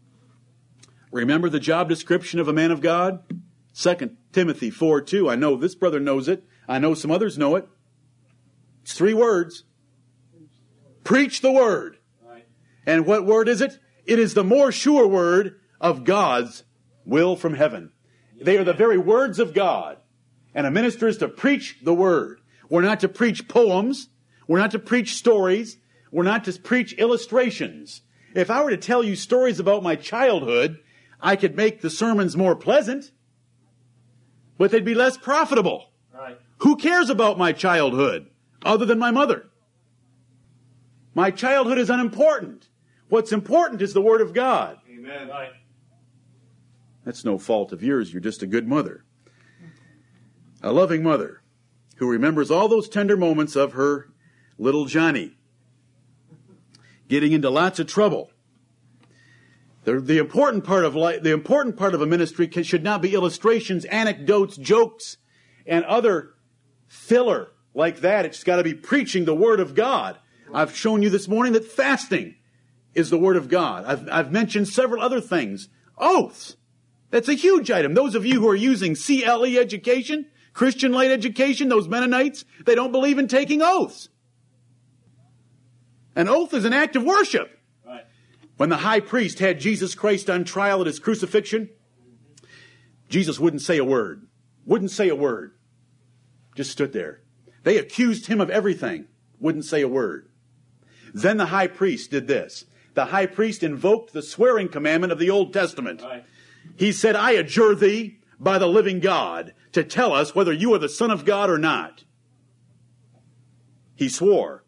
Remember 1.11 1.49
the 1.49 1.61
job 1.61 1.89
description 1.89 2.39
of 2.39 2.49
a 2.49 2.53
man 2.53 2.71
of 2.71 2.81
God? 2.81 3.23
2 3.79 4.11
Timothy 4.33 4.71
4 4.71 5.03
2. 5.03 5.31
I 5.31 5.37
know 5.37 5.57
this 5.57 5.77
brother 5.77 6.01
knows 6.01 6.27
it. 6.27 6.43
I 6.69 6.81
know 6.81 6.95
some 6.95 7.13
others 7.13 7.39
know 7.39 7.55
it. 7.55 7.69
It's 8.83 8.93
three 8.93 9.15
words. 9.15 9.65
Preach 11.05 11.41
the 11.41 11.53
word. 11.53 11.97
And 12.85 13.07
what 13.07 13.25
word 13.25 13.49
is 13.49 13.61
it? 13.61 13.79
It 14.05 14.19
is 14.19 14.35
the 14.35 14.43
more 14.43 14.73
sure 14.73 15.07
word 15.07 15.61
of 15.81 16.05
God's 16.05 16.65
will 17.05 17.37
from 17.37 17.55
heaven. 17.55 17.93
They 18.41 18.57
are 18.57 18.65
the 18.65 18.73
very 18.73 18.99
words 18.99 19.39
of 19.39 19.55
God. 19.55 19.99
And 20.55 20.67
a 20.67 20.71
minister 20.71 21.07
is 21.07 21.19
to 21.19 21.29
preach 21.29 21.79
the 21.83 21.95
word. 21.95 22.41
We're 22.69 22.83
not 22.83 23.01
to 23.01 23.09
preach 23.09 23.47
poems. 23.47 24.09
We're 24.49 24.59
not 24.59 24.73
to 24.73 24.79
preach 24.79 25.15
stories. 25.15 25.77
We're 26.11 26.25
not 26.25 26.45
to 26.45 26.53
preach 26.53 26.95
illustrations. 26.95 28.03
If 28.35 28.51
I 28.51 28.63
were 28.63 28.71
to 28.71 28.77
tell 28.77 29.05
you 29.05 29.15
stories 29.15 29.61
about 29.61 29.83
my 29.83 29.95
childhood, 29.95 30.79
I 31.21 31.37
could 31.37 31.55
make 31.55 31.81
the 31.81 31.91
sermons 31.91 32.37
more 32.37 32.57
pleasant, 32.57 33.13
but 34.59 34.71
they'd 34.71 34.85
be 34.85 34.95
less 34.95 35.17
profitable. 35.17 35.93
Right. 36.13 36.39
Who 36.59 36.77
cares 36.77 37.09
about 37.09 37.39
my 37.39 37.53
childhood 37.53 38.29
other 38.65 38.85
than 38.85 38.99
my 38.99 39.11
mother? 39.11 39.47
My 41.15 41.31
childhood 41.31 41.79
is 41.79 41.89
unimportant. 41.89 42.69
What's 43.09 43.33
important 43.33 43.81
is 43.81 43.95
the 43.95 44.03
Word 44.03 44.21
of 44.21 44.35
God. 44.35 44.79
Amen. 44.91 45.29
Right. 45.29 45.53
That's 47.05 47.25
no 47.25 47.39
fault 47.39 47.73
of 47.73 47.83
yours. 47.83 48.13
You're 48.13 48.21
just 48.21 48.43
a 48.43 48.47
good 48.47 48.69
mother. 48.69 49.05
A 50.63 50.73
loving 50.73 51.03
mother 51.03 51.43
who 51.97 52.11
remembers 52.11 52.51
all 52.51 52.69
those 52.69 52.89
tender 52.89 53.17
moments 53.17 53.57
of 53.57 53.73
her 53.73 54.11
little 54.59 54.85
Johnny 54.85 55.39
getting 57.09 57.33
into 57.33 57.49
lots 57.49 57.79
of 57.79 57.87
trouble. 57.87 58.31
The, 59.89 60.01
the 60.01 60.19
important 60.19 60.65
part 60.65 60.85
of 60.85 60.95
life, 60.95 61.23
the 61.23 61.33
important 61.33 61.79
part 61.79 61.95
of 61.95 62.03
a 62.03 62.07
ministry 62.07 62.47
can, 62.47 62.63
should 62.63 62.85
not 62.85 63.01
be 63.01 63.15
illustrations, 63.15 63.87
anecdotes, 63.87 64.59
jokes, 64.59 65.17
and 65.65 65.83
other 65.87 66.35
filler 66.89 67.53
like 67.73 68.01
that. 68.01 68.27
It's 68.27 68.45
got 68.45 68.57
to 68.57 68.63
be 68.63 68.75
preaching 68.75 69.25
the 69.25 69.35
Word 69.35 69.61
of 69.61 69.75
God. 69.75 70.19
I've 70.53 70.77
shown 70.77 71.03
you 71.03 71.09
this 71.09 71.27
morning 71.27 71.55
that 71.55 71.65
fasting 71.65 72.35
is 72.93 73.09
the 73.09 73.17
Word 73.17 73.37
of 73.37 73.49
God. 73.49 73.87
I've, 73.87 74.07
I've 74.11 74.31
mentioned 74.31 74.69
several 74.69 75.03
other 75.03 75.23
things. 75.23 75.71
Oaths. 75.97 76.57
That's 77.09 77.31
a 77.31 77.35
huge 77.35 77.71
item. 77.71 77.95
Those 77.95 78.15
of 78.15 78.27
you 78.27 78.43
who 78.43 78.49
are 78.51 78.55
using 78.55 78.95
CLE 78.95 79.57
education, 79.57 80.27
Christian 80.53 80.93
light 80.93 81.11
education, 81.11 81.71
those 81.71 81.89
Mennonites, 81.89 82.45
they 82.67 82.75
don't 82.75 82.93
believe 82.93 83.19
in 83.19 83.27
taking 83.27 83.63
oaths. 83.63 84.11
An 86.15 86.29
oath 86.29 86.53
is 86.53 86.67
an 86.67 86.75
act 86.75 86.95
of 86.95 87.05
worship. 87.05 87.58
When 88.59 88.69
the 88.69 88.79
high 88.79 89.01
priest 89.01 89.39
had 89.39 89.61
Jesus 89.61 89.95
Christ 89.95 90.29
on 90.29 90.45
trial 90.45 90.81
at 90.81 90.89
his 90.89 90.99
crucifixion, 90.99 91.71
Jesus 93.09 93.39
wouldn't 93.39 93.63
say 93.63 93.79
a 93.79 93.85
word. 93.85 94.27
Wouldn't 94.67 94.91
say 94.91 95.09
a 95.09 95.15
word. 95.15 95.53
Just 96.57 96.73
stood 96.73 96.93
there. 96.93 97.23
They 97.63 97.79
accused 97.79 98.27
him 98.27 98.41
of 98.41 98.51
everything. 98.51 99.07
Wouldn't 99.39 99.65
say 99.65 99.81
a 99.81 99.89
word. 99.89 100.29
Then 101.15 101.37
the 101.37 101.47
high 101.47 101.69
priest 101.69 102.11
did 102.11 102.27
this. 102.27 102.65
The 102.95 103.07
high 103.07 103.27
priest 103.27 103.63
invoked 103.63 104.13
the 104.13 104.23
swearing 104.23 104.69
commandment 104.69 105.13
of 105.13 105.21
the 105.21 105.31
Old 105.31 105.53
Testament. 105.53 106.03
Right. 106.03 106.25
He 106.77 106.91
said, 106.91 107.15
I 107.15 107.33
adjure 107.33 107.77
thee 107.77 108.19
by 108.41 108.59
the 108.59 108.67
living 108.67 108.99
God 108.99 109.55
to 109.71 109.85
tell 109.85 110.13
us 110.13 110.35
whether 110.35 110.53
you 110.53 110.75
are 110.75 110.79
the 110.79 110.89
Son 110.89 111.13
of 111.13 111.25
God 111.25 111.49
or 111.49 111.59
not. 111.59 112.03
He 113.95 114.09
swore. 114.09 114.65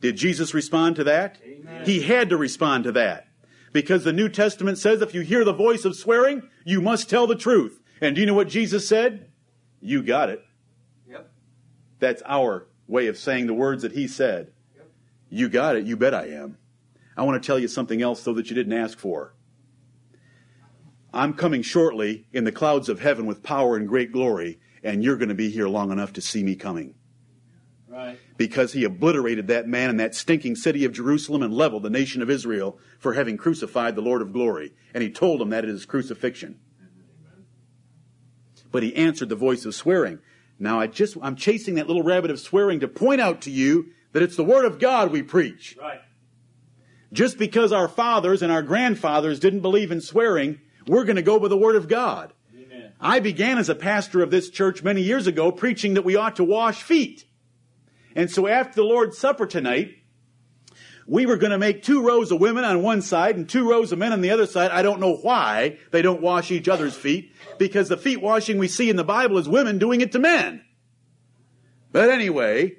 Did 0.00 0.16
Jesus 0.16 0.54
respond 0.54 0.96
to 0.96 1.04
that? 1.04 1.38
Amen. 1.44 1.84
He 1.84 2.02
had 2.02 2.30
to 2.30 2.36
respond 2.36 2.84
to 2.84 2.92
that. 2.92 3.27
Because 3.72 4.04
the 4.04 4.12
New 4.12 4.28
Testament 4.28 4.78
says 4.78 5.02
if 5.02 5.14
you 5.14 5.20
hear 5.20 5.44
the 5.44 5.52
voice 5.52 5.84
of 5.84 5.96
swearing, 5.96 6.48
you 6.64 6.80
must 6.80 7.10
tell 7.10 7.26
the 7.26 7.36
truth. 7.36 7.80
And 8.00 8.14
do 8.14 8.20
you 8.20 8.26
know 8.26 8.34
what 8.34 8.48
Jesus 8.48 8.88
said? 8.88 9.30
You 9.80 10.02
got 10.02 10.30
it. 10.30 10.42
Yep. 11.08 11.30
That's 11.98 12.22
our 12.26 12.68
way 12.86 13.06
of 13.06 13.18
saying 13.18 13.46
the 13.46 13.54
words 13.54 13.82
that 13.82 13.92
he 13.92 14.08
said. 14.08 14.52
Yep. 14.76 14.90
You 15.30 15.48
got 15.48 15.76
it. 15.76 15.86
You 15.86 15.96
bet 15.96 16.14
I 16.14 16.28
am. 16.28 16.58
I 17.16 17.22
want 17.22 17.42
to 17.42 17.46
tell 17.46 17.58
you 17.58 17.68
something 17.68 18.00
else, 18.00 18.22
though, 18.22 18.34
that 18.34 18.48
you 18.48 18.54
didn't 18.54 18.72
ask 18.72 18.98
for. 18.98 19.34
I'm 21.12 21.34
coming 21.34 21.62
shortly 21.62 22.26
in 22.32 22.44
the 22.44 22.52
clouds 22.52 22.88
of 22.88 23.00
heaven 23.00 23.26
with 23.26 23.42
power 23.42 23.76
and 23.76 23.88
great 23.88 24.12
glory, 24.12 24.60
and 24.82 25.02
you're 25.02 25.16
going 25.16 25.30
to 25.30 25.34
be 25.34 25.50
here 25.50 25.68
long 25.68 25.90
enough 25.90 26.12
to 26.14 26.20
see 26.20 26.44
me 26.44 26.54
coming. 26.54 26.94
Right. 27.98 28.20
Because 28.36 28.74
he 28.74 28.84
obliterated 28.84 29.48
that 29.48 29.66
man 29.66 29.90
in 29.90 29.96
that 29.96 30.14
stinking 30.14 30.54
city 30.54 30.84
of 30.84 30.92
Jerusalem 30.92 31.42
and 31.42 31.52
leveled 31.52 31.82
the 31.82 31.90
nation 31.90 32.22
of 32.22 32.30
Israel 32.30 32.78
for 33.00 33.14
having 33.14 33.36
crucified 33.36 33.96
the 33.96 34.02
Lord 34.02 34.22
of 34.22 34.32
glory. 34.32 34.72
And 34.94 35.02
he 35.02 35.10
told 35.10 35.40
them 35.40 35.50
that 35.50 35.64
at 35.64 35.68
his 35.68 35.84
crucifixion. 35.84 36.60
But 38.70 38.84
he 38.84 38.94
answered 38.94 39.30
the 39.30 39.34
voice 39.34 39.64
of 39.64 39.74
swearing. 39.74 40.20
Now 40.60 40.78
I 40.78 40.86
just, 40.86 41.16
I'm 41.20 41.34
chasing 41.34 41.74
that 41.74 41.88
little 41.88 42.04
rabbit 42.04 42.30
of 42.30 42.38
swearing 42.38 42.78
to 42.80 42.88
point 42.88 43.20
out 43.20 43.40
to 43.42 43.50
you 43.50 43.88
that 44.12 44.22
it's 44.22 44.36
the 44.36 44.44
Word 44.44 44.64
of 44.64 44.78
God 44.78 45.10
we 45.10 45.22
preach. 45.22 45.76
Right. 45.80 46.00
Just 47.12 47.36
because 47.36 47.72
our 47.72 47.88
fathers 47.88 48.42
and 48.42 48.52
our 48.52 48.62
grandfathers 48.62 49.40
didn't 49.40 49.60
believe 49.60 49.90
in 49.90 50.00
swearing, 50.00 50.60
we're 50.86 51.04
going 51.04 51.16
to 51.16 51.22
go 51.22 51.40
by 51.40 51.48
the 51.48 51.56
Word 51.56 51.74
of 51.74 51.88
God. 51.88 52.32
Amen. 52.56 52.92
I 53.00 53.18
began 53.18 53.58
as 53.58 53.68
a 53.68 53.74
pastor 53.74 54.22
of 54.22 54.30
this 54.30 54.50
church 54.50 54.84
many 54.84 55.02
years 55.02 55.26
ago 55.26 55.50
preaching 55.50 55.94
that 55.94 56.04
we 56.04 56.14
ought 56.14 56.36
to 56.36 56.44
wash 56.44 56.84
feet. 56.84 57.24
And 58.18 58.28
so 58.28 58.48
after 58.48 58.74
the 58.74 58.82
Lord's 58.82 59.16
Supper 59.16 59.46
tonight, 59.46 59.94
we 61.06 61.24
were 61.24 61.36
going 61.36 61.52
to 61.52 61.56
make 61.58 61.84
two 61.84 62.02
rows 62.02 62.32
of 62.32 62.40
women 62.40 62.64
on 62.64 62.82
one 62.82 63.00
side 63.00 63.36
and 63.36 63.48
two 63.48 63.70
rows 63.70 63.92
of 63.92 64.00
men 64.00 64.12
on 64.12 64.22
the 64.22 64.32
other 64.32 64.44
side. 64.44 64.72
I 64.72 64.82
don't 64.82 64.98
know 64.98 65.14
why 65.14 65.78
they 65.92 66.02
don't 66.02 66.20
wash 66.20 66.50
each 66.50 66.66
other's 66.66 66.96
feet, 66.96 67.32
because 67.58 67.88
the 67.88 67.96
feet 67.96 68.20
washing 68.20 68.58
we 68.58 68.66
see 68.66 68.90
in 68.90 68.96
the 68.96 69.04
Bible 69.04 69.38
is 69.38 69.48
women 69.48 69.78
doing 69.78 70.00
it 70.00 70.10
to 70.12 70.18
men. 70.18 70.64
But 71.92 72.10
anyway, 72.10 72.78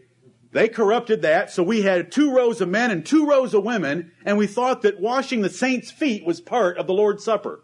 they 0.51 0.67
corrupted 0.67 1.21
that, 1.21 1.51
so 1.51 1.63
we 1.63 1.83
had 1.83 2.11
two 2.11 2.35
rows 2.35 2.59
of 2.59 2.67
men 2.67 2.91
and 2.91 3.05
two 3.05 3.25
rows 3.25 3.53
of 3.53 3.63
women, 3.63 4.11
and 4.25 4.37
we 4.37 4.45
thought 4.45 4.81
that 4.81 4.99
washing 4.99 5.39
the 5.39 5.49
saints' 5.49 5.89
feet 5.89 6.25
was 6.25 6.41
part 6.41 6.77
of 6.77 6.85
the 6.85 6.93
Lord's 6.93 7.23
Supper. 7.23 7.63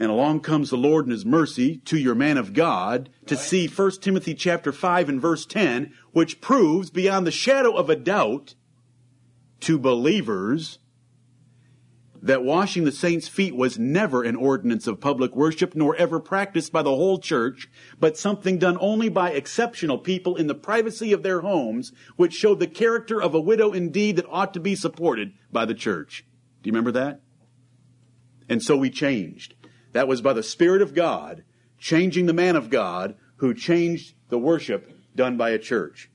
And 0.00 0.10
along 0.10 0.40
comes 0.40 0.70
the 0.70 0.76
Lord 0.76 1.06
in 1.06 1.10
his 1.10 1.26
mercy 1.26 1.78
to 1.86 1.98
your 1.98 2.14
man 2.14 2.36
of 2.38 2.52
God 2.52 3.10
to 3.26 3.34
Right. 3.34 3.44
see 3.44 3.66
1 3.66 4.00
Timothy 4.00 4.34
chapter 4.34 4.70
5 4.72 5.08
and 5.08 5.20
verse 5.20 5.44
10, 5.44 5.92
which 6.12 6.40
proves 6.40 6.90
beyond 6.90 7.26
the 7.26 7.32
shadow 7.32 7.72
of 7.74 7.90
a 7.90 7.96
doubt 7.96 8.54
to 9.60 9.78
believers 9.78 10.78
that 12.20 12.44
washing 12.44 12.84
the 12.84 12.92
saints' 12.92 13.28
feet 13.28 13.54
was 13.54 13.78
never 13.78 14.22
an 14.22 14.34
ordinance 14.34 14.86
of 14.86 15.00
public 15.00 15.36
worship 15.36 15.74
nor 15.76 15.94
ever 15.96 16.18
practiced 16.18 16.72
by 16.72 16.82
the 16.82 16.94
whole 16.94 17.18
church, 17.18 17.68
but 18.00 18.16
something 18.16 18.58
done 18.58 18.76
only 18.80 19.08
by 19.08 19.30
exceptional 19.30 19.98
people 19.98 20.34
in 20.36 20.48
the 20.48 20.54
privacy 20.54 21.12
of 21.12 21.22
their 21.22 21.40
homes, 21.42 21.92
which 22.16 22.34
showed 22.34 22.58
the 22.58 22.66
character 22.66 23.22
of 23.22 23.34
a 23.34 23.40
widow 23.40 23.72
indeed 23.72 24.16
that 24.16 24.26
ought 24.28 24.52
to 24.54 24.60
be 24.60 24.74
supported 24.74 25.32
by 25.52 25.64
the 25.64 25.74
church. 25.74 26.24
Do 26.62 26.68
you 26.68 26.72
remember 26.72 26.92
that? 26.92 27.20
And 28.48 28.62
so 28.62 28.76
we 28.76 28.90
changed. 28.90 29.54
That 29.92 30.08
was 30.08 30.20
by 30.20 30.32
the 30.32 30.42
Spirit 30.42 30.82
of 30.82 30.94
God, 30.94 31.44
changing 31.78 32.26
the 32.26 32.32
man 32.32 32.56
of 32.56 32.70
God 32.70 33.16
who 33.36 33.54
changed 33.54 34.14
the 34.28 34.38
worship 34.38 34.92
done 35.14 35.36
by 35.36 35.50
a 35.50 35.58
church. 35.58 36.10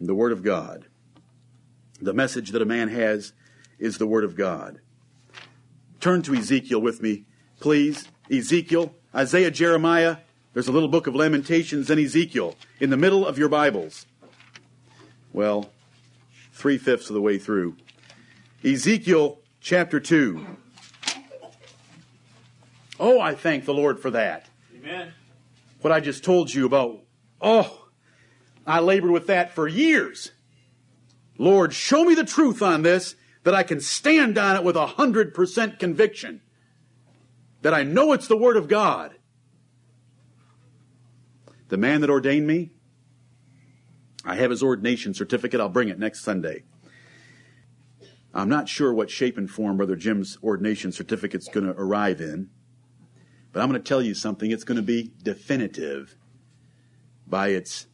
The 0.00 0.14
Word 0.14 0.32
of 0.32 0.42
God. 0.42 0.86
The 2.00 2.14
message 2.14 2.50
that 2.50 2.62
a 2.62 2.66
man 2.66 2.88
has 2.88 3.32
is 3.78 3.98
the 3.98 4.06
Word 4.06 4.24
of 4.24 4.36
God. 4.36 4.80
Turn 6.00 6.22
to 6.22 6.34
Ezekiel 6.34 6.80
with 6.80 7.00
me, 7.00 7.26
please. 7.60 8.08
Ezekiel, 8.30 8.94
Isaiah, 9.14 9.50
Jeremiah. 9.50 10.16
There's 10.52 10.68
a 10.68 10.72
little 10.72 10.88
book 10.88 11.06
of 11.06 11.14
Lamentations 11.14 11.90
and 11.90 12.00
Ezekiel 12.00 12.56
in 12.80 12.90
the 12.90 12.96
middle 12.96 13.26
of 13.26 13.38
your 13.38 13.48
Bibles. 13.48 14.06
Well, 15.32 15.70
three 16.52 16.78
fifths 16.78 17.08
of 17.08 17.14
the 17.14 17.22
way 17.22 17.38
through. 17.38 17.76
Ezekiel 18.64 19.40
chapter 19.60 20.00
2. 20.00 20.44
Oh, 23.02 23.20
I 23.20 23.34
thank 23.34 23.64
the 23.64 23.74
Lord 23.74 23.98
for 23.98 24.12
that. 24.12 24.46
Amen. 24.78 25.12
What 25.80 25.92
I 25.92 25.98
just 25.98 26.22
told 26.22 26.54
you 26.54 26.66
about, 26.66 27.00
oh, 27.40 27.88
I 28.64 28.78
labored 28.78 29.10
with 29.10 29.26
that 29.26 29.50
for 29.50 29.66
years. 29.66 30.30
Lord, 31.36 31.74
show 31.74 32.04
me 32.04 32.14
the 32.14 32.22
truth 32.22 32.62
on 32.62 32.82
this 32.82 33.16
that 33.42 33.56
I 33.56 33.64
can 33.64 33.80
stand 33.80 34.38
on 34.38 34.54
it 34.54 34.62
with 34.62 34.76
a 34.76 34.86
hundred 34.86 35.34
percent 35.34 35.80
conviction. 35.80 36.42
That 37.62 37.74
I 37.74 37.82
know 37.82 38.12
it's 38.12 38.28
the 38.28 38.36
Word 38.36 38.56
of 38.56 38.68
God. 38.68 39.16
The 41.70 41.76
man 41.76 42.02
that 42.02 42.10
ordained 42.10 42.46
me, 42.46 42.70
I 44.24 44.36
have 44.36 44.52
his 44.52 44.62
ordination 44.62 45.12
certificate. 45.12 45.60
I'll 45.60 45.68
bring 45.68 45.88
it 45.88 45.98
next 45.98 46.22
Sunday. 46.22 46.62
I'm 48.32 48.48
not 48.48 48.68
sure 48.68 48.94
what 48.94 49.10
shape 49.10 49.36
and 49.36 49.50
form 49.50 49.76
Brother 49.76 49.96
Jim's 49.96 50.38
ordination 50.40 50.92
certificate's 50.92 51.48
going 51.48 51.66
to 51.66 51.72
arrive 51.72 52.20
in, 52.20 52.50
but 53.52 53.60
I'm 53.60 53.68
going 53.68 53.80
to 53.80 53.88
tell 53.88 54.02
you 54.02 54.14
something. 54.14 54.50
It's 54.50 54.64
going 54.64 54.76
to 54.76 54.82
be 54.82 55.12
definitive 55.22 56.16
by 57.26 57.48
its 57.48 57.86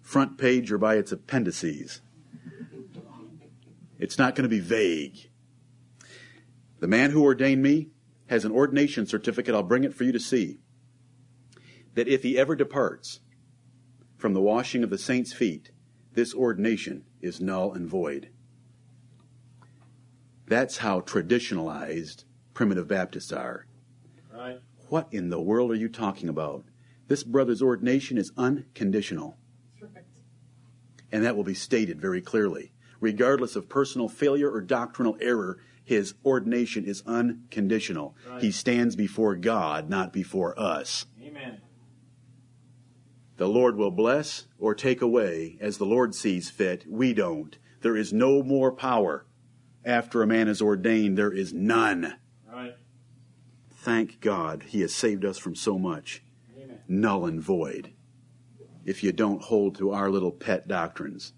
front 0.00 0.38
page 0.38 0.70
or 0.70 0.78
by 0.78 0.96
its 0.96 1.12
appendices. 1.12 2.00
It's 3.98 4.18
not 4.18 4.34
going 4.34 4.44
to 4.44 4.48
be 4.48 4.60
vague. 4.60 5.30
The 6.80 6.88
man 6.88 7.10
who 7.10 7.22
ordained 7.22 7.62
me 7.62 7.90
has 8.26 8.44
an 8.44 8.52
ordination 8.52 9.06
certificate. 9.06 9.54
I'll 9.54 9.62
bring 9.62 9.84
it 9.84 9.94
for 9.94 10.04
you 10.04 10.12
to 10.12 10.20
see. 10.20 10.58
That 11.94 12.08
if 12.08 12.22
he 12.22 12.38
ever 12.38 12.56
departs 12.56 13.20
from 14.16 14.34
the 14.34 14.40
washing 14.40 14.82
of 14.82 14.90
the 14.90 14.98
saints' 14.98 15.32
feet, 15.32 15.70
this 16.14 16.34
ordination 16.34 17.04
is 17.20 17.40
null 17.40 17.72
and 17.72 17.86
void. 17.86 18.30
That's 20.46 20.78
how 20.78 21.00
traditionalized 21.00 22.24
primitive 22.54 22.88
Baptists 22.88 23.32
are. 23.32 23.66
What 24.92 25.08
in 25.10 25.30
the 25.30 25.40
world 25.40 25.70
are 25.70 25.74
you 25.74 25.88
talking 25.88 26.28
about? 26.28 26.66
This 27.08 27.24
brother's 27.24 27.62
ordination 27.62 28.18
is 28.18 28.30
unconditional. 28.36 29.38
And 31.10 31.24
that 31.24 31.34
will 31.34 31.44
be 31.44 31.54
stated 31.54 31.98
very 31.98 32.20
clearly. 32.20 32.74
Regardless 33.00 33.56
of 33.56 33.70
personal 33.70 34.10
failure 34.10 34.50
or 34.50 34.60
doctrinal 34.60 35.16
error, 35.18 35.56
his 35.82 36.12
ordination 36.26 36.84
is 36.84 37.02
unconditional. 37.06 38.14
Right. 38.28 38.42
He 38.42 38.50
stands 38.50 38.94
before 38.94 39.34
God, 39.34 39.88
not 39.88 40.12
before 40.12 40.60
us. 40.60 41.06
Amen. 41.22 41.62
The 43.38 43.48
Lord 43.48 43.78
will 43.78 43.92
bless 43.92 44.46
or 44.58 44.74
take 44.74 45.00
away 45.00 45.56
as 45.58 45.78
the 45.78 45.86
Lord 45.86 46.14
sees 46.14 46.50
fit. 46.50 46.84
We 46.86 47.14
don't. 47.14 47.56
There 47.80 47.96
is 47.96 48.12
no 48.12 48.42
more 48.42 48.70
power 48.70 49.24
after 49.86 50.22
a 50.22 50.26
man 50.26 50.48
is 50.48 50.60
ordained. 50.60 51.16
There 51.16 51.32
is 51.32 51.54
none. 51.54 52.16
Thank 53.82 54.20
God 54.20 54.62
he 54.68 54.82
has 54.82 54.94
saved 54.94 55.24
us 55.24 55.38
from 55.38 55.56
so 55.56 55.76
much. 55.76 56.22
Amen. 56.56 56.78
Null 56.86 57.26
and 57.26 57.40
void. 57.40 57.92
If 58.84 59.02
you 59.02 59.10
don't 59.10 59.42
hold 59.42 59.74
to 59.78 59.90
our 59.90 60.08
little 60.08 60.30
pet 60.30 60.68
doctrines. 60.68 61.32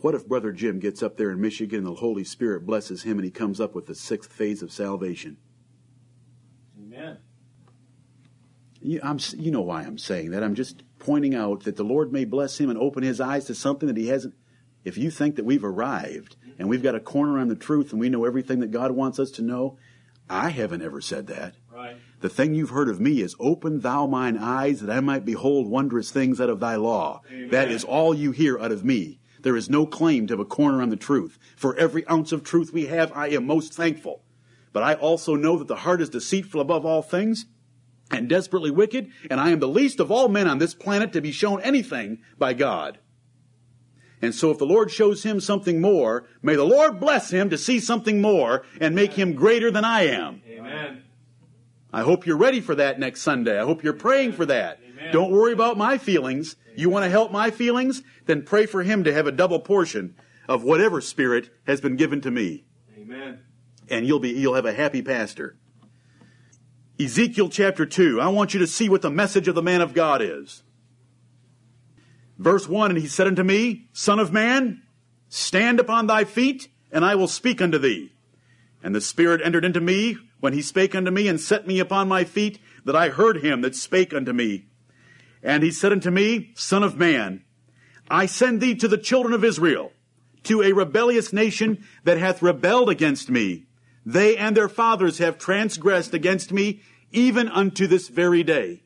What 0.00 0.14
if 0.14 0.28
Brother 0.28 0.52
Jim 0.52 0.78
gets 0.78 1.02
up 1.02 1.16
there 1.16 1.32
in 1.32 1.40
Michigan 1.40 1.78
and 1.78 1.86
the 1.88 1.94
Holy 1.94 2.22
Spirit 2.22 2.64
blesses 2.64 3.02
him 3.02 3.18
and 3.18 3.24
he 3.24 3.32
comes 3.32 3.60
up 3.60 3.74
with 3.74 3.86
the 3.86 3.96
sixth 3.96 4.32
phase 4.32 4.62
of 4.62 4.70
salvation? 4.70 5.38
Amen. 6.80 7.18
You, 8.80 9.00
I'm, 9.02 9.18
you 9.36 9.50
know 9.50 9.62
why 9.62 9.82
I'm 9.82 9.98
saying 9.98 10.30
that. 10.30 10.44
I'm 10.44 10.54
just 10.54 10.84
pointing 11.00 11.34
out 11.34 11.64
that 11.64 11.74
the 11.74 11.82
Lord 11.82 12.12
may 12.12 12.24
bless 12.24 12.60
him 12.60 12.70
and 12.70 12.78
open 12.78 13.02
his 13.02 13.20
eyes 13.20 13.46
to 13.46 13.56
something 13.56 13.88
that 13.88 13.96
he 13.96 14.06
hasn't. 14.06 14.34
If 14.84 14.96
you 14.96 15.10
think 15.10 15.34
that 15.34 15.44
we've 15.44 15.64
arrived 15.64 16.36
and 16.60 16.68
we've 16.68 16.84
got 16.84 16.94
a 16.94 17.00
corner 17.00 17.40
on 17.40 17.48
the 17.48 17.56
truth 17.56 17.90
and 17.90 17.98
we 17.98 18.08
know 18.08 18.24
everything 18.24 18.60
that 18.60 18.70
God 18.70 18.92
wants 18.92 19.18
us 19.18 19.32
to 19.32 19.42
know, 19.42 19.78
I 20.28 20.50
haven't 20.50 20.82
ever 20.82 21.00
said 21.00 21.26
that. 21.28 21.54
Right. 21.72 21.96
The 22.20 22.28
thing 22.28 22.54
you've 22.54 22.70
heard 22.70 22.88
of 22.88 23.00
me 23.00 23.20
is, 23.20 23.36
Open 23.38 23.80
thou 23.80 24.06
mine 24.06 24.36
eyes 24.36 24.80
that 24.80 24.94
I 24.94 25.00
might 25.00 25.24
behold 25.24 25.68
wondrous 25.68 26.10
things 26.10 26.40
out 26.40 26.50
of 26.50 26.60
thy 26.60 26.76
law. 26.76 27.22
Amen. 27.30 27.50
That 27.50 27.70
is 27.70 27.84
all 27.84 28.14
you 28.14 28.32
hear 28.32 28.58
out 28.58 28.72
of 28.72 28.84
me. 28.84 29.20
There 29.42 29.56
is 29.56 29.70
no 29.70 29.86
claim 29.86 30.26
to 30.26 30.32
have 30.32 30.40
a 30.40 30.44
corner 30.44 30.82
on 30.82 30.88
the 30.88 30.96
truth. 30.96 31.38
For 31.56 31.76
every 31.76 32.06
ounce 32.08 32.32
of 32.32 32.42
truth 32.42 32.72
we 32.72 32.86
have, 32.86 33.12
I 33.14 33.28
am 33.28 33.46
most 33.46 33.74
thankful. 33.74 34.24
But 34.72 34.82
I 34.82 34.94
also 34.94 35.36
know 35.36 35.56
that 35.58 35.68
the 35.68 35.76
heart 35.76 36.00
is 36.00 36.08
deceitful 36.08 36.60
above 36.60 36.84
all 36.84 37.02
things 37.02 37.46
and 38.10 38.28
desperately 38.28 38.70
wicked, 38.70 39.10
and 39.30 39.40
I 39.40 39.50
am 39.50 39.60
the 39.60 39.68
least 39.68 40.00
of 40.00 40.10
all 40.10 40.28
men 40.28 40.48
on 40.48 40.58
this 40.58 40.74
planet 40.74 41.12
to 41.12 41.20
be 41.20 41.32
shown 41.32 41.60
anything 41.62 42.18
by 42.38 42.54
God. 42.54 42.98
And 44.22 44.34
so 44.34 44.50
if 44.50 44.58
the 44.58 44.66
Lord 44.66 44.90
shows 44.90 45.22
him 45.22 45.40
something 45.40 45.80
more, 45.80 46.26
may 46.42 46.56
the 46.56 46.64
Lord 46.64 46.98
bless 47.00 47.30
him 47.30 47.50
to 47.50 47.58
see 47.58 47.78
something 47.80 48.20
more 48.20 48.64
and 48.80 48.94
make 48.94 49.12
him 49.12 49.34
greater 49.34 49.70
than 49.70 49.84
I 49.84 50.06
am. 50.06 50.42
Amen. 50.48 51.02
I 51.92 52.02
hope 52.02 52.26
you're 52.26 52.36
ready 52.36 52.60
for 52.60 52.74
that 52.74 52.98
next 52.98 53.22
Sunday. 53.22 53.58
I 53.60 53.64
hope 53.64 53.84
you're 53.84 53.92
praying 53.92 54.32
for 54.32 54.46
that. 54.46 54.80
Amen. 54.86 55.12
Don't 55.12 55.30
worry 55.30 55.52
about 55.52 55.76
my 55.76 55.98
feelings. 55.98 56.56
You 56.74 56.90
want 56.90 57.04
to 57.04 57.10
help 57.10 57.30
my 57.30 57.50
feelings? 57.50 58.02
Then 58.26 58.42
pray 58.42 58.66
for 58.66 58.82
him 58.82 59.04
to 59.04 59.12
have 59.12 59.26
a 59.26 59.32
double 59.32 59.60
portion 59.60 60.14
of 60.48 60.62
whatever 60.62 61.00
spirit 61.00 61.50
has 61.66 61.80
been 61.80 61.96
given 61.96 62.20
to 62.22 62.30
me. 62.30 62.64
Amen. 62.98 63.40
And 63.88 64.06
you'll 64.06 64.20
be 64.20 64.30
you'll 64.30 64.54
have 64.54 64.66
a 64.66 64.72
happy 64.72 65.02
pastor. 65.02 65.56
Ezekiel 66.98 67.50
chapter 67.50 67.84
2. 67.84 68.20
I 68.20 68.28
want 68.28 68.54
you 68.54 68.60
to 68.60 68.66
see 68.66 68.88
what 68.88 69.02
the 69.02 69.10
message 69.10 69.48
of 69.48 69.54
the 69.54 69.62
man 69.62 69.80
of 69.80 69.92
God 69.92 70.22
is. 70.22 70.62
Verse 72.38 72.68
1 72.68 72.90
And 72.90 72.98
he 72.98 73.06
said 73.06 73.26
unto 73.26 73.42
me, 73.42 73.88
Son 73.92 74.18
of 74.18 74.32
man, 74.32 74.82
stand 75.28 75.80
upon 75.80 76.06
thy 76.06 76.24
feet, 76.24 76.68
and 76.92 77.04
I 77.04 77.14
will 77.14 77.28
speak 77.28 77.60
unto 77.60 77.78
thee. 77.78 78.12
And 78.82 78.94
the 78.94 79.00
Spirit 79.00 79.40
entered 79.42 79.64
into 79.64 79.80
me 79.80 80.18
when 80.40 80.52
he 80.52 80.62
spake 80.62 80.94
unto 80.94 81.10
me, 81.10 81.28
and 81.28 81.40
set 81.40 81.66
me 81.66 81.80
upon 81.80 82.08
my 82.08 82.24
feet, 82.24 82.58
that 82.84 82.94
I 82.94 83.08
heard 83.08 83.38
him 83.42 83.62
that 83.62 83.74
spake 83.74 84.12
unto 84.12 84.32
me. 84.32 84.66
And 85.42 85.62
he 85.62 85.70
said 85.70 85.92
unto 85.92 86.10
me, 86.10 86.52
Son 86.54 86.82
of 86.82 86.96
man, 86.96 87.42
I 88.10 88.26
send 88.26 88.60
thee 88.60 88.74
to 88.76 88.88
the 88.88 88.98
children 88.98 89.32
of 89.32 89.44
Israel, 89.44 89.92
to 90.44 90.62
a 90.62 90.72
rebellious 90.72 91.32
nation 91.32 91.84
that 92.04 92.18
hath 92.18 92.42
rebelled 92.42 92.90
against 92.90 93.30
me. 93.30 93.66
They 94.04 94.36
and 94.36 94.56
their 94.56 94.68
fathers 94.68 95.18
have 95.18 95.38
transgressed 95.38 96.14
against 96.14 96.52
me, 96.52 96.82
even 97.10 97.48
unto 97.48 97.86
this 97.86 98.08
very 98.08 98.44
day. 98.44 98.84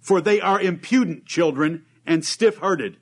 For 0.00 0.20
they 0.20 0.40
are 0.40 0.60
impudent 0.60 1.24
children 1.24 1.86
and 2.10 2.24
stiff 2.24 2.58
hearted. 2.58 2.96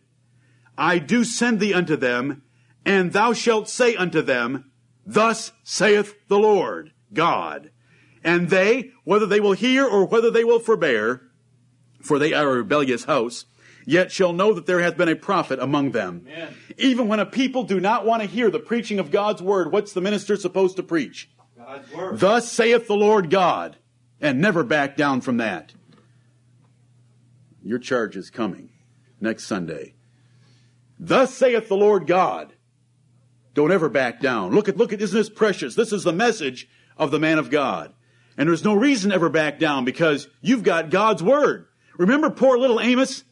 I 0.76 0.98
do 0.98 1.24
send 1.24 1.60
thee 1.60 1.72
unto 1.72 1.96
them, 1.96 2.42
and 2.84 3.14
thou 3.14 3.32
shalt 3.32 3.66
say 3.66 3.96
unto 3.96 4.20
them, 4.20 4.70
Thus 5.06 5.50
saith 5.64 6.14
the 6.28 6.38
Lord 6.38 6.92
God. 7.14 7.70
And 8.22 8.50
they, 8.50 8.90
whether 9.04 9.24
they 9.24 9.40
will 9.40 9.54
hear 9.54 9.86
or 9.86 10.04
whether 10.04 10.30
they 10.30 10.44
will 10.44 10.58
forbear, 10.58 11.22
for 12.02 12.18
they 12.18 12.34
are 12.34 12.50
a 12.50 12.56
rebellious 12.58 13.04
house, 13.04 13.46
yet 13.86 14.12
shall 14.12 14.34
know 14.34 14.52
that 14.52 14.66
there 14.66 14.80
hath 14.80 14.98
been 14.98 15.08
a 15.08 15.16
prophet 15.16 15.58
among 15.58 15.92
them. 15.92 16.26
Amen. 16.28 16.54
Even 16.76 17.08
when 17.08 17.18
a 17.18 17.24
people 17.24 17.64
do 17.64 17.80
not 17.80 18.04
want 18.04 18.20
to 18.20 18.28
hear 18.28 18.50
the 18.50 18.60
preaching 18.60 18.98
of 18.98 19.10
God's 19.10 19.40
word, 19.40 19.72
what's 19.72 19.94
the 19.94 20.02
minister 20.02 20.36
supposed 20.36 20.76
to 20.76 20.82
preach? 20.82 21.30
God's 21.56 21.90
word. 21.92 22.20
Thus 22.20 22.52
saith 22.52 22.86
the 22.86 22.94
Lord 22.94 23.30
God, 23.30 23.78
and 24.20 24.38
never 24.38 24.62
back 24.62 24.98
down 24.98 25.22
from 25.22 25.38
that. 25.38 25.72
Your 27.64 27.78
charge 27.78 28.14
is 28.14 28.28
coming 28.28 28.68
next 29.20 29.44
Sunday. 29.44 29.94
Thus 30.98 31.34
saith 31.34 31.68
the 31.68 31.76
Lord 31.76 32.06
God. 32.06 32.52
Don't 33.54 33.72
ever 33.72 33.88
back 33.88 34.20
down. 34.20 34.54
Look 34.54 34.68
at, 34.68 34.76
look 34.76 34.92
at, 34.92 35.00
isn't 35.00 35.16
this 35.16 35.30
precious? 35.30 35.74
This 35.74 35.92
is 35.92 36.04
the 36.04 36.12
message 36.12 36.68
of 36.96 37.10
the 37.10 37.18
man 37.18 37.38
of 37.38 37.50
God. 37.50 37.92
And 38.36 38.48
there's 38.48 38.64
no 38.64 38.74
reason 38.74 39.10
to 39.10 39.16
ever 39.16 39.28
back 39.28 39.58
down 39.58 39.84
because 39.84 40.28
you've 40.40 40.62
got 40.62 40.90
God's 40.90 41.22
word. 41.22 41.66
Remember 41.96 42.30
poor 42.30 42.56
little 42.56 42.80
Amos? 42.80 43.24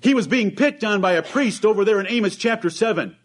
He 0.00 0.14
was 0.14 0.26
being 0.26 0.54
picked 0.54 0.82
on 0.84 1.00
by 1.00 1.12
a 1.12 1.22
priest 1.22 1.64
over 1.64 1.84
there 1.84 2.00
in 2.00 2.06
Amos 2.08 2.36
chapter 2.36 2.70
7. 2.70 3.16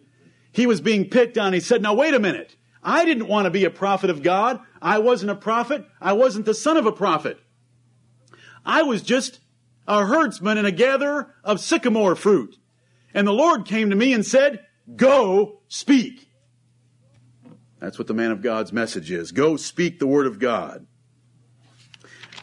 He 0.51 0.67
was 0.67 0.79
being 0.79 1.09
picked 1.09 1.37
on. 1.37 1.53
He 1.53 1.59
said, 1.59 1.81
now 1.81 1.93
wait 1.93 2.13
a 2.13 2.19
minute. 2.19 2.55
I 2.83 3.03
didn't 3.05 3.27
want 3.27 3.45
to 3.45 3.51
be 3.51 3.65
a 3.65 3.69
prophet 3.69 4.09
of 4.09 4.23
God. 4.23 4.59
I 4.81 4.99
wasn't 4.99 5.31
a 5.31 5.35
prophet. 5.35 5.85
I 5.99 6.13
wasn't 6.13 6.45
the 6.45 6.53
son 6.53 6.77
of 6.77 6.85
a 6.85 6.91
prophet. 6.91 7.39
I 8.65 8.83
was 8.83 9.01
just 9.01 9.39
a 9.89 10.05
herdsman 10.05 10.59
and 10.59 10.67
a 10.67 10.71
gatherer 10.71 11.33
of 11.43 11.59
sycamore 11.59 12.15
fruit. 12.15 12.57
And 13.13 13.27
the 13.27 13.33
Lord 13.33 13.65
came 13.65 13.89
to 13.89 13.95
me 13.95 14.13
and 14.13 14.23
said, 14.23 14.65
Go 14.95 15.61
speak. 15.67 16.29
That's 17.79 17.97
what 17.97 18.07
the 18.07 18.13
man 18.13 18.31
of 18.31 18.41
God's 18.41 18.71
message 18.71 19.11
is. 19.11 19.31
Go 19.31 19.57
speak 19.57 19.99
the 19.99 20.07
word 20.07 20.27
of 20.27 20.37
God. 20.37 20.85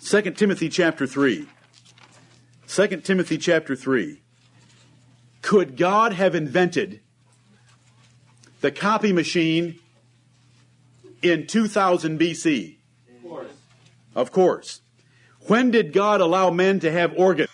2 0.01 0.23
Timothy 0.33 0.69
chapter 0.69 1.07
3. 1.07 1.47
2 2.69 2.87
Timothy 2.99 3.39
chapter 3.39 3.77
3. 3.77 4.23
Could 5.43 5.77
God 5.77 6.13
have 6.15 6.35
invented 6.35 7.01
the 8.61 8.73
copy 8.73 9.13
machine 9.13 9.79
in 11.23 11.47
2000 11.47 12.19
BC? 12.19 12.79
Of 13.09 13.23
course. 13.23 13.53
Of 14.17 14.33
course. 14.33 14.81
When 15.47 15.71
did 15.71 15.93
God 15.93 16.21
allow 16.21 16.51
men 16.51 16.81
to 16.81 16.91
have 16.91 17.15
organs? 17.17 17.51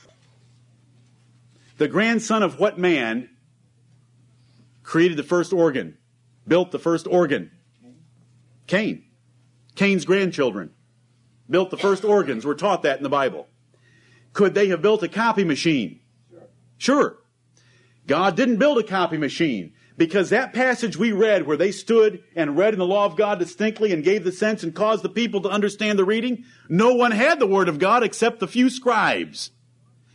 The 1.78 1.88
grandson 1.88 2.42
of 2.42 2.58
what 2.58 2.78
man 2.78 3.28
created 4.82 5.16
the 5.16 5.22
first 5.22 5.52
organ? 5.52 5.98
built 6.46 6.70
the 6.70 6.78
first 6.78 7.06
organ? 7.06 7.50
Cain. 8.66 9.04
Cain's 9.74 10.04
grandchildren 10.04 10.70
built 11.48 11.70
the 11.70 11.76
first 11.76 12.04
organs. 12.04 12.44
We're 12.44 12.54
taught 12.54 12.82
that 12.82 12.98
in 12.98 13.02
the 13.02 13.08
Bible. 13.08 13.48
Could 14.32 14.54
they 14.54 14.68
have 14.68 14.82
built 14.82 15.02
a 15.02 15.08
copy 15.08 15.44
machine? 15.44 16.00
Sure. 16.78 17.18
God 18.06 18.36
didn't 18.36 18.56
build 18.56 18.78
a 18.78 18.82
copy 18.82 19.18
machine 19.18 19.74
because 19.96 20.30
that 20.30 20.52
passage 20.52 20.96
we 20.96 21.12
read 21.12 21.46
where 21.46 21.56
they 21.56 21.72
stood 21.72 22.22
and 22.34 22.56
read 22.56 22.72
in 22.72 22.78
the 22.78 22.86
law 22.86 23.04
of 23.04 23.16
God 23.16 23.38
distinctly 23.38 23.92
and 23.92 24.04
gave 24.04 24.24
the 24.24 24.32
sense 24.32 24.62
and 24.62 24.74
caused 24.74 25.02
the 25.02 25.08
people 25.08 25.40
to 25.42 25.48
understand 25.48 25.98
the 25.98 26.04
reading, 26.04 26.44
no 26.68 26.94
one 26.94 27.10
had 27.10 27.38
the 27.38 27.46
word 27.46 27.68
of 27.68 27.78
God 27.78 28.02
except 28.02 28.40
the 28.40 28.48
few 28.48 28.70
scribes. 28.70 29.50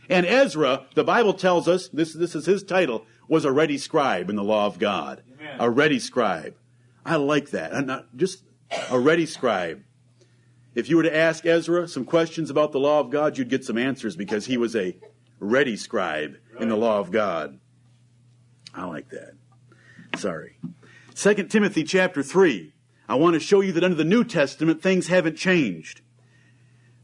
And 0.08 0.26
Ezra, 0.26 0.86
the 0.94 1.04
Bible 1.04 1.34
tells 1.34 1.68
us, 1.68 1.88
this, 1.88 2.12
this 2.12 2.34
is 2.34 2.46
his 2.46 2.62
title, 2.62 3.04
was 3.28 3.44
a 3.44 3.52
ready 3.52 3.78
scribe 3.78 4.30
in 4.30 4.36
the 4.36 4.44
law 4.44 4.66
of 4.66 4.78
God. 4.78 5.22
Amen. 5.38 5.56
A 5.60 5.70
ready 5.70 5.98
scribe. 5.98 6.54
I 7.04 7.16
like 7.16 7.50
that. 7.50 7.74
I'm 7.74 7.86
not 7.86 8.16
just 8.16 8.42
a 8.90 8.98
ready 8.98 9.26
scribe. 9.26 9.82
If 10.74 10.88
you 10.88 10.96
were 10.96 11.02
to 11.02 11.16
ask 11.16 11.44
Ezra 11.44 11.88
some 11.88 12.04
questions 12.04 12.50
about 12.50 12.72
the 12.72 12.80
law 12.80 13.00
of 13.00 13.10
God, 13.10 13.36
you'd 13.36 13.48
get 13.48 13.64
some 13.64 13.78
answers 13.78 14.16
because 14.16 14.46
he 14.46 14.56
was 14.56 14.76
a 14.76 14.96
ready 15.40 15.76
scribe 15.76 16.36
in 16.58 16.68
the 16.68 16.76
law 16.76 16.98
of 16.98 17.10
God. 17.10 17.58
I 18.74 18.84
like 18.84 19.10
that. 19.10 19.37
Sorry. 20.18 20.56
2 21.14 21.34
Timothy 21.44 21.84
chapter 21.84 22.24
3. 22.24 22.72
I 23.08 23.14
want 23.14 23.34
to 23.34 23.40
show 23.40 23.60
you 23.60 23.70
that 23.72 23.84
under 23.84 23.96
the 23.96 24.04
New 24.04 24.24
Testament 24.24 24.82
things 24.82 25.06
haven't 25.06 25.36
changed. 25.36 26.00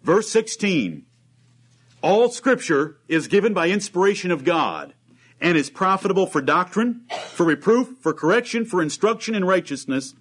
Verse 0.03 0.29
16. 0.31 1.07
All 2.03 2.29
scripture 2.29 2.99
is 3.07 3.29
given 3.29 3.55
by 3.55 3.69
inspiration 3.69 4.33
of 4.33 4.45
God 4.45 4.95
and 5.41 5.57
is 5.57 5.71
profitable 5.71 6.27
for 6.27 6.43
doctrine, 6.43 7.03
for 7.29 7.47
reproof, 7.47 7.97
for 8.01 8.12
correction, 8.12 8.65
for 8.65 8.83
instruction 8.83 9.37
in 9.37 9.45
righteousness, 9.45 10.15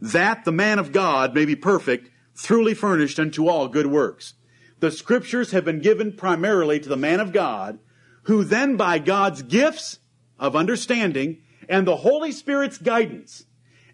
that 0.00 0.44
the 0.44 0.52
man 0.52 0.80
of 0.80 0.90
God 0.90 1.34
may 1.34 1.44
be 1.44 1.54
perfect, 1.54 2.10
truly 2.36 2.74
furnished 2.74 3.20
unto 3.20 3.48
all 3.48 3.68
good 3.68 3.86
works. 3.86 4.34
The 4.80 4.90
scriptures 4.90 5.52
have 5.52 5.64
been 5.64 5.80
given 5.80 6.12
primarily 6.12 6.80
to 6.80 6.88
the 6.88 6.96
man 6.96 7.20
of 7.20 7.32
God, 7.32 7.78
who 8.24 8.42
then 8.42 8.76
by 8.76 8.98
God's 8.98 9.42
gifts 9.42 10.00
of 10.38 10.56
understanding 10.56 11.42
and 11.70 11.86
the 11.86 11.96
Holy 11.96 12.32
Spirit's 12.32 12.76
guidance 12.76 13.46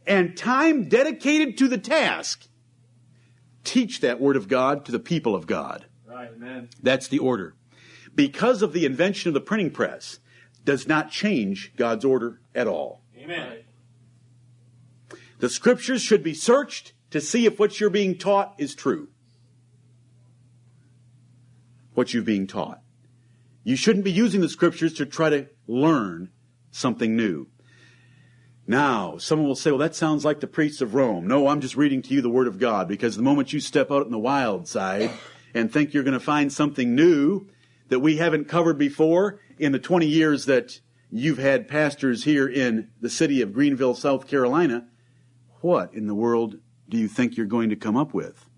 and 0.06 0.36
time 0.36 0.88
dedicated 0.88 1.58
to 1.58 1.68
the 1.68 1.78
task, 1.78 2.48
teach 3.64 4.00
that 4.00 4.18
word 4.18 4.34
of 4.34 4.48
God 4.48 4.86
to 4.86 4.92
the 4.92 4.98
people 4.98 5.34
of 5.34 5.46
God. 5.46 5.84
Right. 6.08 6.30
Amen. 6.34 6.70
That's 6.82 7.06
the 7.06 7.18
order. 7.18 7.54
Because 8.14 8.62
of 8.62 8.72
the 8.72 8.86
invention 8.86 9.28
of 9.28 9.34
the 9.34 9.40
printing 9.42 9.70
press, 9.70 10.20
does 10.64 10.88
not 10.88 11.10
change 11.10 11.74
God's 11.76 12.04
order 12.04 12.40
at 12.54 12.66
all. 12.66 13.02
Amen. 13.16 13.58
The 15.38 15.50
scriptures 15.50 16.00
should 16.00 16.22
be 16.22 16.32
searched 16.32 16.94
to 17.10 17.20
see 17.20 17.44
if 17.44 17.58
what 17.58 17.78
you're 17.78 17.90
being 17.90 18.16
taught 18.16 18.54
is 18.56 18.74
true. 18.74 19.08
What 21.92 22.14
you're 22.14 22.22
being 22.22 22.46
taught. 22.46 22.80
You 23.64 23.76
shouldn't 23.76 24.04
be 24.04 24.12
using 24.12 24.40
the 24.40 24.48
scriptures 24.48 24.94
to 24.94 25.04
try 25.04 25.28
to 25.28 25.48
learn 25.66 26.30
something 26.70 27.14
new. 27.14 27.48
Now, 28.66 29.16
someone 29.18 29.46
will 29.46 29.54
say, 29.54 29.70
well, 29.70 29.78
that 29.78 29.94
sounds 29.94 30.24
like 30.24 30.40
the 30.40 30.46
priests 30.48 30.80
of 30.80 30.94
Rome. 30.94 31.26
No, 31.26 31.46
I'm 31.46 31.60
just 31.60 31.76
reading 31.76 32.02
to 32.02 32.14
you 32.14 32.20
the 32.20 32.28
Word 32.28 32.48
of 32.48 32.58
God 32.58 32.88
because 32.88 33.16
the 33.16 33.22
moment 33.22 33.52
you 33.52 33.60
step 33.60 33.92
out 33.92 34.06
in 34.06 34.12
the 34.12 34.18
wild 34.18 34.66
side 34.66 35.10
and 35.54 35.72
think 35.72 35.94
you're 35.94 36.02
going 36.02 36.14
to 36.14 36.20
find 36.20 36.52
something 36.52 36.94
new 36.94 37.46
that 37.88 38.00
we 38.00 38.16
haven't 38.16 38.48
covered 38.48 38.76
before 38.76 39.40
in 39.58 39.70
the 39.70 39.78
20 39.78 40.06
years 40.06 40.46
that 40.46 40.80
you've 41.10 41.38
had 41.38 41.68
pastors 41.68 42.24
here 42.24 42.48
in 42.48 42.90
the 43.00 43.08
city 43.08 43.40
of 43.40 43.52
Greenville, 43.52 43.94
South 43.94 44.26
Carolina, 44.26 44.86
what 45.60 45.94
in 45.94 46.06
the 46.06 46.14
world 46.14 46.56
do 46.88 46.96
you 46.96 47.08
think 47.08 47.36
you're 47.36 47.46
going 47.46 47.70
to 47.70 47.76
come 47.76 47.96
up 47.96 48.12
with? 48.12 48.48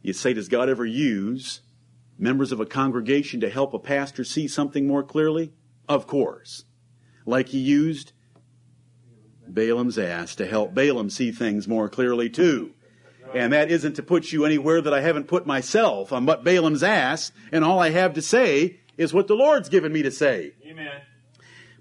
You 0.00 0.12
say, 0.12 0.32
does 0.32 0.48
God 0.48 0.68
ever 0.68 0.86
use 0.86 1.60
members 2.18 2.52
of 2.52 2.60
a 2.60 2.66
congregation 2.66 3.40
to 3.40 3.50
help 3.50 3.74
a 3.74 3.78
pastor 3.78 4.24
see 4.24 4.46
something 4.46 4.86
more 4.86 5.02
clearly? 5.02 5.52
Of 5.88 6.06
course. 6.06 6.64
Like 7.26 7.48
he 7.48 7.58
used 7.58 8.11
Balaam's 9.54 9.98
ass 9.98 10.34
to 10.36 10.46
help 10.46 10.74
Balaam 10.74 11.10
see 11.10 11.32
things 11.32 11.68
more 11.68 11.88
clearly 11.88 12.30
too. 12.30 12.72
And 13.34 13.52
that 13.52 13.70
isn't 13.70 13.94
to 13.94 14.02
put 14.02 14.30
you 14.30 14.44
anywhere 14.44 14.82
that 14.82 14.92
I 14.92 15.00
haven't 15.00 15.26
put 15.26 15.46
myself. 15.46 16.12
I'm 16.12 16.26
but 16.26 16.44
Balaam's 16.44 16.82
ass, 16.82 17.32
and 17.50 17.64
all 17.64 17.80
I 17.80 17.90
have 17.90 18.14
to 18.14 18.22
say 18.22 18.80
is 18.98 19.14
what 19.14 19.26
the 19.26 19.34
Lord's 19.34 19.68
given 19.68 19.92
me 19.92 20.02
to 20.02 20.10
say. 20.10 20.52
Amen. 20.66 21.00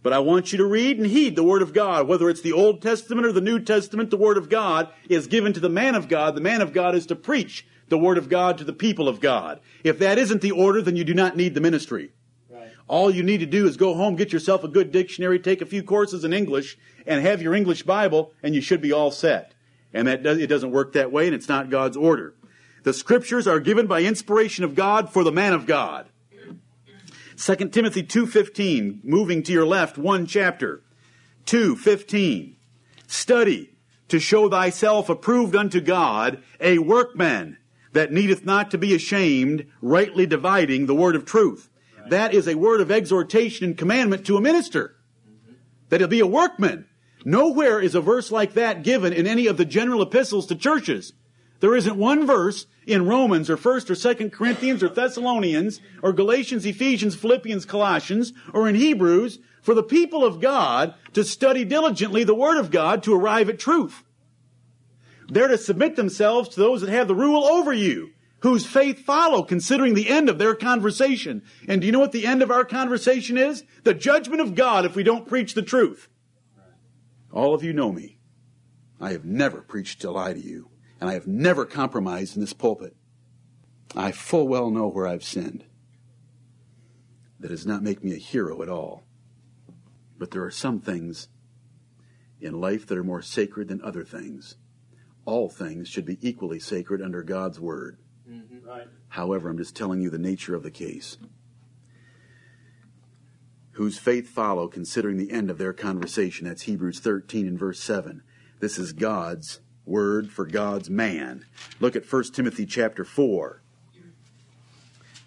But 0.03 0.13
I 0.13 0.19
want 0.19 0.51
you 0.51 0.57
to 0.57 0.65
read 0.65 0.97
and 0.97 1.05
heed 1.05 1.36
the 1.36 1.43
Word 1.43 1.61
of 1.61 1.74
God. 1.74 2.07
Whether 2.07 2.30
it's 2.30 2.41
the 2.41 2.53
Old 2.53 2.82
Testament 2.82 3.28
or 3.28 3.32
the 3.32 3.41
New 3.41 3.59
Testament, 3.59 4.09
the 4.09 4.17
Word 4.17 4.38
of 4.38 4.49
God 4.49 4.89
is 5.09 5.28
given 5.28 5.53
to 5.53 5.59
the 5.59 5.69
man 5.69 5.93
of 5.93 6.07
God. 6.07 6.36
The 6.36 6.41
man 6.41 6.61
of 6.61 6.74
God 6.74 6.95
is 6.95 7.05
to 7.07 7.15
preach 7.15 7.67
the 7.89 7.99
Word 7.99 8.17
of 8.17 8.30
God 8.30 8.57
to 8.57 8.63
the 8.63 8.74
people 8.74 9.07
of 9.07 9.19
God. 9.19 9.59
If 9.84 9.99
that 9.99 10.17
isn't 10.17 10.41
the 10.41 10.51
order, 10.51 10.82
then 10.82 10.95
you 10.95 11.03
do 11.03 11.13
not 11.13 11.38
need 11.38 11.53
the 11.53 11.61
ministry. 11.61 12.11
Right. 12.49 12.69
All 12.88 13.11
you 13.11 13.22
need 13.22 13.41
to 13.41 13.45
do 13.45 13.67
is 13.67 13.78
go 13.78 13.93
home, 13.93 14.15
get 14.15 14.34
yourself 14.34 14.63
a 14.63 14.69
good 14.69 14.91
dictionary, 14.91 15.38
take 15.38 15.61
a 15.61 15.67
few 15.67 15.84
courses 15.84 16.24
in 16.24 16.34
English, 16.34 16.78
and 17.06 17.26
have 17.26 17.41
your 17.41 17.54
English 17.54 17.84
Bible, 17.84 18.34
and 18.43 18.56
you 18.56 18.62
should 18.62 18.82
be 18.82 18.91
all 18.91 19.12
set. 19.12 19.54
And 19.93 20.08
that 20.08 20.24
does, 20.24 20.38
it 20.38 20.47
doesn't 20.47 20.72
work 20.72 20.93
that 20.93 21.12
way, 21.12 21.26
and 21.26 21.36
it's 21.36 21.49
not 21.49 21.70
God's 21.70 21.97
order. 21.97 22.34
The 22.84 22.93
scriptures 22.93 23.47
are 23.47 23.60
given 23.60 23.88
by 23.88 24.02
inspiration 24.02 24.64
of 24.64 24.76
God 24.76 25.12
for 25.12 25.24
the 25.24 25.32
man 25.32 25.54
of 25.54 25.66
God. 25.66 26.08
2 27.38 27.72
Timothy 27.72 28.04
2:15, 28.04 29.02
moving 29.04 29.43
to 29.43 29.52
your 29.52 29.66
left 29.66 29.97
one 29.97 30.26
chapter. 30.26 30.84
2:15. 31.45 32.56
Study 33.08 33.72
to 34.08 34.20
show 34.20 34.49
thyself 34.49 35.10
approved 35.10 35.56
unto 35.56 35.80
God, 35.80 36.43
a 36.60 36.78
workman 36.80 37.58
that 37.93 38.12
needeth 38.12 38.45
not 38.45 38.72
to 38.72 38.78
be 38.78 38.93
ashamed, 38.93 39.66
rightly 39.82 40.26
dividing 40.26 40.86
the 40.86 40.95
word 40.95 41.16
of 41.16 41.26
truth. 41.26 41.70
That 42.10 42.34
is 42.34 42.47
a 42.47 42.56
word 42.56 42.82
of 42.82 42.91
exhortation 42.91 43.66
and 43.66 43.78
commandment 43.78 44.26
to 44.26 44.38
a 44.38 44.41
minister. 44.41 44.95
That 45.89 45.99
he'll 45.99 46.08
be 46.08 46.20
a 46.20 46.28
workman. 46.28 46.86
Nowhere 47.24 47.80
is 47.80 47.95
a 47.95 48.01
verse 48.01 48.32
like 48.32 48.53
that 48.53 48.84
given 48.84 49.13
in 49.13 49.28
any 49.28 49.47
of 49.47 49.57
the 49.57 49.65
general 49.65 50.01
epistles 50.01 50.47
to 50.47 50.55
churches. 50.55 51.13
There 51.59 51.76
isn't 51.76 51.95
one 51.95 52.26
verse 52.26 52.65
in 52.88 53.05
Romans 53.05 53.49
or 53.49 53.55
1st 53.55 53.91
or 53.91 53.93
2nd 53.93 54.32
Corinthians 54.32 54.82
or 54.82 54.89
Thessalonians 54.89 55.80
or 56.01 56.11
Galatians, 56.11 56.65
Ephesians, 56.65 57.15
Philippians, 57.15 57.65
Colossians 57.65 58.34
or 58.51 58.67
in 58.67 58.74
Hebrews 58.74 59.38
for 59.61 59.76
the 59.76 59.84
people 59.84 60.26
of 60.26 60.41
God 60.41 60.95
to 61.13 61.24
study 61.24 61.63
diligently 61.63 62.24
the 62.24 62.34
Word 62.34 62.57
of 62.57 62.72
God 62.72 63.03
to 63.03 63.13
arrive 63.13 63.47
at 63.47 63.59
truth. 63.59 64.03
They're 65.30 65.47
to 65.47 65.57
submit 65.57 65.95
themselves 65.95 66.49
to 66.49 66.59
those 66.59 66.82
that 66.82 66.89
have 66.89 67.07
the 67.07 67.15
rule 67.15 67.45
over 67.45 67.72
you, 67.72 68.09
whose 68.39 68.65
faith 68.65 68.99
follow, 69.05 69.43
considering 69.43 69.93
the 69.93 70.09
end 70.09 70.30
of 70.30 70.39
their 70.39 70.55
conversation. 70.55 71.43
And 71.67 71.80
do 71.80 71.86
you 71.86 71.93
know 71.93 71.99
what 71.99 72.11
the 72.11 72.26
end 72.26 72.41
of 72.41 72.49
our 72.49 72.65
conversation 72.65 73.38
is? 73.38 73.63
The 73.84 73.93
judgment 73.93 74.41
of 74.41 74.55
God 74.55 74.84
if 74.84 74.95
we 74.95 75.03
don't 75.03 75.28
preach 75.28 75.53
the 75.53 75.61
truth. 75.61 76.09
All 77.32 77.53
of 77.53 77.63
you 77.63 77.73
know 77.73 77.91
me. 77.91 78.19
I 78.99 79.11
have 79.11 79.25
never 79.25 79.61
preached 79.61 80.03
a 80.03 80.11
lie 80.11 80.34
to 80.34 80.39
you, 80.39 80.69
and 80.99 81.09
I 81.09 81.13
have 81.13 81.27
never 81.27 81.65
compromised 81.65 82.36
in 82.36 82.41
this 82.41 82.53
pulpit. 82.53 82.95
I 83.95 84.11
full 84.11 84.47
well 84.47 84.69
know 84.69 84.88
where 84.88 85.07
I've 85.07 85.23
sinned. 85.23 85.65
That 87.39 87.49
does 87.49 87.65
not 87.65 87.84
make 87.84 88.03
me 88.03 88.13
a 88.13 88.17
hero 88.17 88.61
at 88.61 88.69
all. 88.69 89.03
But 90.17 90.32
there 90.32 90.43
are 90.43 90.51
some 90.51 90.79
things 90.79 91.29
in 92.39 92.61
life 92.61 92.86
that 92.88 92.97
are 92.97 93.03
more 93.03 93.21
sacred 93.21 93.69
than 93.69 93.82
other 93.82 94.03
things. 94.03 94.55
All 95.25 95.49
things 95.49 95.88
should 95.88 96.05
be 96.05 96.19
equally 96.21 96.59
sacred 96.59 97.01
under 97.01 97.23
God's 97.23 97.59
word. 97.59 97.97
Mm-hmm. 98.29 98.67
Right. 98.67 98.88
However, 99.09 99.49
I'm 99.49 99.57
just 99.57 99.75
telling 99.75 100.01
you 100.01 100.09
the 100.09 100.19
nature 100.19 100.55
of 100.55 100.63
the 100.63 100.71
case. 100.71 101.17
Whose 103.82 103.97
faith 103.97 104.29
follow, 104.29 104.67
considering 104.67 105.17
the 105.17 105.32
end 105.32 105.49
of 105.49 105.57
their 105.57 105.73
conversation. 105.73 106.47
That's 106.47 106.61
Hebrews 106.61 106.99
13 106.99 107.47
and 107.47 107.57
verse 107.57 107.79
7. 107.79 108.21
This 108.59 108.77
is 108.77 108.93
God's 108.93 109.59
word 109.88 110.29
for 110.29 110.45
God's 110.45 110.88
man. 110.88 111.45
Look 111.79 111.95
at 111.95 112.05
1 112.05 112.25
Timothy 112.25 112.67
chapter 112.67 113.03
4. 113.03 113.63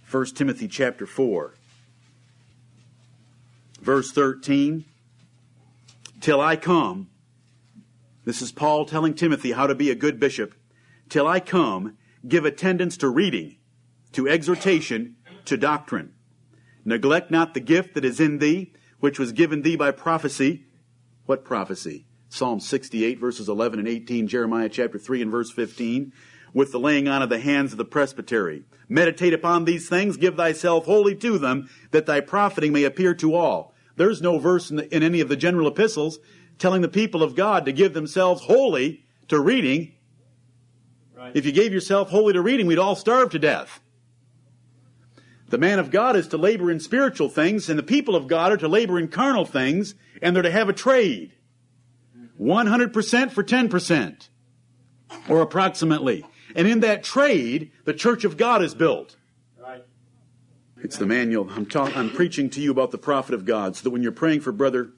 1 0.09 0.27
Timothy 0.27 0.69
chapter 0.69 1.05
4. 1.05 1.55
Verse 3.81 4.13
13. 4.13 4.85
Till 6.21 6.41
I 6.41 6.55
come, 6.55 7.09
this 8.25 8.41
is 8.41 8.53
Paul 8.53 8.85
telling 8.85 9.15
Timothy 9.15 9.51
how 9.51 9.67
to 9.67 9.75
be 9.75 9.91
a 9.91 9.97
good 9.97 10.21
bishop. 10.21 10.55
Till 11.09 11.27
I 11.27 11.41
come, 11.41 11.97
give 12.29 12.45
attendance 12.45 12.97
to 12.99 13.09
reading, 13.09 13.57
to 14.13 14.29
exhortation, 14.29 15.17
to 15.47 15.57
doctrine. 15.57 16.14
Neglect 16.85 17.31
not 17.31 17.55
the 17.55 17.61
gift 17.61 17.95
that 17.95 18.05
is 18.05 18.21
in 18.21 18.39
thee, 18.39 18.73
which 19.01 19.19
was 19.19 19.33
given 19.33 19.63
thee 19.63 19.77
by 19.77 19.91
prophecy. 19.91 20.65
What 21.27 21.45
prophecy? 21.45 22.07
Psalm 22.29 22.61
68 22.61 23.19
verses 23.19 23.49
11 23.49 23.79
and 23.79 23.89
18, 23.89 24.27
Jeremiah 24.27 24.69
chapter 24.69 24.99
3 24.99 25.23
and 25.23 25.31
verse 25.31 25.51
15, 25.51 26.13
with 26.53 26.73
the 26.73 26.81
laying 26.81 27.09
on 27.09 27.23
of 27.23 27.29
the 27.29 27.39
hands 27.39 27.73
of 27.73 27.79
the 27.79 27.85
presbytery. 27.85 28.65
Meditate 28.89 29.33
upon 29.33 29.65
these 29.65 29.89
things, 29.89 30.17
give 30.17 30.37
thyself 30.37 30.85
wholly 30.85 31.15
to 31.17 31.39
them, 31.39 31.71
that 31.91 32.07
thy 32.07 32.21
profiting 32.21 32.73
may 32.73 32.85
appear 32.85 33.15
to 33.15 33.35
all. 33.35 33.75
There's 33.97 34.21
no 34.21 34.39
verse 34.39 34.71
in, 34.71 34.77
the, 34.77 34.95
in 34.95 35.03
any 35.03 35.21
of 35.21 35.29
the 35.29 35.37
general 35.37 35.69
epistles 35.69 36.19
telling 36.59 36.83
the 36.83 36.89
people 36.89 37.23
of 37.23 37.35
God 37.35 37.65
to 37.65 37.73
give 37.73 37.95
themselves 37.95 38.43
wholly 38.43 39.05
to 39.29 39.41
reading. 39.41 39.93
Right. 41.17 41.33
If 41.35 41.47
you 41.47 41.53
gave 41.53 41.73
yourself 41.73 42.11
wholly 42.11 42.33
to 42.33 42.43
reading, 42.43 42.67
we'd 42.67 42.79
all 42.79 42.97
starve 42.97 43.31
to 43.31 43.39
death. 43.39 43.81
The 45.55 45.59
man 45.59 45.79
of 45.79 45.93
God 45.93 46.17
is 46.17 46.27
to 46.27 46.37
labor 46.37 46.69
in 46.69 46.81
spiritual 46.81 47.29
things, 47.29 47.71
and 47.71 47.79
the 47.79 47.85
people 47.85 48.17
of 48.17 48.27
God 48.27 48.51
are 48.51 48.57
to 48.57 48.67
labor 48.67 48.99
in 48.99 49.07
carnal 49.07 49.45
things, 49.45 49.95
and 50.21 50.35
they're 50.35 50.43
to 50.43 50.51
have 50.51 50.69
a 50.69 50.73
trade. 50.73 51.31
100% 52.41 53.31
for 53.31 53.45
10%, 53.45 54.29
or 55.29 55.41
approximately. 55.41 56.27
And 56.57 56.67
in 56.67 56.81
that 56.81 57.05
trade, 57.05 57.71
the 57.85 57.95
church 57.95 58.25
of 58.25 58.37
God 58.37 58.65
is 58.65 58.75
built. 58.75 59.15
Right. 59.57 59.85
It's 60.83 60.97
the 60.97 61.07
manual. 61.07 61.49
I'm, 61.51 61.69
I'm 61.73 62.11
preaching 62.11 62.51
to 62.51 62.61
you 62.61 62.73
about 62.73 62.91
the 62.91 62.99
prophet 62.99 63.33
of 63.33 63.45
God, 63.45 63.77
so 63.77 63.85
that 63.85 63.91
when 63.91 64.03
you're 64.03 64.11
praying 64.11 64.41
for 64.41 64.51
brother 64.51 64.91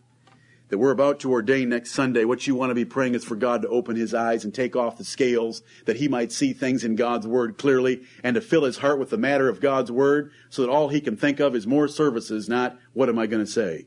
that 0.69 0.79
we're 0.79 0.91
about 0.91 1.21
to 1.21 1.31
ordain 1.31 1.69
next 1.69 1.93
Sunday, 1.93 2.25
what 2.25 2.47
you 2.47 2.55
want 2.55 2.71
to 2.71 2.75
be 2.75 2.85
praying 2.85 3.15
is 3.15 3.25
for 3.25 3.37
God 3.37 3.63
to 3.63 3.69
open 3.69 3.95
his 3.97 4.13
eyes 4.15 4.45
and 4.45 4.53
take 4.53 4.75
off 4.75 4.99
the 4.99 5.05
scales, 5.05 5.63
that 5.85 5.97
he 5.97 6.09
might 6.09 6.33
see 6.33 6.53
things 6.53 6.83
in 6.83 6.97
God's 6.97 7.27
word 7.27 7.57
clearly, 7.57 8.03
and 8.25 8.35
to 8.35 8.41
fill 8.41 8.65
his 8.65 8.79
heart 8.79 8.99
with 8.99 9.11
the 9.11 9.19
matter 9.19 9.49
of 9.49 9.61
God's 9.61 9.93
word, 9.93 10.33
so 10.51 10.63
that 10.63 10.71
all 10.71 10.89
he 10.89 11.01
can 11.01 11.17
think 11.17 11.41
of 11.41 11.55
is 11.55 11.67
more 11.67 11.87
services, 11.87 12.49
not 12.49 12.79
what 12.93 13.09
am 13.09 13.19
I 13.19 13.27
going 13.27 13.45
to 13.45 13.51
say. 13.51 13.87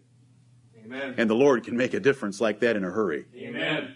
Amen. 0.85 1.15
And 1.17 1.29
the 1.29 1.35
Lord 1.35 1.63
can 1.63 1.75
make 1.75 1.93
a 1.93 1.99
difference 1.99 2.39
like 2.39 2.59
that 2.61 2.75
in 2.75 2.83
a 2.83 2.89
hurry. 2.89 3.25
Amen. 3.35 3.95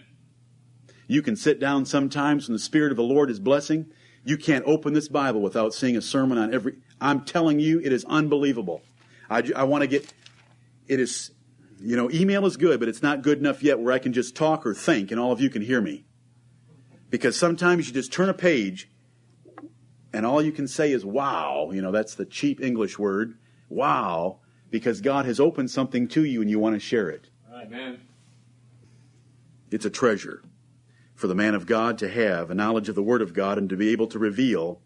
You 1.06 1.22
can 1.22 1.36
sit 1.36 1.60
down 1.60 1.86
sometimes 1.86 2.48
when 2.48 2.54
the 2.54 2.58
Spirit 2.58 2.90
of 2.90 2.96
the 2.96 3.02
Lord 3.02 3.30
is 3.30 3.40
blessing. 3.40 3.86
You 4.24 4.36
can't 4.36 4.64
open 4.66 4.94
this 4.94 5.08
Bible 5.08 5.42
without 5.42 5.74
seeing 5.74 5.96
a 5.96 6.02
sermon 6.02 6.38
on 6.38 6.54
every. 6.54 6.76
I'm 7.00 7.24
telling 7.24 7.60
you, 7.60 7.80
it 7.80 7.92
is 7.92 8.04
unbelievable. 8.06 8.82
I, 9.28 9.42
I 9.54 9.64
want 9.64 9.82
to 9.82 9.86
get. 9.86 10.12
It 10.86 11.00
is, 11.00 11.30
you 11.80 11.96
know, 11.96 12.10
email 12.10 12.46
is 12.46 12.56
good, 12.56 12.80
but 12.80 12.88
it's 12.88 13.02
not 13.02 13.22
good 13.22 13.38
enough 13.38 13.62
yet 13.62 13.78
where 13.78 13.92
I 13.92 13.98
can 13.98 14.12
just 14.12 14.36
talk 14.36 14.66
or 14.66 14.74
think 14.74 15.10
and 15.10 15.20
all 15.20 15.32
of 15.32 15.40
you 15.40 15.50
can 15.50 15.62
hear 15.62 15.80
me. 15.80 16.04
Because 17.10 17.38
sometimes 17.38 17.86
you 17.86 17.94
just 17.94 18.12
turn 18.12 18.28
a 18.28 18.34
page 18.34 18.90
and 20.12 20.24
all 20.24 20.42
you 20.42 20.52
can 20.52 20.68
say 20.68 20.92
is 20.92 21.04
wow. 21.04 21.70
You 21.72 21.82
know, 21.82 21.92
that's 21.92 22.14
the 22.14 22.24
cheap 22.24 22.60
English 22.60 22.98
word. 22.98 23.34
Wow. 23.68 24.40
Because 24.70 25.00
God 25.00 25.26
has 25.26 25.38
opened 25.38 25.70
something 25.70 26.08
to 26.08 26.24
you 26.24 26.40
and 26.40 26.50
you 26.50 26.58
want 26.58 26.74
to 26.74 26.80
share 26.80 27.08
it. 27.10 27.28
Amen. 27.52 28.00
It's 29.70 29.84
a 29.84 29.90
treasure 29.90 30.42
for 31.14 31.26
the 31.26 31.34
man 31.34 31.54
of 31.54 31.66
God 31.66 31.98
to 31.98 32.08
have 32.08 32.50
a 32.50 32.54
knowledge 32.54 32.88
of 32.88 32.94
the 32.94 33.02
Word 33.02 33.22
of 33.22 33.32
God 33.32 33.58
and 33.58 33.68
to 33.68 33.76
be 33.76 33.90
able 33.90 34.06
to 34.08 34.18
reveal 34.18 34.80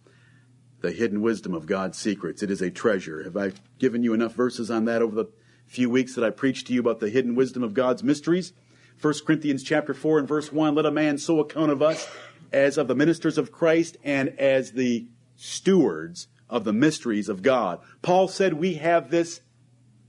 the 0.81 0.93
hidden 0.93 1.21
wisdom 1.21 1.55
of 1.55 1.67
God's 1.67 1.99
secrets. 1.99 2.43
It 2.43 2.51
is 2.51 2.63
a 2.63 2.71
treasure. 2.71 3.25
Have 3.25 3.37
I 3.37 3.53
given 3.79 4.03
you 4.03 4.15
enough 4.15 4.35
verses 4.35 4.71
on 4.71 4.85
that 4.85 5.03
over 5.03 5.15
the 5.15 5.27
few 5.69 5.89
weeks 5.89 6.15
that 6.15 6.25
I 6.25 6.31
preached 6.31 6.67
to 6.67 6.73
you 6.73 6.81
about 6.81 7.01
the 7.01 7.11
hidden 7.11 7.35
wisdom 7.35 7.63
of 7.63 7.75
God's 7.75 8.03
mysteries? 8.03 8.53
1 9.01 9.15
Corinthians 9.25 9.63
chapter 9.63 9.95
4 9.95 10.19
and 10.19 10.29
verse 10.29 10.53
1, 10.53 10.75
let 10.75 10.87
a 10.87 10.91
man 10.91 11.19
so 11.19 11.39
account 11.39 11.71
of 11.71 11.81
us 11.81 12.11
as 12.53 12.77
of 12.79 12.89
the 12.89 12.95
ministers 12.95 13.39
of 13.39 13.53
Christ 13.53 13.97
and 14.03 14.31
as 14.41 14.73
the 14.73 15.07
stewards 15.37 16.27
of 16.51 16.65
the 16.65 16.73
mysteries 16.73 17.29
of 17.29 17.43
God. 17.43 17.81
Paul 18.03 18.27
said 18.27 18.55
we 18.55 18.75
have 18.75 19.11
this 19.11 19.41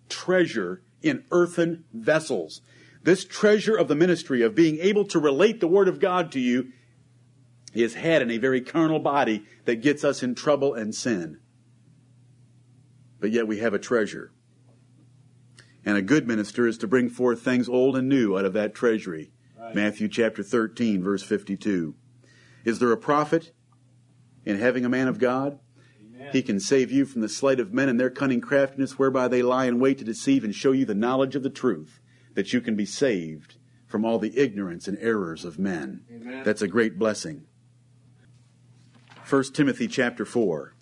treasure 0.07 0.82
in 1.01 1.24
earthen 1.32 1.84
vessels. 1.93 2.62
This 3.03 3.26
treasure 3.26 3.76
of 3.76 3.88
the 3.88 3.95
ministry 3.95 4.41
of 4.41 4.55
being 4.55 4.80
able 4.80 5.05
to 5.05 5.20
relate 5.20 5.60
the 5.60 5.68
Word 5.68 5.88
of 5.88 5.99
God 5.99 6.32
to 6.32 6.39
you 6.39 6.72
is 7.74 7.93
had 7.93 8.22
in 8.22 8.32
a 8.32 8.38
very 8.38 8.62
carnal 8.62 8.99
body 8.99 9.45
that 9.66 9.82
gets 9.82 10.03
us 10.03 10.24
in 10.24 10.34
trouble 10.34 10.74
and 10.74 10.95
sin. 10.95 11.39
But 13.20 13.32
yet 13.32 13.47
we 13.47 13.60
have 13.60 13.74
a 13.74 13.80
treasure. 13.80 14.32
And 15.86 15.97
a 15.97 16.01
good 16.01 16.27
minister 16.27 16.67
is 16.67 16.77
to 16.80 16.88
bring 16.88 17.09
forth 17.09 17.41
things 17.41 17.69
old 17.69 17.95
and 17.95 18.09
new 18.09 18.38
out 18.38 18.45
of 18.45 18.53
that 18.53 18.75
treasury. 18.75 19.32
Right. 19.57 19.75
Matthew 19.75 20.07
chapter 20.07 20.43
13, 20.43 21.01
verse 21.01 21.23
52. 21.23 21.95
Is 22.65 22.80
there 22.80 22.91
a 22.91 22.97
profit 22.97 23.51
in 24.45 24.59
having 24.59 24.86
a 24.86 24.89
man 24.89 25.07
of 25.07 25.19
God? 25.19 25.59
Amen. 26.01 26.30
He 26.32 26.41
can 26.41 26.59
save 26.59 26.91
you 26.91 27.05
from 27.05 27.21
the 27.21 27.30
sleight 27.30 27.59
of 27.59 27.73
men 27.73 27.89
and 27.89 27.99
their 27.99 28.09
cunning 28.09 28.41
craftiness, 28.41 28.99
whereby 28.99 29.27
they 29.27 29.41
lie 29.41 29.65
in 29.65 29.80
wait 29.80 29.97
to 29.99 30.03
deceive 30.03 30.43
and 30.43 30.53
show 30.53 30.71
you 30.71 30.86
the 30.86 30.95
knowledge 30.95 31.36
of 31.36 31.43
the 31.43 31.49
truth, 31.49 31.99
that 32.34 32.51
you 32.51 32.61
can 32.61 32.75
be 32.75 32.86
saved 32.86 33.55
from 33.88 34.05
all 34.05 34.19
the 34.19 34.38
ignorance 34.38 34.88
and 34.88 34.97
errors 34.99 35.45
of 35.45 35.57
men. 35.57 36.01
Amen. 36.13 36.43
That's 36.43 36.61
a 36.61 36.67
great 36.67 36.99
blessing. 36.99 37.45
1 39.27 39.43
Timothy 39.53 39.88
chapter 39.88 40.25
4. 40.25 40.73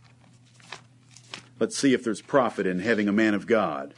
Let's 1.60 1.78
see 1.78 1.94
if 1.94 2.04
there's 2.04 2.22
profit 2.22 2.66
in 2.66 2.80
having 2.80 3.08
a 3.08 3.14
man 3.14 3.34
of 3.34 3.48
God. 3.48 3.94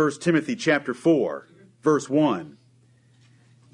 1 0.00 0.12
Timothy 0.12 0.56
chapter 0.56 0.94
4, 0.94 1.46
verse 1.82 2.08
1. 2.08 2.56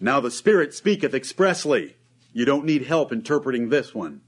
Now 0.01 0.19
the 0.19 0.33
Spirit 0.33 0.75
speaketh 0.75 1.15
expressly. 1.15 1.95
You 2.33 2.45
don't 2.45 2.65
need 2.65 2.87
help 2.87 3.13
interpreting 3.13 3.69
this 3.69 3.95
one. 3.95 4.23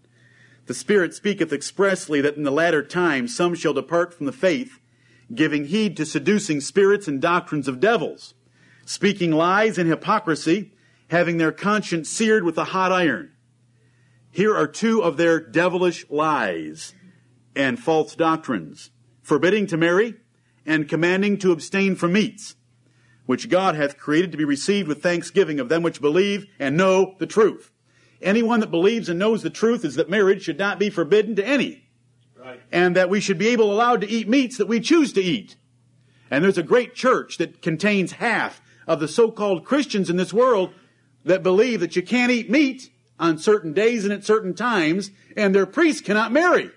The 0.66 0.74
Spirit 0.74 1.12
speaketh 1.12 1.52
expressly 1.52 2.20
that 2.20 2.36
in 2.36 2.44
the 2.44 2.52
latter 2.52 2.84
times 2.84 3.34
some 3.34 3.52
shall 3.56 3.72
depart 3.72 4.14
from 4.14 4.26
the 4.26 4.32
faith, 4.32 4.78
giving 5.34 5.64
heed 5.64 5.96
to 5.96 6.06
seducing 6.06 6.60
spirits 6.60 7.08
and 7.08 7.20
doctrines 7.20 7.66
of 7.66 7.80
devils, 7.80 8.34
speaking 8.84 9.32
lies 9.32 9.76
and 9.76 9.90
hypocrisy, 9.90 10.74
having 11.08 11.38
their 11.38 11.50
conscience 11.50 12.08
seared 12.08 12.44
with 12.44 12.58
a 12.58 12.66
hot 12.66 12.92
iron. 12.92 13.32
Here 14.30 14.54
are 14.56 14.68
two 14.68 15.02
of 15.02 15.16
their 15.16 15.40
devilish 15.40 16.08
lies 16.08 16.94
and 17.56 17.76
false 17.76 18.14
doctrines, 18.14 18.92
forbidding 19.20 19.66
to 19.66 19.76
marry 19.76 20.14
and 20.68 20.86
commanding 20.86 21.38
to 21.38 21.50
abstain 21.50 21.96
from 21.96 22.12
meats, 22.12 22.54
which 23.24 23.48
God 23.48 23.74
hath 23.74 23.96
created 23.96 24.30
to 24.32 24.38
be 24.38 24.44
received 24.44 24.86
with 24.86 25.02
thanksgiving 25.02 25.58
of 25.58 25.70
them 25.70 25.82
which 25.82 26.00
believe 26.00 26.46
and 26.58 26.76
know 26.76 27.16
the 27.18 27.26
truth. 27.26 27.72
Anyone 28.20 28.60
that 28.60 28.70
believes 28.70 29.08
and 29.08 29.18
knows 29.18 29.42
the 29.42 29.48
truth 29.50 29.82
is 29.82 29.94
that 29.94 30.10
marriage 30.10 30.42
should 30.42 30.58
not 30.58 30.78
be 30.78 30.90
forbidden 30.90 31.34
to 31.36 31.46
any, 31.46 31.88
Right. 32.36 32.60
and 32.70 32.94
that 32.96 33.08
we 33.08 33.18
should 33.18 33.38
be 33.38 33.48
able 33.48 33.72
allowed 33.72 34.02
to 34.02 34.10
eat 34.10 34.28
meats 34.28 34.58
that 34.58 34.68
we 34.68 34.78
choose 34.78 35.12
to 35.14 35.22
eat. 35.22 35.56
And 36.30 36.44
there's 36.44 36.58
a 36.58 36.62
great 36.62 36.94
church 36.94 37.38
that 37.38 37.62
contains 37.62 38.12
half 38.12 38.60
of 38.86 39.00
the 39.00 39.08
so-called 39.08 39.64
Christians 39.64 40.10
in 40.10 40.16
this 40.16 40.34
world 40.34 40.74
that 41.24 41.42
believe 41.42 41.80
that 41.80 41.96
you 41.96 42.02
can't 42.02 42.30
eat 42.30 42.50
meat 42.50 42.90
on 43.18 43.38
certain 43.38 43.72
days 43.72 44.04
and 44.04 44.12
at 44.12 44.24
certain 44.24 44.54
times, 44.54 45.10
and 45.34 45.54
their 45.54 45.66
priests 45.66 46.02
cannot 46.02 46.30
marry. 46.30 46.70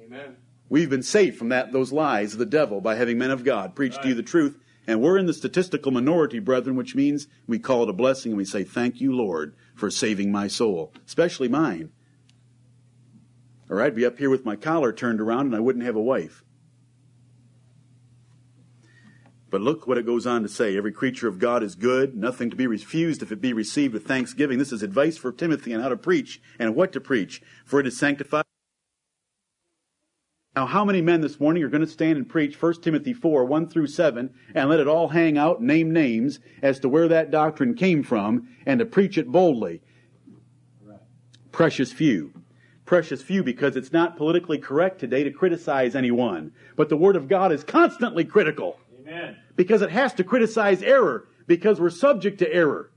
Amen. 0.00 0.36
We've 0.68 0.90
been 0.90 1.02
saved 1.02 1.36
from 1.36 1.50
that 1.50 1.72
those 1.72 1.92
lies 1.92 2.32
of 2.32 2.38
the 2.38 2.46
devil 2.46 2.80
by 2.80 2.94
having 2.94 3.18
men 3.18 3.30
of 3.30 3.44
God 3.44 3.74
preach 3.74 4.00
to 4.00 4.08
you 4.08 4.14
the 4.14 4.22
truth. 4.22 4.58
And 4.86 5.00
we're 5.00 5.18
in 5.18 5.26
the 5.26 5.32
statistical 5.32 5.92
minority, 5.92 6.38
brethren, 6.38 6.76
which 6.76 6.94
means 6.94 7.26
we 7.46 7.58
call 7.58 7.84
it 7.84 7.88
a 7.88 7.94
blessing 7.94 8.32
and 8.32 8.36
we 8.36 8.44
say, 8.44 8.64
Thank 8.64 9.00
you, 9.00 9.14
Lord, 9.14 9.54
for 9.74 9.90
saving 9.90 10.30
my 10.30 10.46
soul, 10.46 10.92
especially 11.06 11.48
mine. 11.48 11.90
Or 13.70 13.80
I'd 13.80 13.94
be 13.94 14.04
up 14.04 14.18
here 14.18 14.28
with 14.30 14.44
my 14.44 14.56
collar 14.56 14.92
turned 14.92 15.20
around 15.20 15.46
and 15.46 15.56
I 15.56 15.60
wouldn't 15.60 15.84
have 15.84 15.96
a 15.96 16.02
wife. 16.02 16.44
But 19.50 19.60
look 19.62 19.86
what 19.86 19.98
it 19.98 20.04
goes 20.04 20.26
on 20.26 20.42
to 20.42 20.48
say. 20.48 20.76
Every 20.76 20.92
creature 20.92 21.28
of 21.28 21.38
God 21.38 21.62
is 21.62 21.76
good, 21.76 22.16
nothing 22.16 22.50
to 22.50 22.56
be 22.56 22.66
refused 22.66 23.22
if 23.22 23.30
it 23.30 23.40
be 23.40 23.52
received 23.52 23.94
with 23.94 24.04
thanksgiving. 24.04 24.58
This 24.58 24.72
is 24.72 24.82
advice 24.82 25.16
for 25.16 25.30
Timothy 25.32 25.72
on 25.72 25.80
how 25.80 25.88
to 25.90 25.96
preach 25.96 26.42
and 26.58 26.74
what 26.74 26.92
to 26.92 27.00
preach, 27.00 27.40
for 27.64 27.78
it 27.78 27.86
is 27.86 27.96
sanctified. 27.96 28.43
Now, 30.56 30.66
how 30.66 30.84
many 30.84 31.02
men 31.02 31.20
this 31.20 31.40
morning 31.40 31.64
are 31.64 31.68
going 31.68 31.84
to 31.84 31.86
stand 31.86 32.16
and 32.16 32.28
preach 32.28 32.60
1 32.60 32.80
Timothy 32.80 33.12
4, 33.12 33.44
1 33.44 33.68
through 33.68 33.88
7, 33.88 34.32
and 34.54 34.68
let 34.68 34.78
it 34.78 34.86
all 34.86 35.08
hang 35.08 35.36
out, 35.36 35.60
name 35.60 35.92
names 35.92 36.38
as 36.62 36.78
to 36.80 36.88
where 36.88 37.08
that 37.08 37.32
doctrine 37.32 37.74
came 37.74 38.04
from, 38.04 38.48
and 38.64 38.78
to 38.78 38.86
preach 38.86 39.18
it 39.18 39.26
boldly? 39.26 39.82
Right. 40.80 41.00
Precious 41.50 41.92
few. 41.92 42.32
Precious 42.84 43.20
few 43.20 43.42
because 43.42 43.74
it's 43.76 43.92
not 43.92 44.16
politically 44.16 44.58
correct 44.58 45.00
today 45.00 45.24
to 45.24 45.32
criticize 45.32 45.96
anyone. 45.96 46.52
But 46.76 46.88
the 46.88 46.96
Word 46.96 47.16
of 47.16 47.26
God 47.26 47.50
is 47.50 47.64
constantly 47.64 48.24
critical 48.24 48.78
Amen. 49.00 49.36
because 49.56 49.82
it 49.82 49.90
has 49.90 50.14
to 50.14 50.24
criticize 50.24 50.82
error 50.84 51.26
because 51.48 51.80
we're 51.80 51.90
subject 51.90 52.38
to 52.38 52.52
error. 52.52 52.92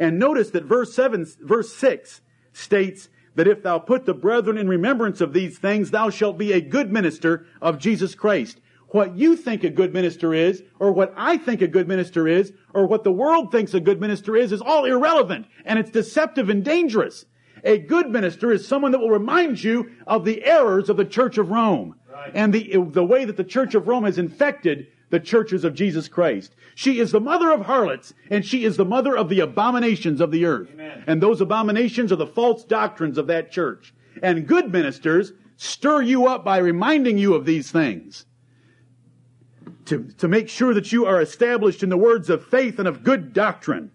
And 0.00 0.18
notice 0.18 0.50
that 0.50 0.64
verse 0.64 0.92
7, 0.92 1.24
verse 1.40 1.72
6 1.76 2.20
states 2.52 3.08
that 3.36 3.48
if 3.48 3.62
thou 3.62 3.78
put 3.78 4.06
the 4.06 4.14
brethren 4.14 4.58
in 4.58 4.68
remembrance 4.68 5.20
of 5.20 5.32
these 5.32 5.58
things, 5.58 5.90
thou 5.90 6.10
shalt 6.10 6.38
be 6.38 6.52
a 6.52 6.60
good 6.60 6.92
minister 6.92 7.46
of 7.60 7.78
Jesus 7.78 8.14
Christ. 8.14 8.60
What 8.88 9.16
you 9.16 9.34
think 9.36 9.64
a 9.64 9.70
good 9.70 9.92
minister 9.92 10.32
is, 10.32 10.62
or 10.78 10.92
what 10.92 11.12
I 11.16 11.36
think 11.36 11.60
a 11.60 11.66
good 11.66 11.88
minister 11.88 12.28
is, 12.28 12.52
or 12.72 12.86
what 12.86 13.02
the 13.02 13.10
world 13.10 13.50
thinks 13.50 13.74
a 13.74 13.80
good 13.80 14.00
minister 14.00 14.36
is, 14.36 14.52
is 14.52 14.60
all 14.60 14.84
irrelevant, 14.84 15.46
and 15.64 15.78
it's 15.78 15.90
deceptive 15.90 16.48
and 16.48 16.64
dangerous. 16.64 17.24
A 17.64 17.78
good 17.78 18.10
minister 18.10 18.52
is 18.52 18.68
someone 18.68 18.92
that 18.92 19.00
will 19.00 19.10
remind 19.10 19.64
you 19.64 19.90
of 20.06 20.24
the 20.24 20.44
errors 20.44 20.88
of 20.88 20.96
the 20.96 21.04
Church 21.04 21.38
of 21.38 21.50
Rome 21.50 21.96
Right. 22.12 22.30
and 22.32 22.52
the, 22.52 22.76
the 22.90 23.04
way 23.04 23.24
that 23.24 23.36
the 23.36 23.42
Church 23.42 23.74
of 23.74 23.88
Rome 23.88 24.04
has 24.04 24.18
infected 24.18 24.86
the 25.14 25.20
churches 25.20 25.64
of 25.64 25.74
Jesus 25.74 26.08
Christ. 26.08 26.54
She 26.74 26.98
is 26.98 27.12
the 27.12 27.20
mother 27.20 27.50
of 27.50 27.66
harlots, 27.66 28.12
and 28.30 28.44
she 28.44 28.64
is 28.64 28.76
the 28.76 28.84
mother 28.84 29.16
of 29.16 29.28
the 29.28 29.40
abominations 29.40 30.20
of 30.20 30.32
the 30.32 30.44
earth. 30.44 30.68
Amen. 30.74 31.04
And 31.06 31.22
those 31.22 31.40
abominations 31.40 32.10
are 32.12 32.16
the 32.16 32.26
false 32.26 32.64
doctrines 32.64 33.16
of 33.16 33.28
that 33.28 33.52
church. 33.52 33.94
And 34.22 34.46
good 34.46 34.72
ministers 34.72 35.32
stir 35.56 36.02
you 36.02 36.26
up 36.26 36.44
by 36.44 36.58
reminding 36.58 37.16
you 37.16 37.34
of 37.34 37.46
these 37.46 37.70
things. 37.70 38.26
to, 39.86 40.08
to 40.18 40.28
make 40.28 40.48
sure 40.48 40.74
that 40.74 40.92
you 40.92 41.06
are 41.06 41.20
established 41.20 41.82
in 41.82 41.88
the 41.90 41.96
words 41.96 42.30
of 42.30 42.44
faith 42.46 42.78
and 42.78 42.88
of 42.88 43.02
good 43.02 43.32
doctrine. 43.32 43.90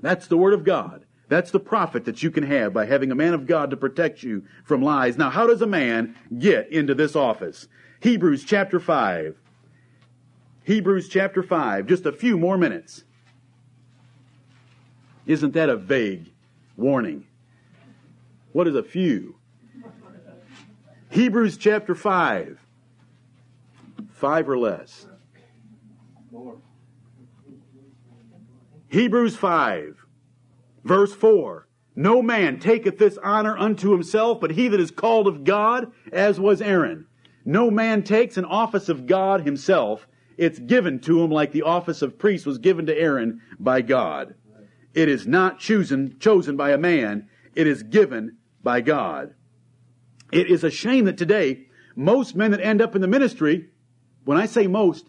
That's 0.00 0.26
the 0.26 0.36
Word 0.36 0.54
of 0.54 0.64
God. 0.64 1.04
That's 1.28 1.50
the 1.50 1.60
profit 1.60 2.04
that 2.04 2.22
you 2.22 2.30
can 2.30 2.44
have 2.44 2.72
by 2.72 2.86
having 2.86 3.10
a 3.10 3.16
man 3.16 3.34
of 3.34 3.46
God 3.46 3.70
to 3.70 3.76
protect 3.76 4.22
you 4.22 4.44
from 4.64 4.82
lies. 4.82 5.16
Now, 5.16 5.30
how 5.30 5.46
does 5.46 5.62
a 5.62 5.66
man 5.66 6.14
get 6.38 6.70
into 6.70 6.94
this 6.94 7.16
office? 7.16 7.66
Hebrews 8.00 8.44
chapter 8.44 8.78
5. 8.78 9.36
Hebrews 10.64 11.08
chapter 11.08 11.42
5. 11.42 11.86
Just 11.86 12.06
a 12.06 12.12
few 12.12 12.38
more 12.38 12.58
minutes. 12.58 13.04
Isn't 15.26 15.54
that 15.54 15.68
a 15.68 15.76
vague 15.76 16.32
warning? 16.76 17.26
What 18.52 18.66
is 18.66 18.74
a 18.74 18.82
few? 18.82 19.36
Hebrews 21.10 21.56
chapter 21.56 21.94
5. 21.94 22.58
Five 24.10 24.48
or 24.48 24.58
less. 24.58 25.06
Hebrews 28.88 29.36
5, 29.36 30.06
verse 30.84 31.12
4. 31.12 31.66
No 31.96 32.22
man 32.22 32.60
taketh 32.60 32.96
this 32.96 33.18
honor 33.22 33.58
unto 33.58 33.90
himself, 33.90 34.40
but 34.40 34.52
he 34.52 34.68
that 34.68 34.78
is 34.78 34.92
called 34.92 35.26
of 35.26 35.42
God, 35.42 35.92
as 36.12 36.38
was 36.38 36.62
Aaron. 36.62 37.06
No 37.44 37.72
man 37.72 38.04
takes 38.04 38.36
an 38.36 38.44
office 38.44 38.88
of 38.88 39.06
God 39.06 39.42
himself. 39.42 40.06
It's 40.36 40.58
given 40.58 41.00
to 41.00 41.22
him 41.22 41.30
like 41.30 41.52
the 41.52 41.62
office 41.62 42.02
of 42.02 42.18
priest 42.18 42.46
was 42.46 42.58
given 42.58 42.86
to 42.86 42.98
Aaron 42.98 43.40
by 43.58 43.82
God. 43.82 44.34
It 44.94 45.08
is 45.08 45.26
not 45.26 45.58
chosen, 45.58 46.18
chosen 46.18 46.56
by 46.56 46.72
a 46.72 46.78
man. 46.78 47.28
It 47.54 47.66
is 47.66 47.82
given 47.82 48.38
by 48.62 48.80
God. 48.80 49.34
It 50.32 50.48
is 50.48 50.64
a 50.64 50.70
shame 50.70 51.04
that 51.04 51.18
today, 51.18 51.66
most 51.94 52.34
men 52.34 52.50
that 52.52 52.60
end 52.60 52.80
up 52.80 52.94
in 52.94 53.00
the 53.00 53.08
ministry, 53.08 53.68
when 54.24 54.38
I 54.38 54.46
say 54.46 54.66
most, 54.66 55.08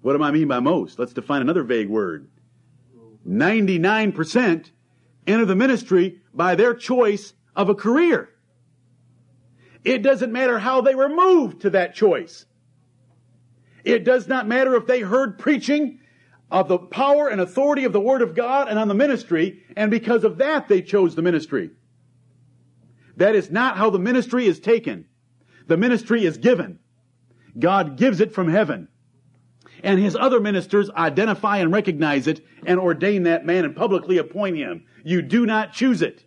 what 0.00 0.16
do 0.16 0.22
I 0.22 0.30
mean 0.30 0.48
by 0.48 0.60
most? 0.60 0.98
Let's 0.98 1.12
define 1.12 1.42
another 1.42 1.62
vague 1.62 1.88
word. 1.88 2.28
99% 3.26 4.70
enter 5.26 5.44
the 5.44 5.54
ministry 5.54 6.20
by 6.34 6.54
their 6.54 6.74
choice 6.74 7.34
of 7.54 7.68
a 7.68 7.74
career. 7.74 8.30
It 9.84 10.02
doesn't 10.02 10.32
matter 10.32 10.58
how 10.58 10.80
they 10.80 10.94
were 10.94 11.08
moved 11.08 11.62
to 11.62 11.70
that 11.70 11.94
choice. 11.94 12.46
It 13.84 14.04
does 14.04 14.28
not 14.28 14.46
matter 14.46 14.74
if 14.76 14.86
they 14.86 15.00
heard 15.00 15.38
preaching 15.38 16.00
of 16.50 16.68
the 16.68 16.78
power 16.78 17.28
and 17.28 17.40
authority 17.40 17.84
of 17.84 17.92
the 17.92 18.00
Word 18.00 18.22
of 18.22 18.34
God 18.34 18.68
and 18.68 18.78
on 18.78 18.88
the 18.88 18.94
ministry, 18.94 19.62
and 19.76 19.90
because 19.90 20.22
of 20.24 20.38
that 20.38 20.68
they 20.68 20.82
chose 20.82 21.14
the 21.14 21.22
ministry. 21.22 21.70
That 23.16 23.34
is 23.34 23.50
not 23.50 23.76
how 23.76 23.90
the 23.90 23.98
ministry 23.98 24.46
is 24.46 24.60
taken. 24.60 25.06
The 25.66 25.76
ministry 25.76 26.24
is 26.24 26.38
given. 26.38 26.78
God 27.58 27.96
gives 27.96 28.20
it 28.20 28.32
from 28.32 28.48
heaven. 28.48 28.88
And 29.82 29.98
his 29.98 30.14
other 30.14 30.40
ministers 30.40 30.90
identify 30.90 31.58
and 31.58 31.72
recognize 31.72 32.26
it 32.26 32.44
and 32.64 32.78
ordain 32.78 33.24
that 33.24 33.44
man 33.44 33.64
and 33.64 33.74
publicly 33.74 34.18
appoint 34.18 34.56
him. 34.56 34.84
You 35.04 35.22
do 35.22 35.44
not 35.44 35.72
choose 35.72 36.02
it. 36.02 36.24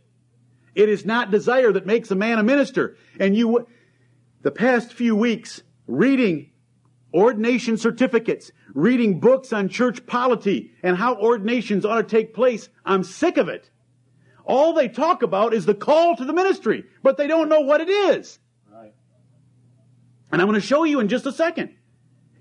It 0.74 0.90
is 0.90 1.06
not 1.06 1.32
desire 1.32 1.72
that 1.72 1.86
makes 1.86 2.12
a 2.12 2.16
man 2.16 2.38
a 2.38 2.44
minister. 2.44 2.98
And 3.18 3.36
you, 3.36 3.68
the 4.42 4.52
past 4.52 4.94
few 4.94 5.16
weeks, 5.16 5.64
reading 5.88 6.52
ordination 7.16 7.78
certificates, 7.78 8.52
reading 8.74 9.20
books 9.20 9.54
on 9.54 9.70
church 9.70 10.06
polity 10.06 10.72
and 10.84 10.98
how 10.98 11.16
ordinations 11.16 11.86
ought 11.86 11.96
to 11.96 12.04
take 12.04 12.34
place, 12.34 12.68
I'm 12.86 13.04
sick 13.04 13.38
of 13.38 13.48
it. 13.48 13.70
All 14.44 14.74
they 14.74 14.90
talk 14.90 15.24
about 15.24 15.54
is 15.54 15.66
the 15.66 15.74
call 15.74 16.16
to 16.18 16.26
the 16.26 16.34
ministry, 16.34 16.84
but 17.02 17.18
they 17.18 17.26
don't 17.26 17.50
know 17.50 17.62
what 17.62 17.82
it 17.82 17.90
is. 17.90 18.38
Right. 18.72 18.94
And 20.32 20.42
I'm 20.42 20.48
going 20.48 20.60
to 20.60 20.68
show 20.68 20.84
you 20.84 21.00
in 21.00 21.08
just 21.08 21.26
a 21.26 21.32
second. 21.32 21.74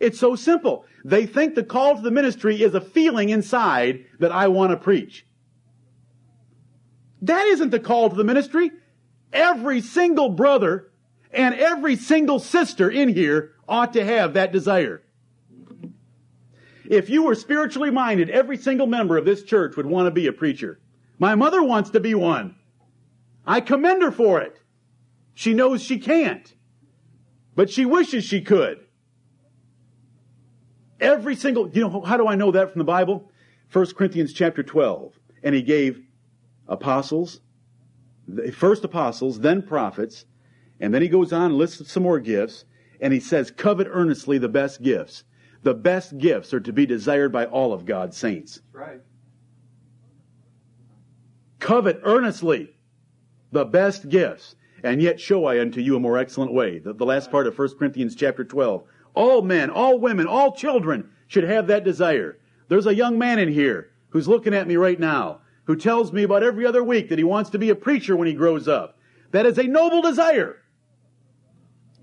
It's 0.01 0.19
so 0.19 0.35
simple. 0.35 0.85
They 1.05 1.25
think 1.25 1.55
the 1.55 1.63
call 1.63 1.97
to 1.97 2.03
the 2.03 2.11
ministry 2.11 2.61
is 2.61 2.75
a 2.75 2.81
feeling 2.81 3.29
inside 3.29 4.05
that 4.19 4.33
I 4.33 4.49
want 4.49 4.73
to 4.73 4.77
preach. 4.77 5.25
That 7.23 7.47
isn't 7.47 7.71
the 7.71 7.81
call 7.81 8.11
to 8.11 8.17
the 8.17 8.25
ministry. 8.25 8.71
Every 9.33 9.81
single 9.81 10.31
brother 10.31 10.91
and 11.35 11.55
every 11.55 11.97
single 11.97 12.39
sister 12.39 12.91
in 12.91 13.09
here 13.09 13.53
ought 13.69 13.93
to 13.95 14.05
have 14.05 14.35
that 14.35 14.53
desire. 14.53 15.03
If 16.85 17.09
you 17.09 17.25
were 17.25 17.35
spiritually 17.35 17.91
minded, 17.91 18.31
every 18.31 18.57
single 18.57 18.87
member 18.87 19.17
of 19.17 19.25
this 19.25 19.43
church 19.43 19.77
would 19.77 19.87
want 19.87 20.07
to 20.07 20.11
be 20.11 20.27
a 20.27 20.33
preacher. 20.33 20.81
My 21.19 21.35
mother 21.35 21.63
wants 21.63 21.91
to 21.91 22.01
be 22.01 22.15
one. 22.15 22.57
I 23.47 23.61
commend 23.61 24.03
her 24.03 24.13
for 24.13 24.41
it. 24.41 24.61
She 25.35 25.55
knows 25.55 25.83
she 25.83 25.99
can't, 25.99 26.55
but 27.55 27.71
she 27.71 27.85
wishes 27.85 28.25
she 28.25 28.41
could. 28.41 28.81
Every 31.01 31.35
single, 31.35 31.69
you 31.71 31.89
know, 31.89 32.01
how 32.03 32.17
do 32.17 32.29
I 32.29 32.37
know 32.37 32.53
that 32.53 32.73
from 32.73 32.79
the 32.79 32.85
Bible? 32.85 33.31
1 33.73 33.87
Corinthians 33.95 34.33
chapter 34.33 34.63
12. 34.63 35.19
And 35.43 35.55
he 35.55 35.63
gave 35.63 36.01
apostles, 36.69 37.41
first 38.53 38.85
apostles, 38.85 39.41
then 39.41 39.63
prophets, 39.63 40.25
and 40.81 40.93
then 40.93 41.03
he 41.03 41.09
goes 41.09 41.33
on 41.33 41.47
and 41.47 41.55
lists 41.55 41.91
some 41.91 42.03
more 42.03 42.21
gifts, 42.21 42.65
and 43.01 43.13
he 43.13 43.21
says, 43.21 43.51
covet 43.51 43.89
earnestly 43.91 44.39
the 44.39 44.49
best 44.49 44.83
gifts. 44.83 45.25
The 45.63 45.75
best 45.75 46.19
gifts 46.19 46.53
are 46.53 46.61
to 46.61 46.73
be 46.73 46.87
desired 46.87 47.33
by 47.33 47.47
all 47.47 47.73
of 47.73 47.87
God's 47.87 48.17
saints. 48.17 48.55
That's 48.55 48.75
right. 48.75 49.01
Covet 51.59 52.01
earnestly 52.03 52.77
the 53.51 53.65
best 53.65 54.09
gifts, 54.09 54.57
and 54.83 55.01
yet 55.01 55.19
show 55.19 55.47
I 55.47 55.61
unto 55.61 55.81
you 55.81 55.97
a 55.97 56.01
more 56.01 56.19
excellent 56.19 56.53
way. 56.53 56.79
The, 56.79 56.93
the 56.93 57.07
last 57.07 57.31
part 57.31 57.47
of 57.47 57.59
1 57.59 57.79
Corinthians 57.79 58.15
chapter 58.15 58.45
12. 58.45 58.85
All 59.15 59.43
men, 59.43 59.71
all 59.71 59.99
women, 59.99 60.27
all 60.27 60.53
children 60.53 61.11
should 61.29 61.45
have 61.45 61.69
that 61.69 61.85
desire. 61.85 62.39
There's 62.69 62.87
a 62.87 62.95
young 62.95 63.19
man 63.19 63.39
in 63.39 63.49
here 63.49 63.91
who's 64.11 64.29
looking 64.29 64.55
at 64.55 64.69
me 64.69 64.77
right 64.77 64.99
now 64.99 65.41
who 65.65 65.77
tells 65.77 66.13
me 66.13 66.23
about 66.23 66.43
every 66.43 66.67
other 66.67 66.85
week 66.85 67.09
that 67.09 67.19
he 67.19 67.25
wants 67.25 67.51
to 67.51 67.59
be 67.59 67.71
a 67.71 67.75
preacher 67.75 68.17
when 68.17 68.29
he 68.29 68.35
grows 68.35 68.69
up. 68.69 68.99
That 69.31 69.47
is 69.47 69.59
a 69.59 69.65
noble 69.65 70.03
desire. 70.03 70.59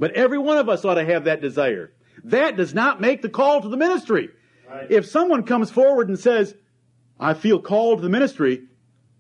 But 0.01 0.13
every 0.13 0.39
one 0.39 0.57
of 0.57 0.67
us 0.67 0.83
ought 0.83 0.95
to 0.95 1.05
have 1.05 1.25
that 1.25 1.41
desire. 1.41 1.93
That 2.23 2.57
does 2.57 2.73
not 2.73 2.99
make 2.99 3.21
the 3.21 3.29
call 3.29 3.61
to 3.61 3.69
the 3.69 3.77
ministry. 3.77 4.29
Right. 4.67 4.89
If 4.89 5.05
someone 5.05 5.43
comes 5.43 5.69
forward 5.69 6.09
and 6.09 6.17
says, 6.17 6.55
I 7.19 7.35
feel 7.35 7.59
called 7.59 7.99
to 7.99 8.01
the 8.01 8.09
ministry, 8.09 8.63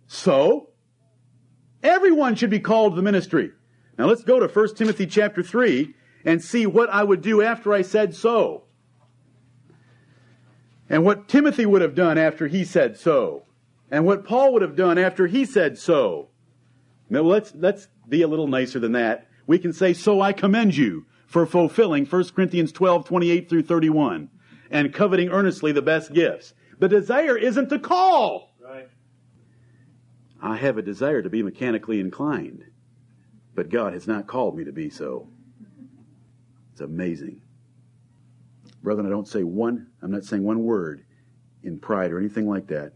so 0.07 0.69
everyone 1.83 2.33
should 2.33 2.49
be 2.49 2.59
called 2.59 2.93
to 2.93 2.95
the 2.95 3.03
ministry. 3.03 3.51
Now 3.99 4.07
let's 4.07 4.23
go 4.23 4.39
to 4.39 4.47
1 4.47 4.73
Timothy 4.73 5.05
chapter 5.05 5.43
3 5.43 5.93
and 6.25 6.43
see 6.43 6.65
what 6.65 6.89
I 6.89 7.03
would 7.03 7.21
do 7.21 7.43
after 7.43 7.73
I 7.73 7.83
said 7.83 8.15
so. 8.15 8.63
And 10.89 11.05
what 11.05 11.27
Timothy 11.27 11.67
would 11.67 11.83
have 11.83 11.93
done 11.93 12.17
after 12.17 12.47
he 12.47 12.65
said 12.65 12.97
so. 12.97 13.43
And 13.91 14.03
what 14.03 14.25
Paul 14.25 14.53
would 14.53 14.63
have 14.63 14.75
done 14.75 14.97
after 14.97 15.27
he 15.27 15.45
said 15.45 15.77
so. 15.77 16.29
Now 17.07 17.21
let's, 17.21 17.53
let's 17.53 17.87
be 18.09 18.23
a 18.23 18.27
little 18.27 18.47
nicer 18.47 18.79
than 18.79 18.93
that. 18.93 19.27
We 19.51 19.59
can 19.59 19.73
say, 19.73 19.91
so 19.91 20.21
I 20.21 20.31
commend 20.31 20.77
you 20.77 21.07
for 21.27 21.45
fulfilling 21.45 22.05
1 22.05 22.23
Corinthians 22.29 22.71
12, 22.71 23.03
28 23.03 23.49
through 23.49 23.63
31 23.63 24.29
and 24.69 24.93
coveting 24.93 25.27
earnestly 25.27 25.73
the 25.73 25.81
best 25.81 26.13
gifts. 26.13 26.53
The 26.79 26.87
desire 26.87 27.37
isn't 27.37 27.67
the 27.67 27.77
call. 27.77 28.55
Right. 28.63 28.87
I 30.41 30.55
have 30.55 30.77
a 30.77 30.81
desire 30.81 31.21
to 31.21 31.29
be 31.29 31.43
mechanically 31.43 31.99
inclined, 31.99 32.63
but 33.53 33.67
God 33.67 33.91
has 33.91 34.07
not 34.07 34.25
called 34.25 34.55
me 34.55 34.63
to 34.63 34.71
be 34.71 34.89
so. 34.89 35.27
It's 36.71 36.79
amazing. 36.79 37.41
Brethren, 38.81 39.05
I 39.05 39.09
don't 39.09 39.27
say 39.27 39.43
one, 39.43 39.87
I'm 40.01 40.11
not 40.11 40.23
saying 40.23 40.45
one 40.45 40.63
word 40.63 41.03
in 41.61 41.77
pride 41.77 42.13
or 42.13 42.19
anything 42.19 42.47
like 42.47 42.67
that. 42.67 42.93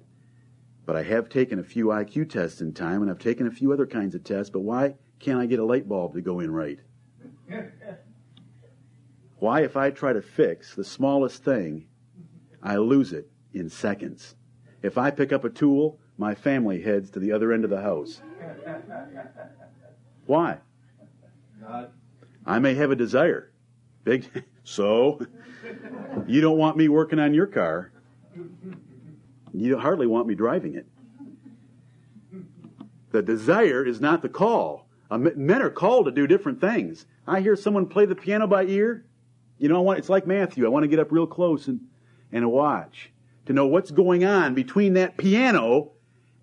But 0.85 0.95
I 0.95 1.03
have 1.03 1.27
taken 1.27 1.59
a 1.59 1.63
few 1.65 1.87
IQ 1.87 2.29
tests 2.29 2.61
in 2.61 2.73
time, 2.73 3.01
and 3.01 3.11
I've 3.11 3.19
taken 3.19 3.45
a 3.45 3.51
few 3.51 3.73
other 3.73 3.85
kinds 3.85 4.15
of 4.15 4.23
tests, 4.23 4.49
but 4.49 4.61
why 4.61 4.95
can't 5.25 5.39
I 5.39 5.47
get 5.47 5.57
a 5.57 5.65
light 5.65 5.89
bulb 5.89 6.13
to 6.13 6.21
go 6.21 6.39
in 6.39 6.51
right? 6.51 6.77
Why, 9.39 9.61
if 9.61 9.75
I 9.75 9.89
try 9.89 10.13
to 10.13 10.21
fix 10.21 10.75
the 10.75 10.83
smallest 10.83 11.43
thing, 11.43 11.87
I 12.61 12.77
lose 12.77 13.11
it 13.11 13.27
in 13.51 13.67
seconds? 13.67 14.35
If 14.83 14.99
I 14.99 15.09
pick 15.09 15.33
up 15.33 15.43
a 15.43 15.49
tool, 15.49 15.99
my 16.19 16.35
family 16.35 16.79
heads 16.79 17.09
to 17.11 17.19
the 17.19 17.31
other 17.31 17.51
end 17.51 17.63
of 17.63 17.71
the 17.71 17.81
house. 17.81 18.21
Why? 20.27 20.59
I 22.45 22.59
may 22.59 22.75
have 22.75 22.91
a 22.91 22.95
desire. 22.95 23.51
Big, 24.03 24.29
so 24.63 25.25
you 26.27 26.39
don't 26.39 26.59
want 26.59 26.77
me 26.77 26.87
working 26.87 27.17
on 27.17 27.33
your 27.33 27.47
car. 27.47 27.91
You 29.55 29.79
hardly 29.79 30.05
want 30.05 30.27
me 30.27 30.35
driving 30.35 30.75
it. 30.75 30.85
The 33.11 33.23
desire 33.23 33.83
is 33.83 33.99
not 33.99 34.21
the 34.21 34.29
call. 34.29 34.84
Uh, 35.09 35.17
Men 35.17 35.61
are 35.61 35.69
called 35.69 36.05
to 36.05 36.11
do 36.11 36.27
different 36.27 36.59
things. 36.59 37.05
I 37.27 37.41
hear 37.41 37.55
someone 37.55 37.87
play 37.87 38.05
the 38.05 38.15
piano 38.15 38.47
by 38.47 38.63
ear. 38.65 39.05
You 39.57 39.69
know, 39.69 39.77
I 39.77 39.79
want, 39.79 39.99
it's 39.99 40.09
like 40.09 40.27
Matthew. 40.27 40.65
I 40.65 40.69
want 40.69 40.83
to 40.83 40.87
get 40.87 40.99
up 40.99 41.11
real 41.11 41.27
close 41.27 41.67
and, 41.67 41.79
and 42.31 42.51
watch 42.51 43.11
to 43.45 43.53
know 43.53 43.67
what's 43.67 43.91
going 43.91 44.25
on 44.25 44.53
between 44.53 44.93
that 44.93 45.17
piano 45.17 45.91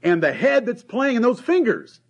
and 0.03 0.23
the 0.23 0.33
head 0.33 0.67
that's 0.67 0.83
playing 0.83 1.17
and 1.17 1.25
those 1.25 1.41
fingers. 1.41 2.01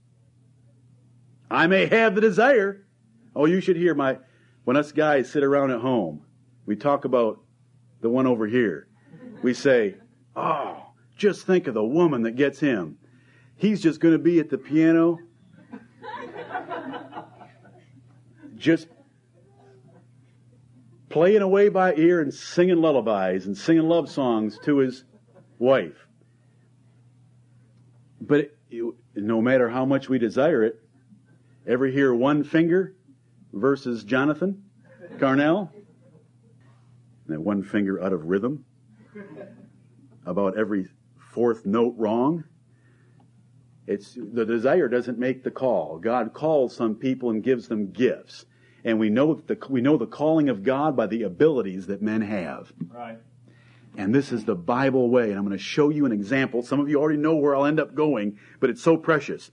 I 1.50 1.66
may 1.66 1.86
have 1.86 2.14
the 2.14 2.20
desire. 2.20 2.86
Oh, 3.34 3.46
you 3.46 3.60
should 3.60 3.76
hear 3.76 3.94
my, 3.94 4.18
when 4.64 4.76
us 4.76 4.92
guys 4.92 5.30
sit 5.30 5.42
around 5.42 5.70
at 5.70 5.80
home 5.80 6.24
We 6.66 6.76
talk 6.76 7.04
about 7.04 7.40
the 8.00 8.08
one 8.08 8.26
over 8.26 8.46
here. 8.46 8.88
We 9.42 9.54
say, 9.54 9.96
oh, 10.36 10.92
just 11.16 11.46
think 11.46 11.66
of 11.66 11.74
the 11.74 11.84
woman 11.84 12.22
that 12.22 12.36
gets 12.36 12.60
him. 12.60 12.98
He's 13.56 13.82
just 13.82 14.00
going 14.00 14.12
to 14.12 14.18
be 14.18 14.38
at 14.38 14.50
the 14.50 14.58
piano, 14.58 15.18
just 18.62 18.86
playing 21.10 21.42
away 21.42 21.68
by 21.68 21.94
ear 21.94 22.20
and 22.20 22.32
singing 22.32 22.80
lullabies 22.80 23.46
and 23.46 23.58
singing 23.58 23.88
love 23.88 24.08
songs 24.08 24.58
to 24.62 24.78
his 24.78 25.04
wife. 25.58 26.06
But 28.20 28.38
it, 28.38 28.52
it, 28.70 28.94
no 29.16 29.42
matter 29.42 29.68
how 29.68 29.84
much 29.84 30.08
we 30.08 30.18
desire 30.18 30.62
it, 30.62 30.80
ever 31.66 31.86
hear 31.86 32.14
one 32.14 32.44
finger 32.44 32.94
versus 33.52 34.04
Jonathan 34.04 34.62
Carnell? 35.18 35.68
That 37.26 37.40
one 37.40 37.62
finger 37.64 38.02
out 38.02 38.12
of 38.12 38.26
rhythm? 38.26 38.64
About 40.24 40.56
every 40.56 40.86
fourth 41.32 41.66
note 41.66 41.94
wrong? 41.98 42.44
It's 43.88 44.14
the 44.14 44.44
desire 44.44 44.88
doesn't 44.88 45.18
make 45.18 45.42
the 45.42 45.50
call. 45.50 45.98
God 45.98 46.32
calls 46.32 46.76
some 46.76 46.94
people 46.94 47.30
and 47.30 47.42
gives 47.42 47.66
them 47.66 47.90
gifts. 47.90 48.46
And 48.84 48.98
we 48.98 49.10
know 49.10 49.42
the, 49.46 49.56
we 49.68 49.80
know 49.80 49.96
the 49.96 50.06
calling 50.06 50.48
of 50.48 50.62
God 50.62 50.96
by 50.96 51.06
the 51.06 51.22
abilities 51.22 51.86
that 51.86 52.02
men 52.02 52.20
have. 52.22 52.72
Right. 52.88 53.18
And 53.96 54.14
this 54.14 54.32
is 54.32 54.44
the 54.44 54.54
Bible 54.54 55.10
way. 55.10 55.30
And 55.30 55.38
I'm 55.38 55.44
going 55.44 55.56
to 55.56 55.62
show 55.62 55.90
you 55.90 56.06
an 56.06 56.12
example. 56.12 56.62
Some 56.62 56.80
of 56.80 56.88
you 56.88 56.98
already 56.98 57.18
know 57.18 57.36
where 57.36 57.54
I'll 57.54 57.66
end 57.66 57.78
up 57.78 57.94
going, 57.94 58.38
but 58.58 58.70
it's 58.70 58.82
so 58.82 58.96
precious. 58.96 59.50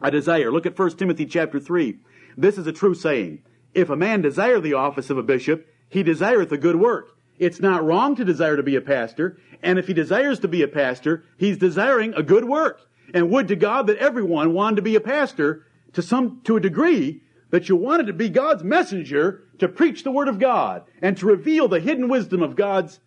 I 0.00 0.10
desire. 0.10 0.50
Look 0.50 0.66
at 0.66 0.78
1 0.78 0.96
Timothy 0.96 1.26
chapter 1.26 1.60
3. 1.60 1.98
This 2.36 2.58
is 2.58 2.66
a 2.66 2.72
true 2.72 2.94
saying. 2.94 3.42
If 3.72 3.88
a 3.88 3.96
man 3.96 4.20
desire 4.20 4.60
the 4.60 4.74
office 4.74 5.10
of 5.10 5.16
a 5.16 5.22
bishop, 5.22 5.66
he 5.88 6.02
desireth 6.02 6.50
a 6.52 6.58
good 6.58 6.76
work. 6.76 7.16
It's 7.38 7.60
not 7.60 7.84
wrong 7.84 8.16
to 8.16 8.24
desire 8.24 8.56
to 8.56 8.62
be 8.62 8.76
a 8.76 8.80
pastor. 8.80 9.38
And 9.62 9.78
if 9.78 9.86
he 9.86 9.94
desires 9.94 10.40
to 10.40 10.48
be 10.48 10.62
a 10.62 10.68
pastor, 10.68 11.24
he's 11.36 11.56
desiring 11.56 12.14
a 12.14 12.22
good 12.22 12.44
work. 12.44 12.80
And 13.14 13.30
would 13.30 13.48
to 13.48 13.56
God 13.56 13.86
that 13.86 13.98
everyone 13.98 14.52
wanted 14.52 14.76
to 14.76 14.82
be 14.82 14.96
a 14.96 15.00
pastor 15.00 15.66
to 15.92 16.02
some, 16.02 16.40
to 16.44 16.56
a 16.56 16.60
degree 16.60 17.21
that 17.52 17.68
you 17.68 17.76
wanted 17.76 18.06
to 18.06 18.14
be 18.14 18.30
God's 18.30 18.64
messenger 18.64 19.42
to 19.58 19.68
preach 19.68 20.02
the 20.02 20.10
word 20.10 20.26
of 20.26 20.38
God 20.38 20.84
and 21.02 21.16
to 21.18 21.26
reveal 21.26 21.68
the 21.68 21.80
hidden 21.80 22.08
wisdom 22.08 22.42
of 22.42 22.56
God's 22.56 22.98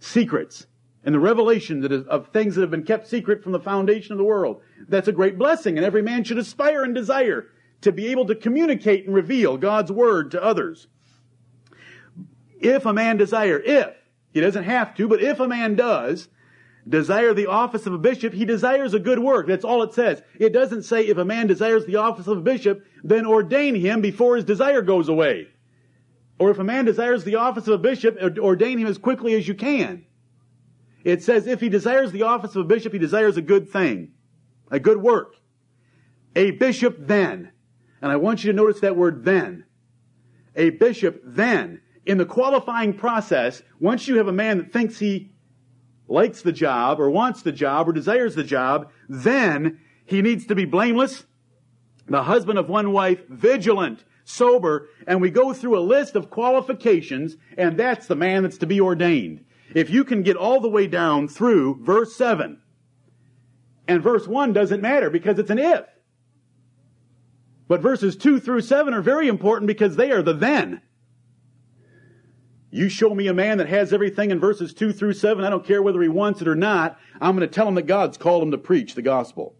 secrets 0.00 0.66
and 1.04 1.14
the 1.14 1.20
revelation 1.20 1.80
that 1.80 1.92
is, 1.92 2.04
of 2.08 2.28
things 2.28 2.56
that 2.56 2.62
have 2.62 2.70
been 2.70 2.82
kept 2.82 3.06
secret 3.06 3.44
from 3.44 3.52
the 3.52 3.60
foundation 3.60 4.10
of 4.10 4.18
the 4.18 4.24
world. 4.24 4.60
That's 4.88 5.06
a 5.06 5.12
great 5.12 5.38
blessing, 5.38 5.76
and 5.76 5.86
every 5.86 6.02
man 6.02 6.24
should 6.24 6.36
aspire 6.36 6.82
and 6.82 6.96
desire 6.96 7.46
to 7.82 7.92
be 7.92 8.08
able 8.08 8.26
to 8.26 8.34
communicate 8.34 9.06
and 9.06 9.14
reveal 9.14 9.56
God's 9.56 9.92
word 9.92 10.32
to 10.32 10.42
others. 10.42 10.88
If 12.58 12.86
a 12.86 12.92
man 12.92 13.18
desire, 13.18 13.60
if, 13.60 13.94
he 14.32 14.40
doesn't 14.40 14.64
have 14.64 14.96
to, 14.96 15.06
but 15.06 15.22
if 15.22 15.38
a 15.38 15.46
man 15.46 15.76
does, 15.76 16.28
desire 16.88 17.34
the 17.34 17.46
office 17.46 17.86
of 17.86 17.92
a 17.92 17.98
bishop, 17.98 18.32
he 18.32 18.44
desires 18.44 18.94
a 18.94 18.98
good 18.98 19.18
work. 19.18 19.46
That's 19.46 19.64
all 19.64 19.82
it 19.82 19.92
says. 19.92 20.22
It 20.38 20.52
doesn't 20.52 20.84
say 20.84 21.06
if 21.06 21.18
a 21.18 21.24
man 21.24 21.46
desires 21.46 21.84
the 21.84 21.96
office 21.96 22.26
of 22.26 22.38
a 22.38 22.42
bishop, 22.42 22.84
then 23.02 23.26
ordain 23.26 23.74
him 23.74 24.00
before 24.00 24.36
his 24.36 24.44
desire 24.44 24.82
goes 24.82 25.08
away. 25.08 25.48
Or 26.38 26.50
if 26.50 26.58
a 26.58 26.64
man 26.64 26.84
desires 26.84 27.24
the 27.24 27.36
office 27.36 27.66
of 27.66 27.74
a 27.74 27.78
bishop, 27.78 28.18
ordain 28.38 28.78
him 28.78 28.86
as 28.86 28.98
quickly 28.98 29.34
as 29.34 29.48
you 29.48 29.54
can. 29.54 30.04
It 31.02 31.22
says 31.22 31.46
if 31.46 31.60
he 31.60 31.68
desires 31.68 32.12
the 32.12 32.22
office 32.22 32.54
of 32.56 32.62
a 32.62 32.68
bishop, 32.68 32.92
he 32.92 32.98
desires 32.98 33.36
a 33.36 33.42
good 33.42 33.68
thing, 33.68 34.12
a 34.70 34.78
good 34.78 35.00
work. 35.00 35.36
A 36.34 36.50
bishop 36.50 36.96
then, 37.00 37.52
and 38.02 38.12
I 38.12 38.16
want 38.16 38.44
you 38.44 38.52
to 38.52 38.56
notice 38.56 38.80
that 38.80 38.96
word 38.96 39.24
then. 39.24 39.64
A 40.54 40.70
bishop 40.70 41.20
then, 41.24 41.80
in 42.04 42.18
the 42.18 42.26
qualifying 42.26 42.92
process, 42.92 43.62
once 43.80 44.06
you 44.06 44.18
have 44.18 44.28
a 44.28 44.32
man 44.32 44.58
that 44.58 44.72
thinks 44.72 44.98
he 44.98 45.32
likes 46.08 46.42
the 46.42 46.52
job 46.52 47.00
or 47.00 47.10
wants 47.10 47.42
the 47.42 47.52
job 47.52 47.88
or 47.88 47.92
desires 47.92 48.34
the 48.34 48.44
job, 48.44 48.90
then 49.08 49.80
he 50.04 50.22
needs 50.22 50.46
to 50.46 50.54
be 50.54 50.64
blameless, 50.64 51.24
the 52.06 52.22
husband 52.22 52.58
of 52.58 52.68
one 52.68 52.92
wife, 52.92 53.26
vigilant, 53.28 54.04
sober, 54.24 54.88
and 55.06 55.20
we 55.20 55.30
go 55.30 55.52
through 55.52 55.78
a 55.78 55.80
list 55.80 56.16
of 56.16 56.30
qualifications, 56.30 57.36
and 57.56 57.78
that's 57.78 58.06
the 58.06 58.16
man 58.16 58.42
that's 58.42 58.58
to 58.58 58.66
be 58.66 58.80
ordained. 58.80 59.44
If 59.74 59.90
you 59.90 60.04
can 60.04 60.22
get 60.22 60.36
all 60.36 60.60
the 60.60 60.68
way 60.68 60.86
down 60.86 61.28
through 61.28 61.82
verse 61.82 62.14
7, 62.16 62.60
and 63.88 64.02
verse 64.02 64.26
1 64.26 64.52
doesn't 64.52 64.80
matter 64.80 65.10
because 65.10 65.38
it's 65.38 65.50
an 65.50 65.58
if. 65.58 65.86
But 67.68 67.80
verses 67.80 68.16
2 68.16 68.40
through 68.40 68.60
7 68.60 68.94
are 68.94 69.02
very 69.02 69.28
important 69.28 69.66
because 69.66 69.96
they 69.96 70.10
are 70.12 70.22
the 70.22 70.32
then. 70.32 70.82
You 72.76 72.90
show 72.90 73.14
me 73.14 73.26
a 73.26 73.32
man 73.32 73.56
that 73.56 73.70
has 73.70 73.94
everything 73.94 74.30
in 74.30 74.38
verses 74.38 74.74
2 74.74 74.92
through 74.92 75.14
7, 75.14 75.42
I 75.42 75.48
don't 75.48 75.64
care 75.64 75.82
whether 75.82 76.02
he 76.02 76.10
wants 76.10 76.42
it 76.42 76.46
or 76.46 76.54
not, 76.54 77.00
I'm 77.22 77.34
going 77.34 77.48
to 77.48 77.54
tell 77.54 77.66
him 77.66 77.74
that 77.76 77.86
God's 77.86 78.18
called 78.18 78.42
him 78.42 78.50
to 78.50 78.58
preach 78.58 78.94
the 78.94 79.00
gospel. 79.00 79.54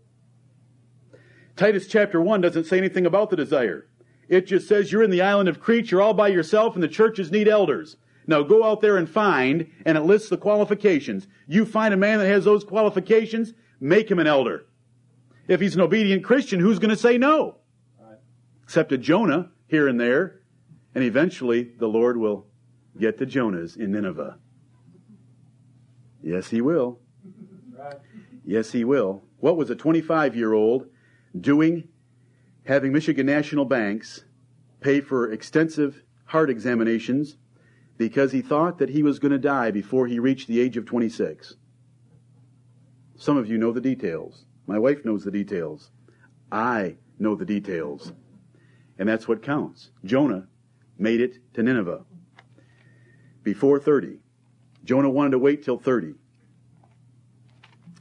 Titus 1.57 1.87
chapter 1.87 2.21
1 2.21 2.43
doesn't 2.43 2.65
say 2.65 2.77
anything 2.77 3.07
about 3.07 3.31
the 3.31 3.37
desire. 3.37 3.89
It 4.29 4.47
just 4.47 4.69
says 4.69 4.93
you're 4.93 5.03
in 5.03 5.09
the 5.09 5.23
island 5.23 5.49
of 5.49 5.61
Crete, 5.61 5.91
you're 5.91 6.03
all 6.03 6.13
by 6.13 6.29
yourself, 6.29 6.75
and 6.75 6.83
the 6.83 6.89
churches 6.89 7.33
need 7.33 7.49
elders. 7.49 7.97
Now 8.27 8.43
go 8.43 8.63
out 8.63 8.83
there 8.83 8.99
and 8.99 9.09
find, 9.09 9.71
and 9.87 9.97
it 9.97 10.03
lists 10.03 10.29
the 10.29 10.37
qualifications. 10.37 11.27
You 11.47 11.65
find 11.65 11.95
a 11.95 11.97
man 11.97 12.19
that 12.19 12.29
has 12.29 12.45
those 12.45 12.65
qualifications, 12.65 13.55
make 13.81 14.11
him 14.11 14.19
an 14.19 14.27
elder. 14.27 14.67
If 15.49 15.63
he's 15.63 15.75
an 15.75 15.81
obedient 15.81 16.23
Christian, 16.23 16.61
who's 16.61 16.79
going 16.79 16.91
to 16.91 16.97
say 16.97 17.17
no? 17.17 17.57
Right. 17.99 18.19
Except 18.63 18.93
a 18.93 18.99
Jonah 18.99 19.53
here 19.69 19.89
and 19.89 19.99
there, 19.99 20.43
and 20.95 21.03
eventually 21.03 21.71
the 21.79 21.89
Lord 21.89 22.19
will 22.19 22.49
get 22.99 23.19
the 23.19 23.27
Jonahs 23.27 23.77
in 23.77 23.93
Nineveh. 23.93 24.39
Yes, 26.23 26.49
he 26.49 26.61
will. 26.61 26.99
Yes, 28.45 28.73
he 28.73 28.85
will. 28.85 29.23
What 29.39 29.57
was 29.57 29.71
a 29.71 29.77
25 29.77 30.35
year 30.35 30.53
old 30.53 30.87
doing 31.39 31.89
having 32.65 32.93
Michigan 32.93 33.27
National 33.27 33.65
Banks 33.65 34.25
pay 34.81 35.01
for 35.01 35.31
extensive 35.31 36.03
heart 36.25 36.51
examinations 36.51 37.37
because 37.99 38.33
he 38.33 38.43
thought 38.43 38.79
that 38.79 38.91
he 38.91 39.03
was 39.03 39.19
going 39.19 39.33
to 39.33 39.39
die 39.39 39.71
before 39.71 40.07
he 40.07 40.19
reached 40.19 40.49
the 40.49 40.61
age 40.61 40.77
of 40.77 40.85
26. 40.85 41.55
Some 43.17 43.37
of 43.37 43.49
you 43.49 43.57
know 43.57 43.73
the 43.73 43.81
details. 43.81 44.45
My 44.67 44.79
wife 44.79 45.05
knows 45.05 45.25
the 45.25 45.31
details. 45.31 45.91
I 46.51 46.97
know 47.19 47.35
the 47.35 47.47
details. 47.47 48.13
And 48.99 49.09
that's 49.09 49.29
what 49.29 49.43
counts. 49.43 49.91
Jonah 50.05 50.49
made 50.99 51.21
it 51.21 51.39
to 51.55 51.63
Nineveh 51.63 52.05
before 53.47 53.79
30. 53.79 54.19
Jonah 54.85 55.09
wanted 55.09 55.31
to 55.31 55.39
wait 55.39 55.63
till 55.63 55.79
30. 55.79 56.15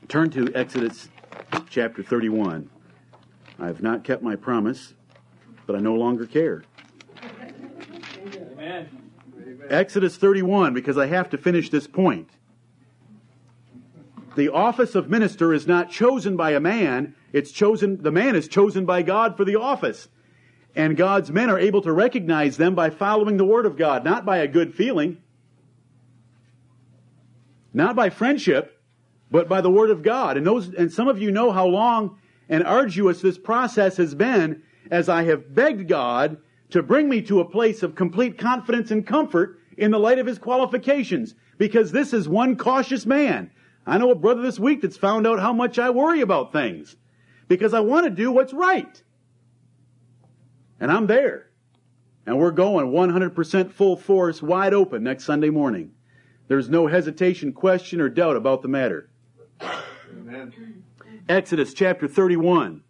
Turn 0.07 0.31
to 0.31 0.51
Exodus 0.55 1.07
chapter 1.69 2.01
31. 2.01 2.67
I 3.59 3.67
have 3.67 3.83
not 3.83 4.03
kept 4.03 4.23
my 4.23 4.35
promise, 4.35 4.95
but 5.67 5.75
I 5.75 5.79
no 5.79 5.93
longer 5.93 6.25
care. 6.25 6.63
Amen. 8.33 8.89
Exodus 9.69 10.17
31, 10.17 10.73
because 10.73 10.97
I 10.97 11.05
have 11.05 11.29
to 11.29 11.37
finish 11.37 11.69
this 11.69 11.85
point. 11.85 12.27
The 14.35 14.49
office 14.49 14.95
of 14.95 15.11
minister 15.11 15.53
is 15.53 15.67
not 15.67 15.91
chosen 15.91 16.35
by 16.35 16.51
a 16.53 16.59
man, 16.59 17.13
it's 17.33 17.51
chosen, 17.51 18.01
the 18.01 18.11
man 18.11 18.35
is 18.35 18.47
chosen 18.47 18.87
by 18.87 19.03
God 19.03 19.37
for 19.37 19.45
the 19.45 19.57
office. 19.57 20.07
And 20.75 20.97
God's 20.97 21.31
men 21.31 21.51
are 21.51 21.59
able 21.59 21.83
to 21.83 21.93
recognize 21.93 22.57
them 22.57 22.73
by 22.73 22.89
following 22.89 23.37
the 23.37 23.45
Word 23.45 23.67
of 23.67 23.77
God, 23.77 24.03
not 24.03 24.25
by 24.25 24.39
a 24.39 24.47
good 24.47 24.73
feeling, 24.73 25.21
not 27.75 27.95
by 27.95 28.09
friendship, 28.09 28.81
but 29.29 29.49
by 29.49 29.59
the 29.59 29.69
Word 29.69 29.91
of 29.91 30.01
God. 30.01 30.37
And 30.37 30.47
those, 30.47 30.73
and 30.73 30.91
some 30.91 31.07
of 31.07 31.21
you 31.21 31.29
know 31.29 31.51
how 31.51 31.65
long 31.65 32.17
and 32.47 32.63
arduous 32.63 33.21
this 33.21 33.37
process 33.37 33.97
has 33.97 34.15
been 34.15 34.63
as 34.89 35.09
I 35.09 35.23
have 35.23 35.53
begged 35.53 35.87
God 35.89 36.37
to 36.69 36.81
bring 36.81 37.09
me 37.09 37.21
to 37.23 37.41
a 37.41 37.49
place 37.49 37.83
of 37.83 37.95
complete 37.95 38.37
confidence 38.37 38.91
and 38.91 39.05
comfort 39.05 39.59
in 39.77 39.91
the 39.91 39.99
light 39.99 40.19
of 40.19 40.25
his 40.25 40.39
qualifications. 40.39 41.35
Because 41.57 41.91
this 41.91 42.13
is 42.13 42.29
one 42.29 42.55
cautious 42.55 43.05
man. 43.05 43.51
I 43.85 43.97
know 43.97 44.11
a 44.11 44.15
brother 44.15 44.41
this 44.41 44.59
week 44.59 44.81
that's 44.81 44.97
found 44.97 45.27
out 45.27 45.39
how 45.39 45.53
much 45.53 45.77
I 45.77 45.89
worry 45.89 46.21
about 46.21 46.53
things. 46.53 46.95
Because 47.47 47.73
I 47.73 47.81
want 47.81 48.05
to 48.05 48.09
do 48.09 48.31
what's 48.31 48.53
right. 48.53 49.01
And 50.79 50.91
I'm 50.91 51.07
there. 51.07 51.49
And 52.25 52.39
we're 52.39 52.51
going 52.51 52.87
100% 52.87 53.71
full 53.71 53.97
force, 53.97 54.41
wide 54.41 54.73
open 54.73 55.03
next 55.03 55.25
Sunday 55.25 55.49
morning. 55.49 55.91
There's 56.47 56.69
no 56.69 56.87
hesitation, 56.87 57.53
question, 57.53 57.99
or 57.99 58.09
doubt 58.09 58.35
about 58.35 58.61
the 58.61 58.67
matter. 58.67 59.09
Amen. 59.61 60.83
Exodus 61.27 61.73
chapter 61.73 62.07
31. 62.07 62.83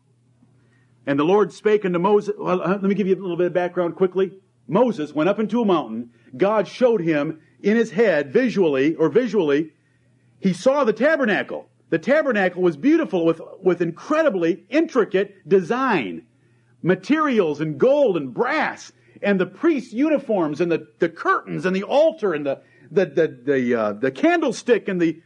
And 1.08 1.20
the 1.20 1.24
Lord 1.24 1.53
spake 1.53 1.86
unto 1.86 1.99
Moses. 1.99 2.36
Well, 2.38 2.62
uh, 2.62 2.70
let 2.70 2.84
me 2.84 2.95
give 2.95 3.08
you 3.08 3.16
a 3.16 3.22
little 3.22 3.38
bit 3.38 3.47
of 3.47 3.53
background 3.53 3.95
quickly. 3.95 4.39
Moses 4.68 5.14
went 5.14 5.30
up 5.30 5.39
into 5.39 5.62
a 5.62 5.66
mountain. 5.66 6.10
God 6.36 6.68
showed 6.68 7.01
him 7.01 7.39
in 7.62 7.78
his 7.78 7.91
head, 7.91 8.34
visually, 8.34 8.95
or 8.95 9.10
visually, 9.10 9.72
he 10.39 10.53
saw 10.53 10.84
the 10.84 10.93
tabernacle. 10.93 11.68
The 11.89 11.99
tabernacle 11.99 12.62
was 12.62 12.78
beautiful 12.78 13.26
with, 13.26 13.41
with 13.62 13.82
incredibly 13.82 14.66
intricate 14.70 15.47
design, 15.47 16.24
materials 16.84 17.62
and 17.62 17.80
gold 17.80 18.18
and 18.18 18.34
brass. 18.34 18.91
and 19.22 19.39
the 19.39 19.45
priest's 19.45 19.93
uniforms 19.93 20.62
and 20.62 20.72
the, 20.72 20.88
the 20.99 21.10
curtains 21.10 21.66
and 21.66 21.76
the 21.76 21.84
altar 21.84 22.34
and 22.34 22.45
the, 22.45 22.62
the, 22.91 23.05
the, 23.05 23.39
the, 23.43 23.75
uh, 23.75 23.93
the 23.93 24.11
candlestick 24.11 24.88
and 24.88 25.01
the, 25.01 25.21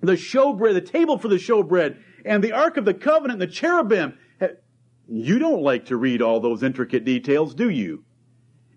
the 0.00 0.14
showbread, 0.14 0.74
the 0.74 0.80
table 0.80 1.18
for 1.18 1.28
the 1.28 1.36
showbread 1.36 1.98
and 2.24 2.42
the 2.42 2.52
Ark 2.52 2.76
of 2.76 2.84
the 2.84 2.94
Covenant 2.94 3.40
and 3.40 3.50
the 3.50 3.52
cherubim. 3.52 4.18
You 5.08 5.38
don't 5.38 5.62
like 5.62 5.86
to 5.86 5.96
read 5.96 6.20
all 6.20 6.40
those 6.40 6.62
intricate 6.62 7.04
details, 7.04 7.54
do 7.54 7.68
you? 7.68 8.04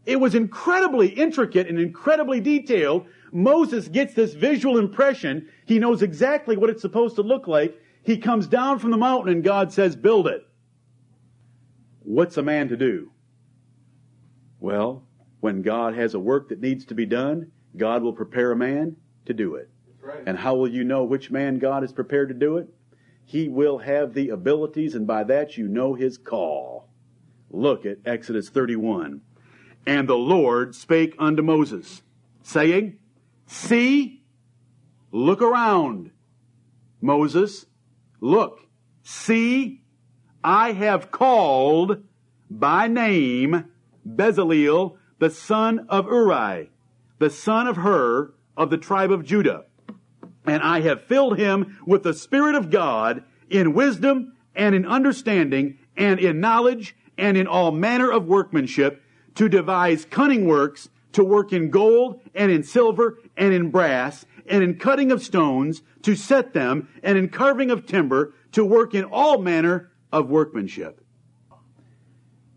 It 0.05 0.19
was 0.19 0.35
incredibly 0.35 1.07
intricate 1.07 1.67
and 1.67 1.79
incredibly 1.79 2.39
detailed. 2.39 3.07
Moses 3.31 3.87
gets 3.87 4.13
this 4.13 4.33
visual 4.33 4.77
impression. 4.77 5.49
He 5.65 5.79
knows 5.79 6.01
exactly 6.01 6.55
what 6.55 6.69
it's 6.69 6.81
supposed 6.81 7.15
to 7.15 7.21
look 7.21 7.47
like. 7.47 7.75
He 8.03 8.17
comes 8.17 8.47
down 8.47 8.79
from 8.79 8.91
the 8.91 8.97
mountain 8.97 9.33
and 9.33 9.43
God 9.43 9.73
says, 9.73 9.95
build 9.95 10.27
it. 10.27 10.41
What's 12.01 12.37
a 12.37 12.43
man 12.43 12.69
to 12.69 12.77
do? 12.77 13.11
Well, 14.59 15.07
when 15.41 15.61
God 15.61 15.95
has 15.95 16.13
a 16.13 16.19
work 16.19 16.49
that 16.49 16.59
needs 16.59 16.85
to 16.85 16.95
be 16.95 17.05
done, 17.05 17.51
God 17.75 18.03
will 18.03 18.13
prepare 18.13 18.51
a 18.51 18.55
man 18.55 18.97
to 19.25 19.33
do 19.33 19.55
it. 19.55 19.69
Right. 20.01 20.23
And 20.25 20.37
how 20.37 20.55
will 20.55 20.67
you 20.67 20.83
know 20.83 21.03
which 21.03 21.31
man 21.31 21.59
God 21.59 21.83
is 21.83 21.91
prepared 21.91 22.29
to 22.29 22.35
do 22.35 22.57
it? 22.57 22.67
He 23.25 23.47
will 23.47 23.79
have 23.79 24.13
the 24.13 24.29
abilities, 24.29 24.95
and 24.95 25.05
by 25.05 25.23
that 25.25 25.55
you 25.57 25.67
know 25.67 25.93
his 25.93 26.17
call. 26.17 26.89
Look 27.51 27.85
at 27.85 27.97
Exodus 28.05 28.49
31. 28.49 29.21
And 29.85 30.09
the 30.09 30.17
Lord 30.17 30.73
spake 30.75 31.15
unto 31.19 31.43
Moses, 31.43 32.01
saying, 32.41 32.97
See, 33.45 34.23
look 35.11 35.41
around, 35.41 36.11
Moses, 37.01 37.65
look, 38.19 38.61
see, 39.03 39.83
I 40.43 40.71
have 40.73 41.11
called 41.11 42.03
by 42.49 42.87
name 42.87 43.65
Bezaleel, 44.07 44.97
the 45.19 45.29
son 45.29 45.85
of 45.89 46.05
Uri, 46.05 46.71
the 47.19 47.29
son 47.29 47.67
of 47.67 47.77
Hur, 47.77 48.33
of 48.57 48.69
the 48.69 48.77
tribe 48.77 49.11
of 49.11 49.23
Judah. 49.23 49.65
And 50.45 50.63
I 50.63 50.81
have 50.81 51.03
filled 51.03 51.37
him 51.37 51.77
with 51.85 52.03
the 52.03 52.13
Spirit 52.13 52.55
of 52.55 52.71
God 52.71 53.23
in 53.49 53.73
wisdom 53.73 54.33
and 54.55 54.73
in 54.73 54.85
understanding 54.85 55.77
and 55.95 56.19
in 56.19 56.39
knowledge 56.39 56.95
and 57.17 57.37
in 57.37 57.47
all 57.47 57.71
manner 57.71 58.09
of 58.09 58.25
workmanship 58.25 59.03
to 59.35 59.47
devise 59.47 60.05
cunning 60.05 60.45
works, 60.45 60.89
to 61.11 61.23
work 61.23 61.53
in 61.53 61.69
gold 61.69 62.21
and 62.33 62.51
in 62.51 62.63
silver 62.63 63.19
and 63.37 63.53
in 63.53 63.69
brass 63.69 64.25
and 64.47 64.63
in 64.63 64.75
cutting 64.77 65.11
of 65.11 65.23
stones, 65.23 65.83
to 66.01 66.15
set 66.15 66.53
them 66.53 66.89
and 67.03 67.17
in 67.17 67.29
carving 67.29 67.69
of 67.69 67.85
timber, 67.85 68.33
to 68.51 68.65
work 68.65 68.95
in 68.95 69.03
all 69.03 69.37
manner 69.39 69.91
of 70.11 70.27
workmanship. 70.27 71.05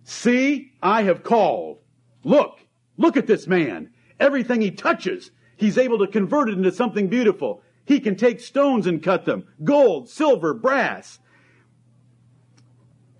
See, 0.05 0.73
I 0.83 1.03
have 1.03 1.23
called. 1.23 1.79
Look, 2.25 2.61
look 2.97 3.17
at 3.17 3.27
this 3.27 3.47
man. 3.47 3.91
Everything 4.23 4.61
he 4.61 4.71
touches, 4.71 5.33
he's 5.57 5.77
able 5.77 5.99
to 5.99 6.07
convert 6.07 6.49
it 6.49 6.57
into 6.57 6.71
something 6.71 7.09
beautiful. 7.09 7.61
He 7.85 7.99
can 7.99 8.15
take 8.15 8.39
stones 8.39 8.87
and 8.87 9.03
cut 9.03 9.25
them, 9.25 9.49
gold, 9.65 10.09
silver, 10.09 10.55
brass. 10.55 11.19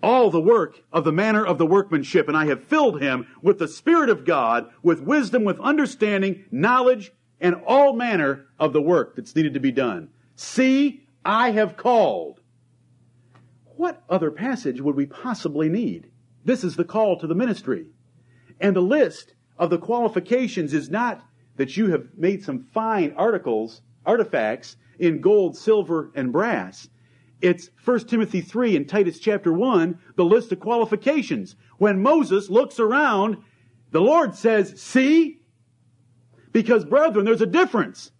All 0.01 0.31
the 0.31 0.39
work 0.39 0.79
of 0.93 1.03
the 1.03 1.11
manner 1.11 1.45
of 1.45 1.57
the 1.57 1.65
workmanship, 1.65 2.29
and 2.29 2.37
I 2.37 2.45
have 2.45 2.63
filled 2.63 3.01
him 3.01 3.27
with 3.41 3.59
the 3.59 3.67
Spirit 3.67 4.09
of 4.09 4.23
God, 4.23 4.69
with 4.81 5.01
wisdom, 5.01 5.43
with 5.43 5.59
understanding, 5.59 6.45
knowledge, 6.51 7.11
and 7.41 7.55
all 7.67 7.93
manner 7.93 8.45
of 8.57 8.71
the 8.71 8.81
work 8.81 9.17
that's 9.17 9.35
needed 9.35 9.55
to 9.55 9.59
be 9.59 9.73
done. 9.73 10.07
See, 10.37 11.05
I 11.25 11.51
have 11.51 11.75
called. 11.75 12.39
What 13.75 14.03
other 14.09 14.31
passage 14.31 14.79
would 14.79 14.95
we 14.95 15.05
possibly 15.05 15.67
need? 15.67 16.11
This 16.45 16.63
is 16.63 16.77
the 16.77 16.85
call 16.85 17.19
to 17.19 17.27
the 17.27 17.35
ministry. 17.35 17.87
And 18.61 18.73
the 18.73 18.81
list 18.81 19.33
of 19.57 19.69
the 19.69 19.77
qualifications 19.77 20.73
is 20.73 20.89
not 20.89 21.23
that 21.55 21.77
you 21.77 21.91
have 21.91 22.07
made 22.17 22.43
some 22.43 22.65
fine 22.73 23.13
articles, 23.15 23.81
artifacts 24.05 24.77
in 24.99 25.21
gold, 25.21 25.55
silver, 25.55 26.11
and 26.15 26.31
brass. 26.31 26.89
It's 27.41 27.69
1 27.83 28.07
Timothy 28.07 28.41
3 28.41 28.75
and 28.75 28.87
Titus 28.87 29.19
chapter 29.19 29.51
1, 29.51 29.99
the 30.15 30.25
list 30.25 30.51
of 30.51 30.59
qualifications. 30.59 31.55
When 31.77 32.01
Moses 32.01 32.49
looks 32.49 32.79
around, 32.79 33.37
the 33.91 34.01
Lord 34.01 34.33
says, 34.33 34.81
see? 34.81 35.39
Because 36.51 36.85
brethren, 36.85 37.25
there's 37.25 37.41
a 37.41 37.45
difference. 37.45 38.11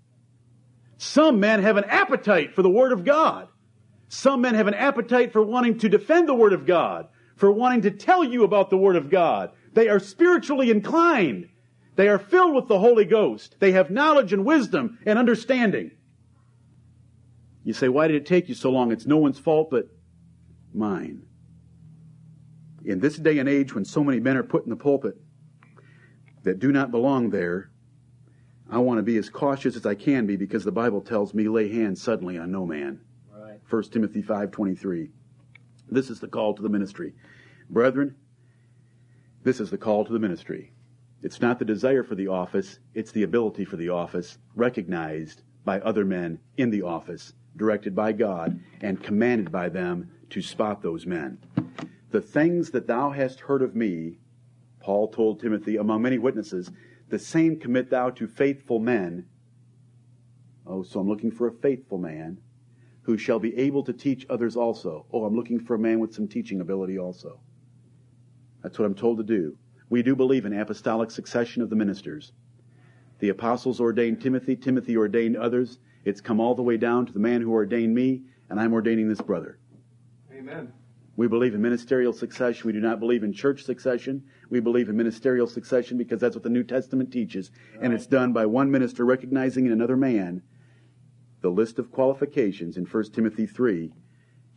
Some 0.97 1.39
men 1.39 1.61
have 1.61 1.77
an 1.77 1.85
appetite 1.85 2.53
for 2.53 2.61
the 2.61 2.69
Word 2.69 2.91
of 2.91 3.05
God. 3.05 3.47
Some 4.09 4.41
men 4.41 4.55
have 4.55 4.67
an 4.67 4.73
appetite 4.73 5.33
for 5.33 5.41
wanting 5.41 5.79
to 5.79 5.89
defend 5.89 6.27
the 6.27 6.35
Word 6.35 6.53
of 6.53 6.65
God, 6.65 7.07
for 7.35 7.51
wanting 7.51 7.81
to 7.81 7.91
tell 7.91 8.23
you 8.23 8.43
about 8.43 8.69
the 8.69 8.77
Word 8.77 8.95
of 8.95 9.09
God. 9.09 9.51
They 9.73 9.89
are 9.89 9.99
spiritually 9.99 10.71
inclined. 10.71 11.49
They 11.95 12.07
are 12.07 12.19
filled 12.19 12.55
with 12.55 12.67
the 12.67 12.79
Holy 12.79 13.05
Ghost. 13.05 13.57
They 13.59 13.71
have 13.73 13.91
knowledge 13.91 14.33
and 14.33 14.45
wisdom 14.45 14.97
and 15.05 15.19
understanding. 15.19 15.91
You 17.63 17.73
say, 17.73 17.87
why 17.87 18.07
did 18.07 18.17
it 18.17 18.25
take 18.25 18.49
you 18.49 18.55
so 18.55 18.71
long? 18.71 18.91
It's 18.91 19.05
no 19.05 19.17
one's 19.17 19.39
fault 19.39 19.69
but 19.71 19.87
mine. 20.73 21.23
In 22.83 22.99
this 22.99 23.15
day 23.15 23.39
and 23.39 23.47
age 23.47 23.73
when 23.73 23.85
so 23.85 24.03
many 24.03 24.19
men 24.19 24.35
are 24.35 24.43
put 24.43 24.63
in 24.63 24.69
the 24.69 24.75
pulpit 24.75 25.15
that 26.43 26.59
do 26.59 26.71
not 26.71 26.91
belong 26.91 27.29
there, 27.29 27.71
I 28.69 28.79
want 28.79 28.97
to 28.97 29.03
be 29.03 29.17
as 29.17 29.29
cautious 29.29 29.75
as 29.75 29.85
I 29.85 29.95
can 29.95 30.25
be 30.25 30.35
because 30.35 30.63
the 30.63 30.71
Bible 30.71 30.99
tells 30.99 31.33
me 31.33 31.47
lay 31.47 31.69
hands 31.69 32.01
suddenly 32.01 32.37
on 32.37 32.51
no 32.51 32.65
man. 32.65 32.99
Right. 33.31 33.59
1 33.69 33.83
Timothy 33.91 34.21
5:23. 34.21 35.09
This 35.89 36.09
is 36.09 36.19
the 36.19 36.27
call 36.27 36.55
to 36.55 36.61
the 36.61 36.69
ministry. 36.69 37.13
Brethren, 37.69 38.15
this 39.43 39.59
is 39.59 39.69
the 39.69 39.77
call 39.77 40.05
to 40.05 40.13
the 40.13 40.19
ministry. 40.19 40.71
It's 41.21 41.41
not 41.41 41.59
the 41.59 41.65
desire 41.65 42.03
for 42.03 42.15
the 42.15 42.27
office, 42.27 42.79
it's 42.93 43.11
the 43.11 43.23
ability 43.23 43.65
for 43.65 43.75
the 43.75 43.89
office, 43.89 44.37
recognized 44.55 45.41
by 45.65 45.79
other 45.81 46.05
men 46.05 46.39
in 46.57 46.69
the 46.69 46.81
office, 46.81 47.33
directed 47.55 47.95
by 47.95 48.13
God, 48.13 48.59
and 48.81 49.03
commanded 49.03 49.51
by 49.51 49.69
them 49.69 50.09
to 50.29 50.41
spot 50.41 50.81
those 50.81 51.05
men. 51.05 51.37
The 52.11 52.21
things 52.21 52.71
that 52.71 52.87
thou 52.87 53.11
hast 53.11 53.41
heard 53.41 53.61
of 53.61 53.75
me, 53.75 54.19
Paul 54.79 55.09
told 55.09 55.39
Timothy, 55.39 55.77
among 55.77 56.01
many 56.01 56.17
witnesses, 56.17 56.71
the 57.09 57.19
same 57.19 57.59
commit 57.59 57.89
thou 57.89 58.09
to 58.11 58.27
faithful 58.27 58.79
men. 58.79 59.25
Oh, 60.65 60.83
so 60.83 60.99
I'm 60.99 61.07
looking 61.07 61.31
for 61.31 61.47
a 61.47 61.53
faithful 61.53 61.97
man 61.97 62.39
who 63.01 63.17
shall 63.17 63.39
be 63.39 63.55
able 63.57 63.83
to 63.83 63.93
teach 63.93 64.25
others 64.29 64.55
also. 64.55 65.05
Oh, 65.11 65.25
I'm 65.25 65.35
looking 65.35 65.59
for 65.59 65.75
a 65.75 65.79
man 65.79 65.99
with 65.99 66.13
some 66.13 66.27
teaching 66.27 66.61
ability 66.61 66.97
also. 66.97 67.39
That's 68.63 68.79
what 68.79 68.85
I'm 68.85 68.95
told 68.95 69.17
to 69.17 69.23
do. 69.23 69.57
We 69.89 70.01
do 70.01 70.15
believe 70.15 70.45
in 70.45 70.59
apostolic 70.59 71.11
succession 71.11 71.61
of 71.61 71.69
the 71.69 71.75
ministers. 71.75 72.31
The 73.19 73.29
apostles 73.29 73.79
ordained 73.79 74.21
Timothy, 74.21 74.55
Timothy 74.55 74.97
ordained 74.97 75.37
others. 75.37 75.79
It's 76.05 76.21
come 76.21 76.39
all 76.39 76.55
the 76.55 76.63
way 76.63 76.77
down 76.77 77.05
to 77.05 77.13
the 77.13 77.19
man 77.19 77.41
who 77.41 77.51
ordained 77.51 77.93
me, 77.93 78.23
and 78.49 78.59
I'm 78.59 78.73
ordaining 78.73 79.07
this 79.07 79.21
brother. 79.21 79.59
Amen. 80.33 80.73
We 81.15 81.27
believe 81.27 81.53
in 81.53 81.61
ministerial 81.61 82.11
succession. 82.11 82.65
We 82.65 82.73
do 82.73 82.79
not 82.79 82.99
believe 82.99 83.23
in 83.23 83.33
church 83.33 83.63
succession. 83.63 84.23
We 84.49 84.59
believe 84.59 84.89
in 84.89 84.97
ministerial 84.97 85.45
succession 85.45 85.97
because 85.97 86.19
that's 86.19 86.35
what 86.35 86.43
the 86.43 86.49
New 86.49 86.63
Testament 86.63 87.11
teaches. 87.11 87.51
And 87.79 87.93
it's 87.93 88.07
done 88.07 88.33
by 88.33 88.47
one 88.47 88.71
minister 88.71 89.05
recognizing 89.05 89.67
in 89.67 89.71
another 89.71 89.95
man 89.95 90.41
the 91.41 91.51
list 91.51 91.77
of 91.77 91.91
qualifications 91.91 92.77
in 92.77 92.85
1 92.85 93.11
Timothy 93.11 93.45
3 93.45 93.93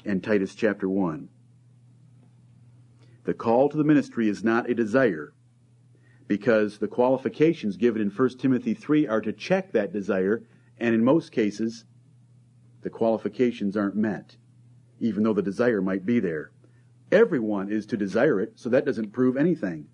and 0.07 0.25
Titus 0.25 0.55
chapter 0.55 0.89
1. 0.89 1.29
The 3.27 3.35
call 3.35 3.69
to 3.69 3.77
the 3.77 3.83
ministry 3.83 4.29
is 4.29 4.45
not 4.45 4.71
a 4.71 4.75
desire 4.75 5.35
because 6.29 6.79
the 6.79 6.87
qualifications 6.87 7.77
given 7.77 8.01
in 8.01 8.09
1 8.09 8.29
Timothy 8.39 8.73
3 8.73 9.09
are 9.09 9.21
to 9.21 9.33
check 9.33 9.73
that 9.73 9.93
desire, 9.93 10.45
and 10.79 10.95
in 10.95 11.03
most 11.05 11.33
cases, 11.33 11.85
the 12.83 12.91
qualifications 12.91 13.77
aren't 13.77 13.97
met, 13.97 14.37
even 15.01 15.25
though 15.25 15.33
the 15.33 15.43
desire 15.43 15.83
might 15.83 16.07
be 16.07 16.21
there. 16.21 16.53
Everyone 17.11 17.69
is 17.69 17.85
to 17.87 17.97
desire 17.97 18.41
it, 18.41 18.53
so 18.55 18.69
that 18.69 18.85
doesn't 18.85 19.13
prove 19.13 19.37
anything. 19.37 19.89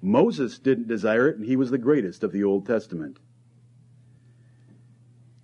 Moses 0.00 0.60
didn't 0.60 0.86
desire 0.86 1.28
it, 1.28 1.36
and 1.36 1.44
he 1.44 1.56
was 1.56 1.72
the 1.72 1.78
greatest 1.78 2.22
of 2.22 2.30
the 2.30 2.44
Old 2.44 2.66
Testament. 2.66 3.18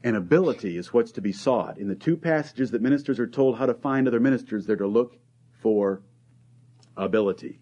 And 0.05 0.15
ability 0.15 0.77
is 0.77 0.93
what's 0.93 1.13
to 1.13 1.21
be 1.21 1.33
sought. 1.33 1.77
In 1.77 1.89
the 1.89 1.97
two 1.97 2.17
passages 2.17 2.71
that 2.71 2.83
ministers 2.83 3.19
are 3.19 3.27
told 3.27 3.59
how 3.59 3.67
to 3.67 3.75
find 3.75 4.07
other 4.07 4.21
ministers, 4.21 4.65
they're 4.65 4.77
to 4.77 4.87
look 4.87 5.19
for 5.61 6.03
ability. 7.05 7.59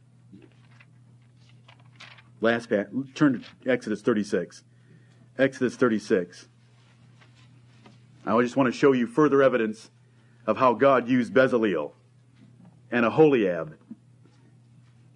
Last 2.41 2.69
pa- 2.69 2.85
turn 3.15 3.45
to 3.65 3.71
Exodus 3.71 4.03
36. 4.03 4.65
Exodus 5.39 5.77
36. 5.77 6.49
I 8.27 8.41
just 8.43 8.57
want 8.57 8.73
to 8.73 8.79
show 8.79 8.93
you 8.93 9.07
further 9.07 9.43
evidence 9.43 9.91
of 10.47 10.59
how 10.59 10.75
God 10.75 11.09
used 11.09 11.33
Bezaleel 11.33 11.93
and 12.91 13.07
Aholiab. 13.07 13.77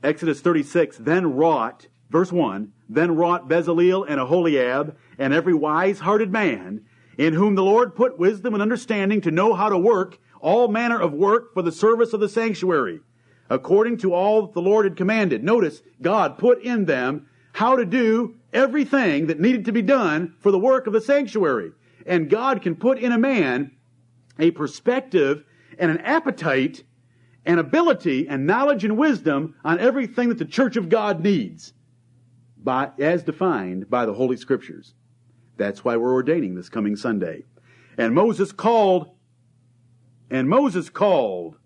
Exodus 0.02 0.40
36, 0.40 0.98
then 0.98 1.34
wrought, 1.34 1.86
verse 2.10 2.32
1, 2.32 2.72
then 2.88 3.14
wrought 3.14 3.48
Bezaleel 3.48 4.04
and 4.08 4.20
Aholiab 4.20 4.96
and 5.18 5.32
every 5.32 5.54
wise 5.54 6.00
hearted 6.00 6.32
man 6.32 6.84
in 7.18 7.34
whom 7.34 7.54
the 7.54 7.62
Lord 7.62 7.94
put 7.94 8.18
wisdom 8.18 8.54
and 8.54 8.62
understanding 8.62 9.20
to 9.20 9.30
know 9.30 9.54
how 9.54 9.68
to 9.68 9.78
work 9.78 10.18
all 10.40 10.68
manner 10.68 11.00
of 11.00 11.12
work 11.12 11.54
for 11.54 11.62
the 11.62 11.70
service 11.70 12.12
of 12.12 12.20
the 12.20 12.28
sanctuary 12.28 13.00
according 13.50 13.98
to 13.98 14.14
all 14.14 14.42
that 14.42 14.54
the 14.54 14.62
Lord 14.62 14.84
had 14.84 14.96
commanded. 14.96 15.44
Notice, 15.44 15.82
God 16.00 16.38
put 16.38 16.62
in 16.62 16.86
them 16.86 17.26
how 17.52 17.76
to 17.76 17.84
do 17.84 18.36
everything 18.52 19.26
that 19.26 19.40
needed 19.40 19.64
to 19.66 19.72
be 19.72 19.82
done 19.82 20.34
for 20.40 20.50
the 20.50 20.58
work 20.58 20.86
of 20.86 20.92
the 20.92 21.00
sanctuary. 21.00 21.72
And 22.06 22.30
God 22.30 22.62
can 22.62 22.76
put 22.76 22.98
in 22.98 23.12
a 23.12 23.18
man 23.18 23.72
a 24.38 24.50
perspective 24.50 25.44
and 25.78 25.90
an 25.90 25.98
appetite 25.98 26.84
and 27.44 27.58
ability 27.58 28.28
and 28.28 28.46
knowledge 28.46 28.84
and 28.84 28.96
wisdom 28.96 29.54
on 29.64 29.78
everything 29.78 30.28
that 30.28 30.38
the 30.38 30.44
church 30.44 30.76
of 30.76 30.88
God 30.88 31.22
needs 31.22 31.72
by, 32.56 32.90
as 32.98 33.22
defined 33.22 33.90
by 33.90 34.06
the 34.06 34.14
Holy 34.14 34.36
Scriptures. 34.36 34.94
That's 35.56 35.84
why 35.84 35.96
we're 35.96 36.12
ordaining 36.12 36.54
this 36.54 36.68
coming 36.68 36.96
Sunday. 36.96 37.44
And 37.98 38.14
Moses 38.14 38.52
called, 38.52 39.10
and 40.30 40.48
Moses 40.48 40.88
called 40.88 41.56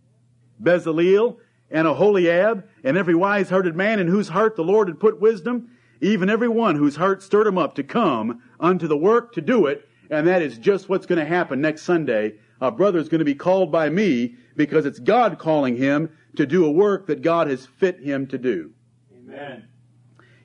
Bezaleel 0.61 1.37
and 1.71 1.87
Aholiab 1.87 2.65
and 2.85 2.97
every 2.97 3.15
wise-hearted 3.15 3.75
man 3.75 3.99
in 3.99 4.07
whose 4.07 4.29
heart 4.29 4.57
the 4.57 4.63
Lord 4.63 4.89
had 4.89 5.01
put 5.01 5.21
wisdom, 5.21 5.71
even 6.01 6.31
every 6.31 6.49
one 6.49 6.77
whose 6.77 6.97
heart 6.97 7.23
stirred 7.23 7.47
him 7.47 7.59
up 7.59 7.75
to 7.75 7.83
come 7.83 8.43
unto 8.61 8.87
the 8.87 8.97
work 8.97 9.33
to 9.33 9.41
do 9.41 9.67
it. 9.67 9.89
And 10.11 10.27
that 10.27 10.43
is 10.43 10.59
just 10.59 10.89
what's 10.89 11.07
going 11.07 11.19
to 11.19 11.25
happen 11.25 11.61
next 11.61 11.83
Sunday. 11.83 12.35
A 12.61 12.71
brother 12.71 12.99
is 12.99 13.09
going 13.09 13.19
to 13.19 13.25
be 13.25 13.35
called 13.35 13.73
by 13.73 13.91
me 13.91 14.37
because 14.55 14.87
it's 14.87 14.99
God 14.99 15.39
calling 15.39 15.77
him 15.77 16.11
to 16.37 16.47
do 16.47 16.65
a 16.65 16.71
work 16.71 17.07
that 17.07 17.23
God 17.23 17.49
has 17.49 17.67
fit 17.67 18.01
him 18.01 18.27
to 18.29 18.39
do. 18.39 18.73
Amen. 19.13 19.69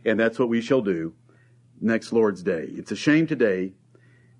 And 0.05 0.19
that's 0.19 0.39
what 0.39 0.49
we 0.49 0.61
shall 0.61 0.81
do 0.81 1.13
next 1.79 2.11
Lord's 2.11 2.43
Day. 2.43 2.67
It's 2.69 2.91
a 2.91 2.95
shame 2.95 3.27
today 3.27 3.73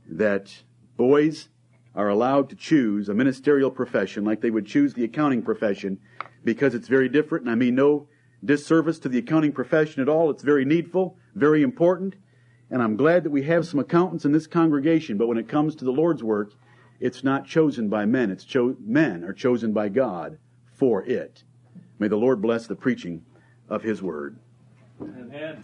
that 0.10 0.64
boys 0.98 1.50
are 1.94 2.10
allowed 2.10 2.50
to 2.50 2.56
choose 2.56 3.10
a 3.10 3.14
ministerial 3.14 3.70
profession 3.70 4.24
like 4.24 4.42
they 4.42 4.50
would 4.50 4.66
choose 4.66 4.94
the 4.94 5.04
accounting 5.04 5.42
profession 5.42 6.00
because 6.44 6.74
it's 6.74 6.88
very 6.88 7.10
different. 7.10 7.46
And 7.46 7.52
I 7.52 7.56
mean 7.56 7.76
no 7.76 8.08
disservice 8.44 9.00
to 9.00 9.10
the 9.10 9.20
accounting 9.20 9.52
profession 9.52 10.02
at 10.02 10.10
all. 10.10 10.30
It's 10.30 10.44
very 10.44 10.66
needful, 10.66 11.18
very 11.36 11.62
important. 11.62 12.16
And 12.70 12.82
I'm 12.82 12.96
glad 12.96 13.24
that 13.24 13.30
we 13.30 13.44
have 13.44 13.68
some 13.68 13.80
accountants 13.80 14.26
in 14.26 14.32
this 14.32 14.48
congregation. 14.48 15.18
But 15.18 15.28
when 15.28 15.38
it 15.38 15.50
comes 15.50 15.76
to 15.76 15.86
the 15.86 15.92
Lord's 15.92 16.24
work, 16.24 16.54
it's 17.00 17.24
not 17.24 17.46
chosen 17.46 17.90
by 17.90 18.06
men. 18.06 18.32
It's 18.32 18.46
cho- 18.46 18.78
men 18.80 19.24
are 19.24 19.34
chosen 19.34 19.74
by 19.74 19.90
God 19.90 20.38
for 20.74 21.04
it. 21.04 21.44
May 22.00 22.08
the 22.08 22.16
Lord 22.16 22.42
bless 22.42 22.68
the 22.68 22.76
preaching 22.76 23.24
of 23.70 23.84
His 23.84 24.02
word. 24.02 24.38
Amen. 25.02 25.64